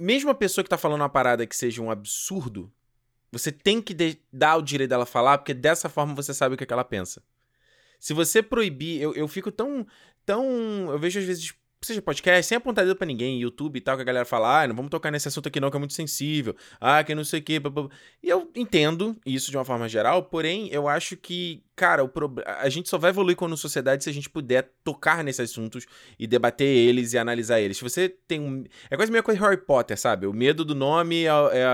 [0.01, 2.73] mesmo a pessoa que tá falando uma parada que seja um absurdo,
[3.31, 3.95] você tem que
[4.33, 6.85] dar o direito dela falar, porque dessa forma você sabe o que, é que ela
[6.85, 7.23] pensa.
[7.99, 9.87] Se você proibir, eu, eu fico tão.
[10.25, 10.91] tão.
[10.91, 14.03] Eu vejo às vezes, seja podcast, sem apontar dedo pra ninguém, YouTube e tal, que
[14.03, 16.55] a galera fala, ah, não vamos tocar nesse assunto aqui não, que é muito sensível,
[16.79, 17.59] ah, que não sei o quê.
[17.59, 21.63] blá, blá, blá." E eu entendo isso de uma forma geral, porém, eu acho que,
[21.75, 25.25] cara, o prob- a gente só vai evoluir como sociedade se a gente puder tocar
[25.25, 25.87] nesses assuntos
[26.19, 27.79] e debater eles e analisar eles.
[27.79, 28.65] Se você tem um.
[28.91, 30.27] É quase mesma coisa Harry Potter, sabe?
[30.27, 31.29] O medo do nome é.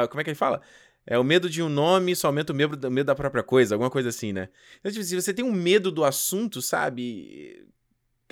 [0.04, 0.61] é- como é que ele fala?
[1.04, 3.74] É o medo de um nome, só aumenta o medo, o medo da própria coisa,
[3.76, 4.48] alguma coisa assim, né?
[4.80, 7.64] Então, tipo, se você tem um medo do assunto, sabe?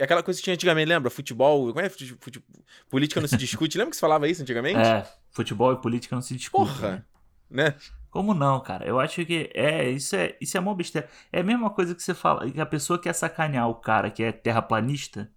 [0.00, 1.10] Aquela coisa que tinha antigamente, lembra?
[1.10, 1.88] Futebol, como é?
[1.88, 2.44] Fute- fute-
[2.90, 3.78] política não se discute.
[3.78, 4.78] lembra que se falava isso antigamente?
[4.80, 6.72] É, futebol e política não se discute.
[6.72, 6.76] né?
[6.78, 7.06] Porra!
[7.50, 7.74] Né?
[8.10, 8.84] Como não, cara?
[8.86, 11.08] Eu acho que é isso é isso é mó besteira.
[11.32, 14.22] É a mesma coisa que você fala, que a pessoa quer sacanear o cara que
[14.22, 15.30] é terraplanista,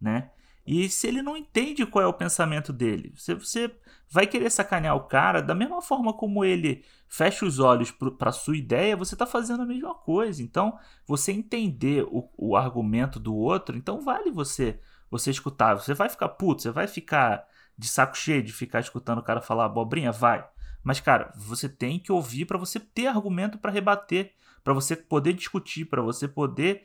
[0.00, 0.30] né?
[0.66, 3.70] E se ele não entende qual é o pensamento dele, você, você
[4.08, 8.56] vai querer sacanear o cara da mesma forma como ele fecha os olhos pra sua
[8.56, 10.42] ideia, você tá fazendo a mesma coisa.
[10.42, 15.74] Então, você entender o, o argumento do outro, então vale você você escutar.
[15.74, 17.46] Você vai ficar puto, você vai ficar
[17.78, 20.10] de saco cheio de ficar escutando o cara falar abobrinha?
[20.10, 20.44] Vai.
[20.82, 25.32] Mas, cara, você tem que ouvir pra você ter argumento pra rebater, pra você poder
[25.32, 26.84] discutir, pra você poder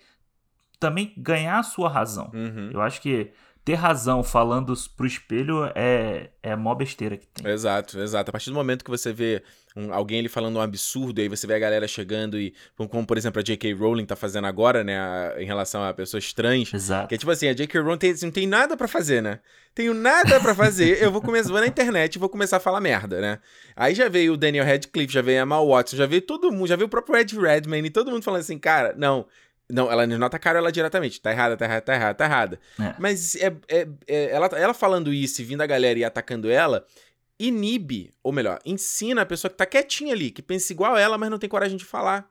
[0.80, 2.32] também ganhar a sua razão.
[2.34, 2.70] Uhum.
[2.72, 3.32] Eu acho que
[3.66, 7.52] ter razão falando pro espelho é, é maior besteira que tem.
[7.52, 8.30] Exato, exato.
[8.30, 9.44] A partir do momento que você vê
[9.76, 13.18] um- alguém ali falando um absurdo, aí você vê a galera chegando e, como, por
[13.18, 13.74] exemplo a J.K.
[13.74, 17.08] Rowling tá fazendo agora, né, a- em relação a pessoas trans, Exato.
[17.08, 17.80] que é tipo assim, a J.K.
[17.80, 19.40] Rowling tem, não tem nada pra fazer, né?
[19.76, 22.82] Tenho nada pra fazer, eu vou começar, vou na internet e vou começar a falar
[22.82, 23.40] merda, né?
[23.76, 26.68] Aí já veio o Daniel Radcliffe, já veio a Emma Watson, já veio todo mundo,
[26.68, 29.26] já veio o próprio Ed Redmayne e todo mundo falando assim, cara, não,
[29.72, 31.22] Não, ela não atacaram ela diretamente.
[31.22, 32.60] Tá errada, tá errada, tá errada, tá errada.
[32.80, 32.96] É.
[32.98, 36.86] Mas é, é- é- ela, ela falando isso e vindo a galera e atacando ela,
[37.40, 41.30] inibe, ou melhor, ensina a pessoa que tá quietinha ali, que pensa igual ela, mas
[41.30, 42.28] não tem coragem de falar.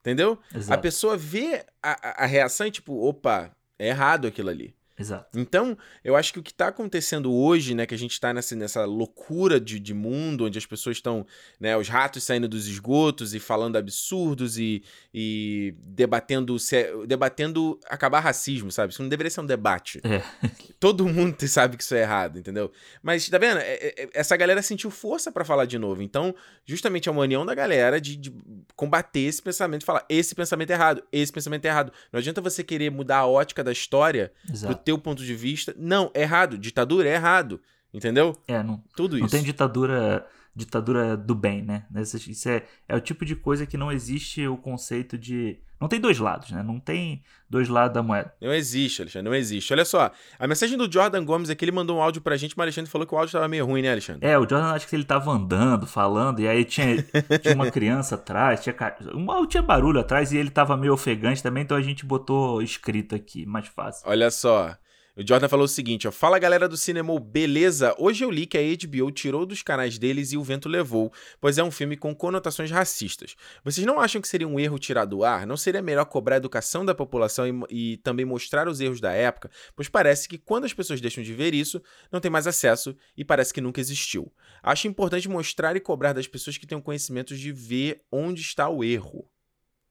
[0.00, 0.38] Entendeu?
[0.54, 0.82] A Exato.
[0.82, 4.74] pessoa vê a, a- a reação e tipo, opa, é errado aquilo ali.
[4.98, 5.38] Exato.
[5.38, 8.56] Então, eu acho que o que tá acontecendo hoje, né, que a gente tá nessa,
[8.56, 11.24] nessa loucura de, de mundo, onde as pessoas estão,
[11.60, 14.82] né, os ratos saindo dos esgotos e falando absurdos e,
[15.14, 18.92] e debatendo, se é- debatendo acabar racismo, sabe?
[18.92, 20.00] Isso não deveria ser um debate.
[20.04, 20.22] É.
[20.80, 22.70] Todo mundo sabe que isso é errado, entendeu?
[23.02, 23.58] Mas, tá vendo?
[23.58, 26.02] É- é- essa galera sentiu força pra falar de novo.
[26.02, 26.34] Então,
[26.64, 28.32] justamente é uma união da galera de, de
[28.74, 31.92] combater esse pensamento, falar esse pensamento é errado, esse pensamento é errado.
[32.12, 34.74] Não adianta você querer mudar a ótica da história Exato.
[34.88, 35.74] Teu ponto de vista.
[35.76, 36.56] Não, é errado.
[36.56, 37.60] Ditadura é errado.
[37.92, 38.34] Entendeu?
[38.46, 39.34] É, não, Tudo não isso.
[39.34, 40.26] tem ditadura
[40.58, 41.84] ditadura do bem, né?
[41.96, 45.58] Esse- Isso é, é o tipo de coisa que não existe o conceito de.
[45.80, 46.60] Não tem dois lados, né?
[46.60, 48.34] Não tem dois lados da moeda.
[48.42, 49.72] Não existe, Alexandre, não existe.
[49.72, 52.64] Olha só, a mensagem do Jordan Gomes aqui, ele mandou um áudio pra gente, mas
[52.64, 54.26] o Alexandre falou que o áudio tava meio ruim, né, Alexandre?
[54.26, 57.00] É, o Jordan acho que ele tava andando, falando, e aí tinha,
[57.40, 58.74] tinha uma criança atrás, tinha,
[59.14, 63.14] um, tinha barulho atrás e ele tava meio ofegante também, então a gente botou escrito
[63.14, 64.02] aqui, mais fácil.
[64.10, 64.76] Olha só.
[65.18, 66.12] O Jordan falou o seguinte, ó.
[66.12, 67.92] Fala galera do cinema, beleza?
[67.98, 71.58] Hoje eu li que a HBO tirou dos canais deles e o vento levou, pois
[71.58, 73.34] é um filme com conotações racistas.
[73.64, 75.44] Vocês não acham que seria um erro tirar do ar?
[75.44, 79.10] Não seria melhor cobrar a educação da população e, e também mostrar os erros da
[79.10, 79.50] época?
[79.74, 83.24] Pois parece que quando as pessoas deixam de ver isso, não tem mais acesso e
[83.24, 84.32] parece que nunca existiu.
[84.62, 88.84] Acho importante mostrar e cobrar das pessoas que tenham conhecimento de ver onde está o
[88.84, 89.18] erro.
[89.18, 89.26] O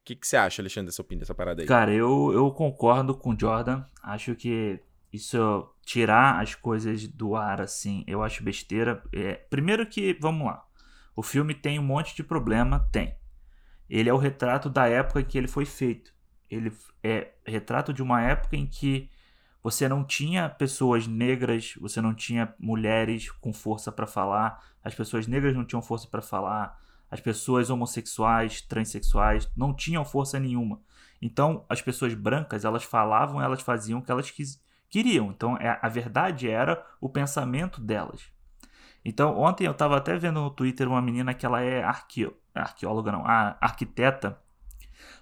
[0.05, 1.67] que, que você acha, Alexandre, dessa opinião, dessa parada aí?
[1.67, 3.83] Cara, eu, eu concordo com o Jordan.
[4.01, 4.79] Acho que
[5.11, 9.03] isso tirar as coisas do ar assim, eu acho besteira.
[9.13, 10.63] É, primeiro que, vamos lá.
[11.15, 13.15] O filme tem um monte de problema, tem.
[13.89, 16.13] Ele é o retrato da época em que ele foi feito.
[16.49, 16.71] Ele
[17.03, 19.09] é retrato de uma época em que
[19.63, 25.27] você não tinha pessoas negras, você não tinha mulheres com força para falar, as pessoas
[25.27, 26.79] negras não tinham força para falar,
[27.09, 30.79] as pessoas homossexuais, transexuais não tinham força nenhuma.
[31.21, 35.31] Então, as pessoas brancas, elas falavam, elas faziam o que elas quis- queriam.
[35.31, 38.23] Então, é- a verdade era o pensamento delas.
[39.03, 43.11] Então, ontem eu estava até vendo no Twitter uma menina que ela é arqueo, arqueóloga,
[43.11, 44.37] não, a arquiteta,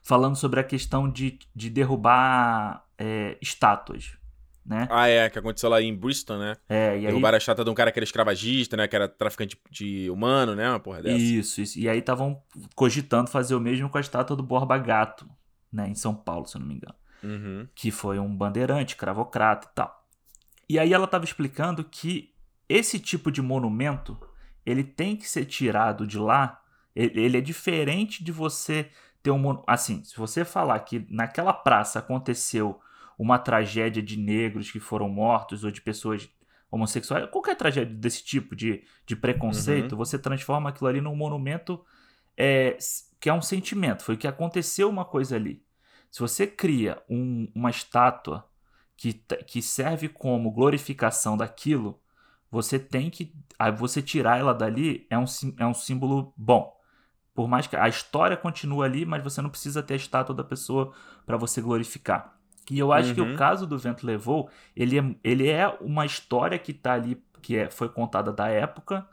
[0.02, 4.18] falando sobre a questão de, de derrubar é, estátuas,
[4.66, 4.88] né?
[4.90, 6.58] Ah, é, que aconteceu lá em Bristol, né?
[6.68, 8.88] É, e aí, Derrubaram a estátua de um cara que era escravagista, né?
[8.88, 10.68] Que era traficante de humano, né?
[10.68, 11.18] Uma porra dessa.
[11.18, 11.78] Isso, isso.
[11.78, 12.42] E aí estavam
[12.74, 15.30] cogitando fazer o mesmo com a estátua do Borba Gato,
[15.72, 16.96] né, em São Paulo, se eu não me engano.
[17.26, 17.68] Uhum.
[17.74, 20.06] que foi um bandeirante, cravocrata e tal.
[20.70, 22.34] E aí ela estava explicando que
[22.70, 24.18] esse tipo de monumento,
[24.66, 26.62] ele tem que ser tirado de lá,
[26.96, 28.90] ele, é diferente de você
[29.22, 32.80] ter um mon- assim, se você falar que naquela praça aconteceu
[33.18, 36.30] uma tragédia de negros que foram mortos ou de pessoas
[36.70, 41.84] homossexuais, qualquer tragédia desse tipo de, de preconceito, você transforma aquilo ali num monumento
[42.38, 42.78] é,
[43.20, 45.64] que é um sentimento, foi que aconteceu uma coisa ali.
[46.16, 48.48] Se você cria um- uma estátua
[48.96, 49.12] que,
[49.46, 52.00] que serve como glorificação daquilo,
[52.50, 53.36] você tem que.
[53.78, 55.26] Você tirar ela dali é um,
[55.60, 56.74] é um símbolo bom.
[57.34, 60.42] Por mais que a história continue ali, mas você não precisa ter a estátua da
[60.42, 60.94] pessoa
[61.26, 62.40] para você glorificar.
[62.72, 63.34] E eu acho que Uhum.
[63.34, 67.58] o caso do Vento Levou, ele é, ele é uma história que tá ali, que
[67.58, 69.06] é, foi contada da época,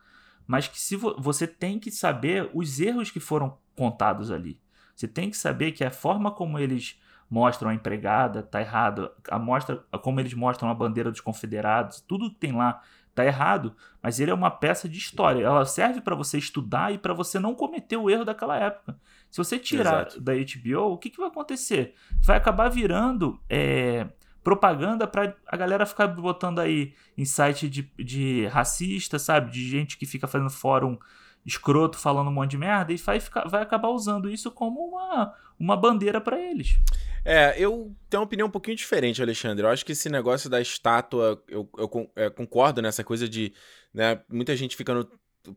[0.46, 4.61] mas que se vo- você tem que saber os erros que foram contados ali.
[5.02, 6.96] Você tem que saber que a forma como eles
[7.28, 12.30] mostram a empregada tá errado, a mostra como eles mostram a bandeira dos confederados, tudo
[12.30, 12.80] que tem lá
[13.12, 15.44] tá errado, mas ele é uma peça de história.
[15.44, 18.96] Ela serve para você estudar e para você não cometer o erro daquela época.
[19.28, 20.20] Se você tirar Exato.
[20.20, 21.96] da HBO, o que, que vai acontecer?
[22.20, 24.06] Vai acabar virando é,
[24.44, 29.50] propaganda para a galera ficar botando aí em site de, de racista, sabe?
[29.50, 30.96] De gente que fica fazendo fórum
[31.44, 35.34] escroto falando um monte de merda e vai, ficar, vai acabar usando isso como uma,
[35.58, 36.78] uma bandeira para eles.
[37.24, 39.64] É, eu tenho uma opinião um pouquinho diferente, Alexandre.
[39.64, 43.52] Eu acho que esse negócio da estátua, eu, eu con- é, concordo nessa coisa de,
[43.94, 45.08] né, muita gente ficando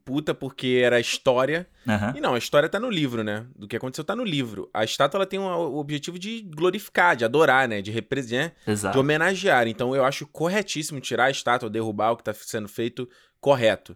[0.03, 1.67] puta porque era história.
[1.87, 2.13] Aham.
[2.15, 3.45] E não, a história tá no livro, né?
[3.55, 4.67] Do que aconteceu tá no livro.
[4.73, 7.81] A estátua, ela tem um, o objetivo de glorificar, de adorar, né?
[7.83, 8.99] De representar, de Exato.
[8.99, 9.67] homenagear.
[9.67, 13.07] Então eu acho corretíssimo tirar a estátua, derrubar o que tá sendo feito,
[13.39, 13.95] correto.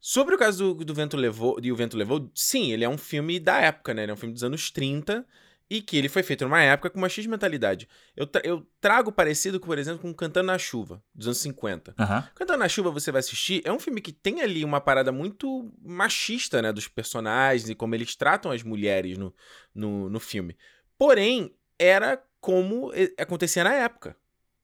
[0.00, 2.98] Sobre o caso do, do Vento Levou, de O Vento Levou, sim, ele é um
[2.98, 4.02] filme da época, né?
[4.04, 5.26] Ele é um filme dos anos 30
[5.70, 7.86] e que ele foi feito numa época com uma X mentalidade.
[8.16, 11.94] Eu, tra- eu trago parecido, por exemplo, com Cantando na Chuva, dos anos 50.
[11.98, 12.26] Aham.
[12.34, 15.70] Cantando na Chuva, você vai assistir, é um filme que tem ali uma parada muito
[15.82, 16.72] machista, né?
[16.72, 19.34] Dos personagens e como eles tratam as mulheres no,
[19.74, 20.56] no, no filme.
[20.96, 24.16] Porém, era como e- acontecia na época,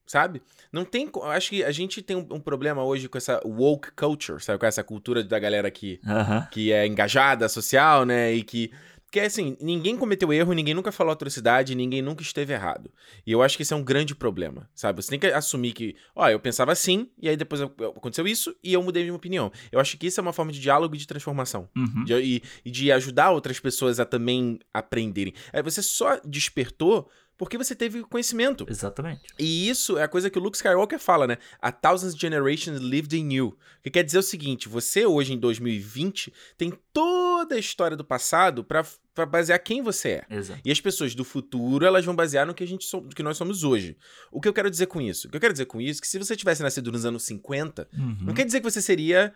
[0.05, 0.41] sabe?
[0.71, 1.09] Não tem.
[1.23, 4.59] Acho que a gente tem um, um problema hoje com essa woke culture, sabe?
[4.59, 6.47] Com essa cultura da galera que, Aham.
[6.51, 8.33] que é engajada, social, né?
[8.33, 8.71] E que.
[9.11, 12.91] Que é assim, ninguém cometeu erro, ninguém nunca falou atrocidade, ninguém nunca esteve errado.
[13.25, 15.01] E eu acho que esse é um grande problema, sabe?
[15.01, 18.53] Você tem que assumir que, ó, eu pensava assim, e aí depois eu- aconteceu isso,
[18.61, 19.53] e eu mudei minha opinião.
[19.71, 21.69] Eu acho que isso é uma forma de diálogo e de transformação.
[21.77, 22.03] Uhum.
[22.03, 25.33] De- e, e de ajudar outras pessoas a também aprenderem.
[25.53, 28.65] Aí você só despertou porque você teve conhecimento.
[28.69, 29.23] Exatamente.
[29.37, 31.37] E isso é a coisa que o Luke Skywalker fala, né?
[31.61, 33.57] A thousand generations lived in you.
[33.83, 38.63] Que quer dizer o seguinte: você hoje em 2020 tem toda a história do passado
[38.63, 40.35] pra pra basear quem você é.
[40.35, 40.59] Exato.
[40.65, 43.37] E as pessoas do futuro, elas vão basear no que a gente so- que nós
[43.37, 43.95] somos hoje.
[44.29, 45.29] O que eu quero dizer com isso?
[45.29, 47.23] O que eu quero dizer com isso é que se você tivesse nascido nos anos
[47.23, 48.17] 50, Uhum.
[48.23, 49.33] não quer dizer que você seria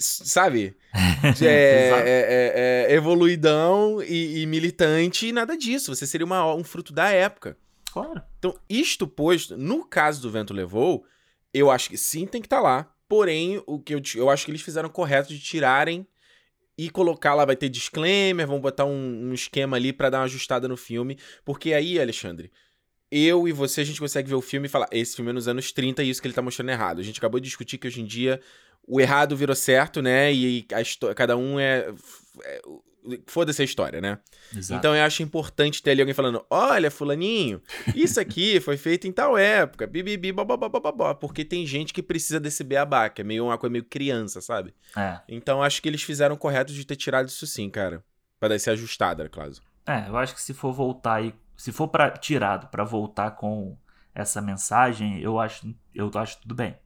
[0.00, 0.76] sabe?
[1.42, 5.94] É, é- é- é evoluidão e, e militante e nada disso.
[5.94, 7.56] Você seria uma- um fruto da época.
[7.92, 8.22] Claro.
[8.38, 11.04] Então, isto posto, no caso do Vento Levou,
[11.52, 12.92] eu acho que sim tem que estar lá.
[13.08, 16.06] Porém, o que eu, eu acho que eles fizeram correto de tirarem
[16.78, 20.24] e colocar lá, vai ter disclaimer, vão botar um, um esquema ali pra dar uma
[20.24, 21.18] ajustada no filme.
[21.44, 22.50] Porque aí, Alexandre,
[23.10, 25.48] eu e você, a gente consegue ver o filme e falar: esse filme é nos
[25.48, 27.00] anos 30 e isso que ele tá mostrando é errado.
[27.00, 28.40] A gente acabou de discutir que hoje em dia
[28.86, 30.32] o errado virou certo, né?
[30.32, 31.92] E a cada um é.
[32.44, 32.62] é
[33.26, 34.18] Foda-se a história, né?
[34.54, 34.78] Exato.
[34.78, 37.62] Então eu acho importante ter ali alguém falando: olha, Fulaninho,
[37.94, 42.62] isso aqui foi feito em tal época, bibibi, bababababá, porque tem gente que precisa desse
[42.62, 44.74] beabá, que é meio uma coisa meio criança, sabe?
[44.94, 45.18] É.
[45.26, 48.04] Então acho que eles fizeram correto de ter tirado isso sim, cara.
[48.38, 49.52] Pra dar esse ajustada, claro.
[49.86, 53.78] É, eu acho que se for voltar aí, se for para tirado pra voltar com
[54.14, 56.76] essa mensagem, eu acho, eu acho tudo bem.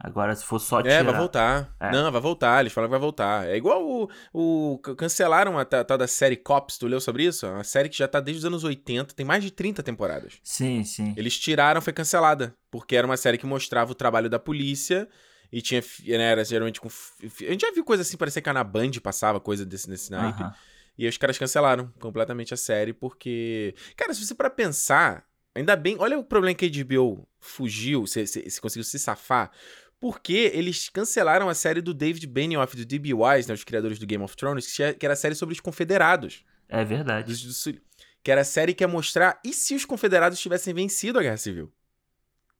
[0.00, 1.74] Agora, se for só tirar, É, vai voltar.
[1.80, 1.90] É.
[1.90, 3.48] Não, vai voltar, eles falam que vai voltar.
[3.48, 4.08] É igual o.
[4.32, 7.44] o cancelaram a ta- tal da série Cops, tu leu sobre isso?
[7.46, 10.38] É uma série que já tá desde os anos 80, tem mais de 30 temporadas.
[10.44, 11.14] Sim, sim.
[11.16, 12.54] Eles tiraram, foi cancelada.
[12.70, 15.08] Porque era uma série que mostrava o trabalho da polícia.
[15.50, 15.82] E tinha.
[16.06, 16.88] Né, era geralmente com.
[16.88, 20.10] A gente já viu coisa assim, parecia que a na Band passava coisa desse, nesse
[20.10, 20.42] naipe.
[20.42, 20.54] Aham.
[20.96, 23.74] E aí os caras cancelaram completamente a série, porque.
[23.96, 25.96] Cara, se você para pensar, ainda bem.
[25.98, 29.50] Olha o problema que a HBO fugiu, se, se, se conseguiu se safar.
[30.00, 33.12] Porque eles cancelaram a série do David Benioff do D.B.
[33.14, 35.60] Wise, né, os criadores do Game of Thrones, que que era a série sobre os
[35.60, 36.44] confederados.
[36.68, 37.32] É verdade.
[37.32, 37.68] Dos-
[38.22, 41.36] que era a série que ia mostrar e se os confederados tivessem vencido a Guerra
[41.36, 41.72] Civil.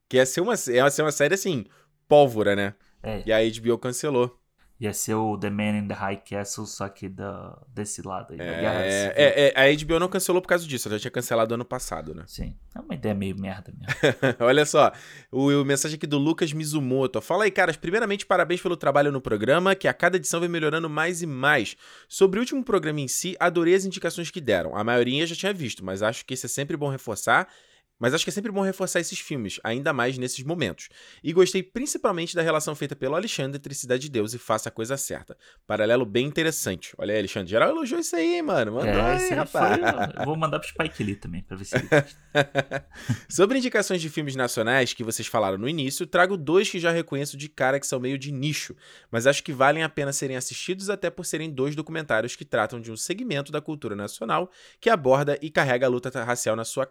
[0.09, 1.65] Que ia ser uma, ia ser uma série assim,
[2.07, 2.73] pólvora, né?
[3.03, 4.37] É, E a HBO cancelou.
[4.79, 8.37] Ia ser o The Man in the High Castle, só que da, desse lado aí,
[8.37, 9.13] da Guerra É, Civil.
[9.17, 12.15] é, é, a HBO não cancelou por causa disso, ela já tinha cancelado ano passado,
[12.15, 12.23] né?
[12.27, 13.93] Sim, é uma ideia meio merda mesmo.
[14.39, 14.91] Olha só,
[15.31, 17.19] o, o mensagem aqui do Lucas Mizumoto.
[17.19, 17.75] Fala aí, caras.
[17.75, 21.75] Primeiramente, parabéns pelo trabalho no programa, que a cada edição vem melhorando mais e mais.
[22.07, 24.77] Sobre o último programa em si, adorei as indicações que deram.
[24.77, 27.47] A maioria já tinha visto, mas acho que isso é sempre bom reforçar.
[27.99, 30.89] Mas acho que é sempre bom reforçar esses filmes, ainda mais nesses momentos.
[31.23, 34.71] E gostei principalmente da relação feita pelo Alexandre entre Cidade de Deus e Faça a
[34.71, 35.37] Coisa Certa.
[35.67, 36.93] Paralelo bem interessante.
[36.97, 37.49] Olha aí, Alexandre.
[37.49, 38.71] Geral elogiou isso aí, hein, mano.
[38.71, 39.79] Mandou é, aí, rapaz.
[39.79, 42.19] foi, vou mandar pro Spike Lee também, pra ver se ele gosta.
[43.27, 47.35] Sobre indicações de filmes nacionais que vocês falaram no início, trago dois que já reconheço
[47.35, 48.75] de cara que são meio de nicho,
[49.11, 52.79] mas acho que valem a pena serem assistidos até por serem dois documentários que tratam
[52.79, 54.49] de um segmento da cultura nacional
[54.79, 56.89] que aborda e carrega a luta racial na sua,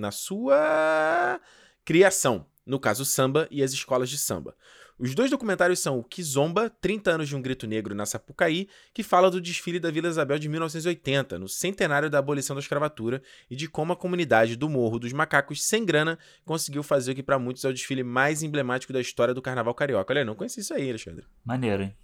[0.00, 1.40] na sua
[1.84, 2.46] criação.
[2.66, 4.54] No caso, samba e as escolas de samba.
[4.98, 9.02] Os dois documentários são o Kizomba, 30 anos de um grito negro na Sapucaí, que
[9.02, 13.56] fala do desfile da Vila Isabel de 1980, no centenário da abolição da escravatura, e
[13.56, 17.38] de como a comunidade do Morro dos Macacos, sem grana, conseguiu fazer o que para
[17.38, 20.12] muitos é o desfile mais emblemático da história do carnaval carioca.
[20.12, 21.24] Olha, não conheci isso aí, Alexandre.
[21.42, 21.96] Maneiro, hein?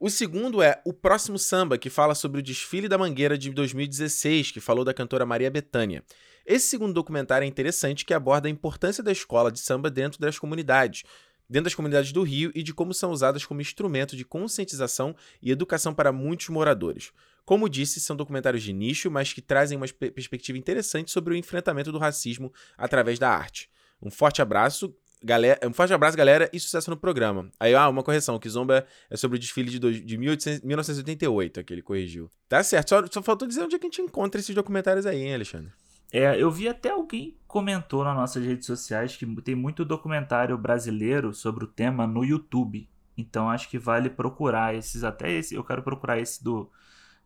[0.00, 4.52] O segundo é O Próximo Samba, que fala sobre o desfile da Mangueira de 2016,
[4.52, 6.02] que falou da cantora Maria Bethânia.
[6.46, 10.38] Esse segundo documentário é interessante que aborda a importância da escola de samba dentro das
[10.38, 11.02] comunidades,
[11.50, 15.50] dentro das comunidades do Rio e de como são usadas como instrumento de conscientização e
[15.50, 17.10] educação para muitos moradores.
[17.44, 21.36] Como disse, são documentários de nicho, mas que trazem uma pe- perspectiva interessante sobre o
[21.36, 23.68] enfrentamento do racismo através da arte.
[24.02, 27.50] Um forte abraço, galera, um forte abraço, galera, e sucesso no programa.
[27.58, 31.64] Aí, ah, uma correção, que Zomba é sobre o desfile de, dois- de 1800 1988,
[31.64, 32.30] que ele corrigiu.
[32.48, 35.22] Tá certo, só, só faltou dizer onde é que a gente encontra esses documentários aí,
[35.22, 35.72] hein, Alexandre?
[36.12, 41.34] É, eu vi até alguém comentou nas nossas redes sociais que tem muito documentário brasileiro
[41.34, 42.88] sobre o tema no YouTube.
[43.16, 46.70] Então acho que vale procurar esses, até esse, eu quero procurar esse do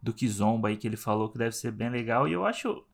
[0.03, 2.85] do Kizomba aí que ele falou que deve ser bem legal e eu acho,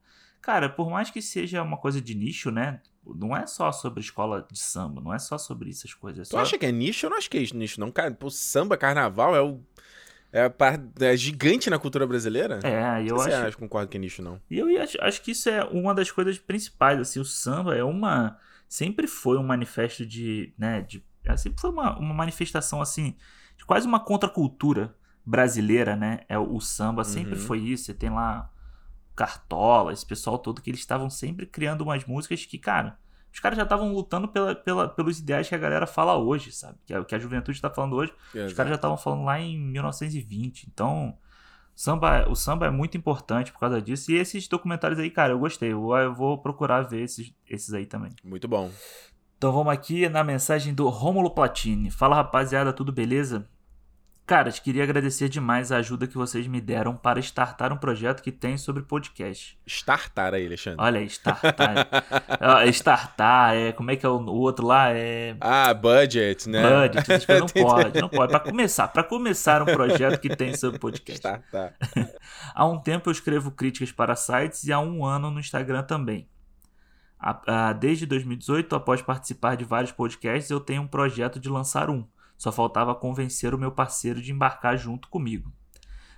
[0.41, 2.81] cara, por mais que seja uma coisa de nicho, né?
[3.05, 6.27] Não é só sobre escola de samba, não é só sobre essas coisas.
[6.27, 6.39] É Tu só...
[6.39, 7.05] acha que é nicho?
[7.05, 8.11] Eu não acho que é nicho, não, cara.
[8.11, 9.61] Pô, samba, carnaval é o.
[10.31, 10.51] É,
[11.05, 12.59] é gigante na cultura brasileira?
[12.63, 14.41] É, eu acho, você concorda que é nicho, não.
[14.49, 17.83] E eu acho, acho que isso é uma das coisas principais, assim, o samba é
[17.83, 18.37] uma...
[18.67, 21.03] Sempre foi um manifesto de, né, de...
[21.23, 23.15] é, Sempre foi uma, uma manifestação, assim,
[23.57, 24.93] de quase uma contracultura
[25.25, 26.21] brasileira, né?
[26.27, 27.45] É, o samba sempre Uhum.
[27.45, 28.51] foi isso, você tem lá
[29.15, 32.99] Cartola, esse pessoal todo, que eles estavam sempre criando umas músicas que, cara...
[33.37, 36.79] Os caras já estavam lutando pela, pela, pelos ideais que a galera fala hoje, sabe?
[36.87, 38.11] Que a, que a juventude tá falando hoje.
[38.33, 40.67] Os caras já estavam falando lá em 1920.
[40.73, 41.15] Então,
[41.75, 44.11] samba, o samba é muito importante por causa disso.
[44.11, 45.71] E esses documentários aí, cara, eu gostei.
[45.71, 48.11] Eu, eu vou procurar ver esses, esses aí também.
[48.23, 48.71] Muito bom.
[49.37, 51.91] Então vamos aqui na mensagem do Rômulo Platini.
[51.91, 53.47] Fala rapaziada, tudo beleza?
[54.27, 58.29] Caras, queria agradecer demais a ajuda que vocês me deram para startar um projeto que
[58.29, 59.57] tem sobre podcast.
[59.65, 60.83] Startar aí, Alexandre.
[60.83, 61.87] Olha aí, startar.
[62.41, 64.89] Ó, startar, é, como é que é o, outro lá?
[64.89, 66.61] É Ah, budget, né?
[66.61, 68.31] budget, essas coisas não pode, não pode.
[68.33, 71.19] Para começar, para começar um projeto que tem sobre podcast.
[71.21, 71.73] Startar.
[72.53, 76.27] Há um tempo eu escrevo críticas para sites e há um ano no Instagram também.
[77.79, 82.05] Desde 2018, após participar de vários podcasts, eu tenho um projeto de lançar um.
[82.37, 85.51] Só faltava convencer o meu parceiro de embarcar junto comigo.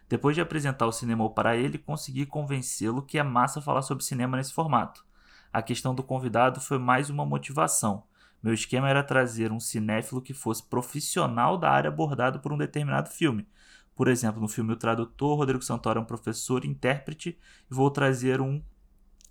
[0.09, 4.37] Depois de apresentar o cinema para ele, consegui convencê-lo que é massa falar sobre cinema
[4.37, 5.05] nesse formato.
[5.53, 8.03] A questão do convidado foi mais uma motivação.
[8.41, 13.09] Meu esquema era trazer um cinéfilo que fosse profissional da área abordada por um determinado
[13.09, 13.47] filme.
[13.95, 17.37] Por exemplo, no filme O Tradutor, Rodrigo Santoro é um professor e intérprete,
[17.69, 18.63] e vou trazer um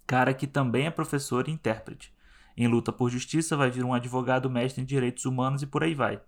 [0.06, 2.14] cara que também é professor e intérprete.
[2.56, 5.94] Em luta por justiça, vai vir um advogado mestre em direitos humanos e por aí
[5.94, 6.20] vai.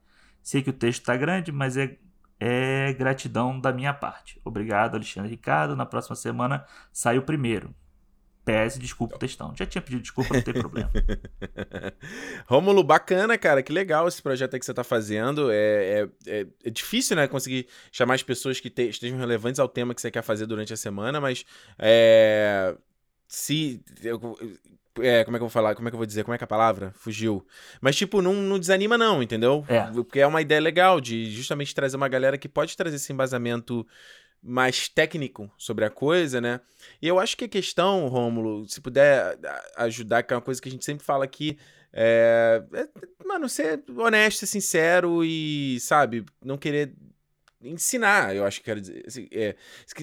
[0.42, 1.96] Sei que o texto está grande, mas é,
[2.38, 4.40] é gratidão da minha parte.
[4.44, 5.76] Obrigado, Alexandre Ricardo.
[5.76, 7.74] Na próxima semana sai o primeiro.
[8.42, 9.54] PS, desculpa o textão.
[9.54, 10.90] Já tinha pedido desculpa, não tem problema.
[12.48, 13.62] Rômulo, bacana, cara.
[13.62, 15.50] Que legal esse projeto que você tá fazendo.
[15.50, 17.28] É, é, é, é difícil, né?
[17.28, 20.72] Conseguir chamar as pessoas que te- estejam relevantes ao tema que você quer fazer durante
[20.72, 21.44] a semana, mas
[21.78, 22.74] é,
[23.28, 23.82] se.
[24.98, 25.74] É, como é que eu vou falar?
[25.74, 26.24] Como é que eu vou dizer?
[26.24, 26.92] Como é que é a palavra?
[26.94, 27.46] Fugiu.
[27.80, 29.64] Mas, tipo, não, não desanima, não, entendeu?
[29.68, 29.82] É.
[29.92, 33.86] Porque é uma ideia legal de justamente trazer uma galera que pode trazer esse embasamento
[34.42, 36.60] mais técnico sobre a coisa, né?
[37.00, 39.38] E eu acho que a questão, Rômulo, se puder
[39.76, 41.58] ajudar, que é uma coisa que a gente sempre fala aqui,
[41.92, 42.88] é, é,
[43.26, 46.94] mano, ser honesto, sincero e, sabe, não querer
[47.62, 49.04] ensinar, eu acho que quero dizer.
[49.06, 49.54] assim, é,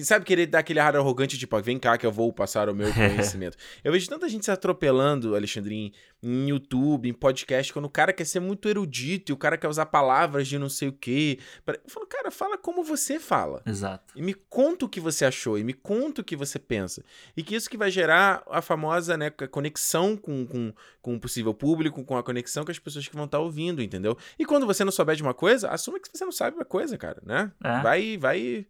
[0.02, 2.74] sabe querer dar aquele ar arrogante, tipo, "Ah, vem cá que eu vou passar o
[2.74, 3.56] meu conhecimento.
[3.82, 8.24] eu vejo tanta gente se atropelando, Alexandrinho, em YouTube, em podcast, quando o cara quer
[8.24, 11.38] ser muito erudito e o cara quer usar palavras de não sei o quê.
[11.66, 13.62] Eu falo, cara, fala como você fala.
[13.66, 14.14] Exato.
[14.16, 17.04] E me conta o que você achou, e me conta o que você pensa.
[17.36, 21.54] E que isso que vai gerar a famosa né, conexão com, com, com o possível
[21.54, 24.16] público, com a conexão com as pessoas que vão estar ouvindo, entendeu?
[24.38, 26.98] E quando você não souber de uma coisa, assuma que você não sabe uma coisa,
[26.98, 27.47] cara, né?
[27.62, 27.80] É.
[27.80, 28.66] Vai, vai.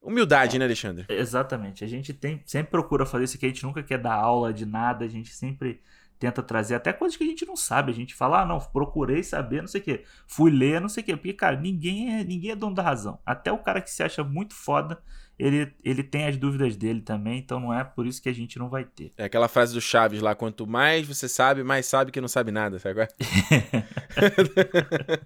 [0.00, 1.06] Humildade, né, Alexandre?
[1.08, 1.84] Exatamente.
[1.84, 4.64] A gente tem, sempre procura fazer isso aqui, a gente nunca quer dar aula de
[4.64, 5.80] nada, a gente sempre
[6.18, 7.92] tenta trazer até coisas que a gente não sabe.
[7.92, 10.04] A gente fala, ah, não, procurei saber, não sei o quê.
[10.26, 11.16] Fui ler, não sei o quê.
[11.16, 13.18] Porque, cara, ninguém é, ninguém é dono da razão.
[13.24, 15.00] Até o cara que se acha muito foda,
[15.38, 18.58] ele, ele tem as dúvidas dele também, então não é por isso que a gente
[18.58, 19.12] não vai ter.
[19.16, 22.50] É aquela frase do Chaves lá: quanto mais você sabe, mais sabe que não sabe
[22.50, 23.02] nada, sabe?
[23.02, 23.08] é?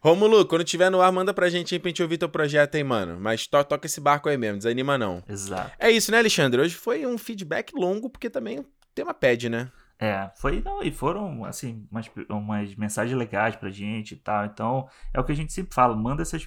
[0.00, 2.84] Rômulo, quando tiver no ar, manda pra gente aí pra gente ouvir teu projeto aí,
[2.84, 3.18] mano.
[3.20, 5.22] Mas to toca esse barco aí mesmo, desanima não.
[5.28, 5.72] Exato.
[5.78, 6.60] É isso, né, Alexandre?
[6.60, 9.70] Hoje foi um feedback longo, porque também o tema pede, né?
[9.98, 14.44] É, foi, não, e foram, assim, umas, umas mensagens legais pra gente e tal.
[14.44, 16.46] Então, é o que a gente sempre fala, manda essas,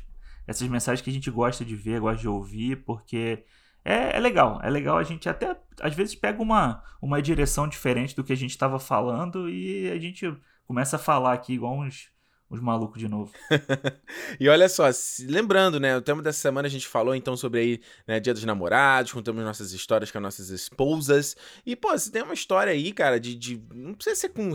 [0.49, 3.43] essas mensagens que a gente gosta de ver, gosta de ouvir, porque
[3.85, 4.59] é, é legal.
[4.63, 8.35] É legal a gente até, às vezes, pega uma, uma direção diferente do que a
[8.35, 10.35] gente estava falando e a gente
[10.65, 12.09] começa a falar aqui igual uns,
[12.51, 13.31] uns malucos de novo.
[14.39, 14.85] E olha só,
[15.27, 15.95] lembrando, né?
[15.97, 19.43] O tema dessa semana a gente falou então sobre aí, né, Dia dos Namorados, contamos
[19.43, 21.35] nossas histórias com as nossas esposas.
[21.65, 23.35] E, pô, se tem uma história aí, cara, de.
[23.35, 24.49] de- não precisa ser com,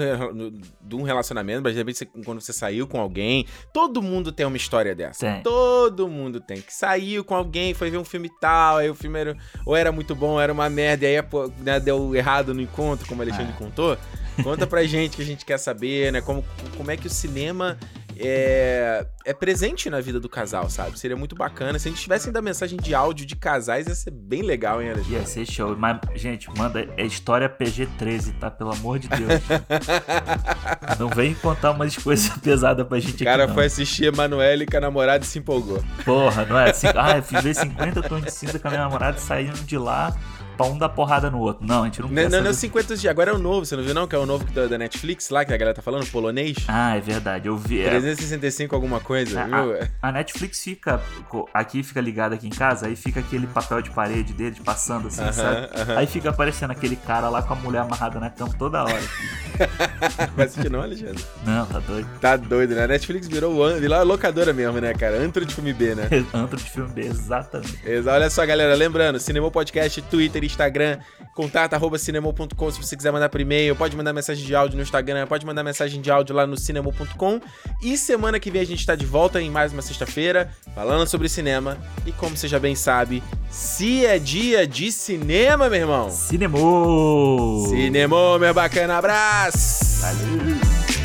[0.80, 3.46] de um relacionamento, mas de repente você- quando você saiu com alguém.
[3.72, 5.26] Todo mundo tem uma história dessa.
[5.26, 5.42] Tem.
[5.42, 6.60] Todo mundo tem.
[6.60, 9.92] Que saiu com alguém, foi ver um filme tal, aí o filme era, ou era
[9.92, 11.24] muito bom, ou era uma merda, e aí
[11.58, 13.58] né, deu errado no encontro, como o Alexandre Ah.
[13.58, 13.98] contou.
[14.42, 16.20] Conta pra gente que a gente quer saber, né?
[16.20, 16.44] Como,
[16.76, 17.78] como é que o cinema
[18.16, 20.98] é, é presente na vida do casal, sabe?
[20.98, 21.78] Seria muito bacana.
[21.78, 24.90] Se a gente tivesse ainda mensagem de áudio de casais, ia ser bem legal, hein,
[24.90, 25.18] Alexandre?
[25.18, 25.76] Ia ser show.
[25.76, 28.50] Mas, gente, manda, é história PG-13, tá?
[28.50, 29.40] Pelo amor de Deus.
[30.98, 33.54] Não vem contar umas coisas pesadas pra gente O cara aqui, não.
[33.54, 35.82] foi assistir Emanuele com a namorada e se empolgou.
[36.04, 36.70] Porra, não é?
[36.70, 39.76] Assim, ah, eu fiz ver 50 tons de cinza com a minha namorada saindo de
[39.76, 40.14] lá
[40.56, 41.64] pra um dar porrada no outro.
[41.66, 42.50] Não, a gente não Não, quer não, não é saber.
[42.50, 43.10] o 50 dias.
[43.10, 44.06] Agora é o novo, você não viu não?
[44.06, 46.56] Que é o novo da, da Netflix lá, que a galera tá falando, polonês.
[46.68, 47.80] Ah, é verdade, eu vi.
[47.80, 47.90] é.
[47.90, 49.56] 365 alguma coisa, A, viu?
[50.00, 51.00] a- a Netflix fica.
[51.52, 55.22] Aqui fica ligada aqui em casa, aí fica aquele papel de parede deles passando assim,
[55.22, 55.68] Aham, sabe?
[55.80, 55.98] aham.
[55.98, 59.00] Aí fica aparecendo aquele cara lá com a mulher amarrada na cama toda hora.
[60.36, 61.24] Vai assistir não, Alexandre?
[61.44, 62.08] Não, tá doido.
[62.20, 62.84] Tá doido, né?
[62.84, 65.16] A Netflix virou, o an- virou locadora mesmo, né, cara?
[65.18, 66.08] Antro de filme B, né?
[66.34, 67.78] Antro de filme B, exatamente.
[67.84, 70.98] Exa- Olha só, galera, lembrando, Cinemou Podcast, Twitter, Instagram,
[71.34, 74.82] contato arroba cinemou.com se você quiser mandar por e-mail, pode mandar mensagem de áudio no
[74.82, 77.40] Instagram, pode mandar mensagem de áudio lá no cinemou.com.
[77.82, 81.28] E semana que vem a gente tá de volta em mais uma sexta-feira, falando sobre
[81.28, 81.78] cinema.
[82.06, 86.10] E como você já bem sabe, se é dia de cinema, meu irmão.
[86.10, 87.68] Cinemou!
[87.68, 90.00] Cinemou, meu bacana, abraço!
[90.00, 91.03] Valeu!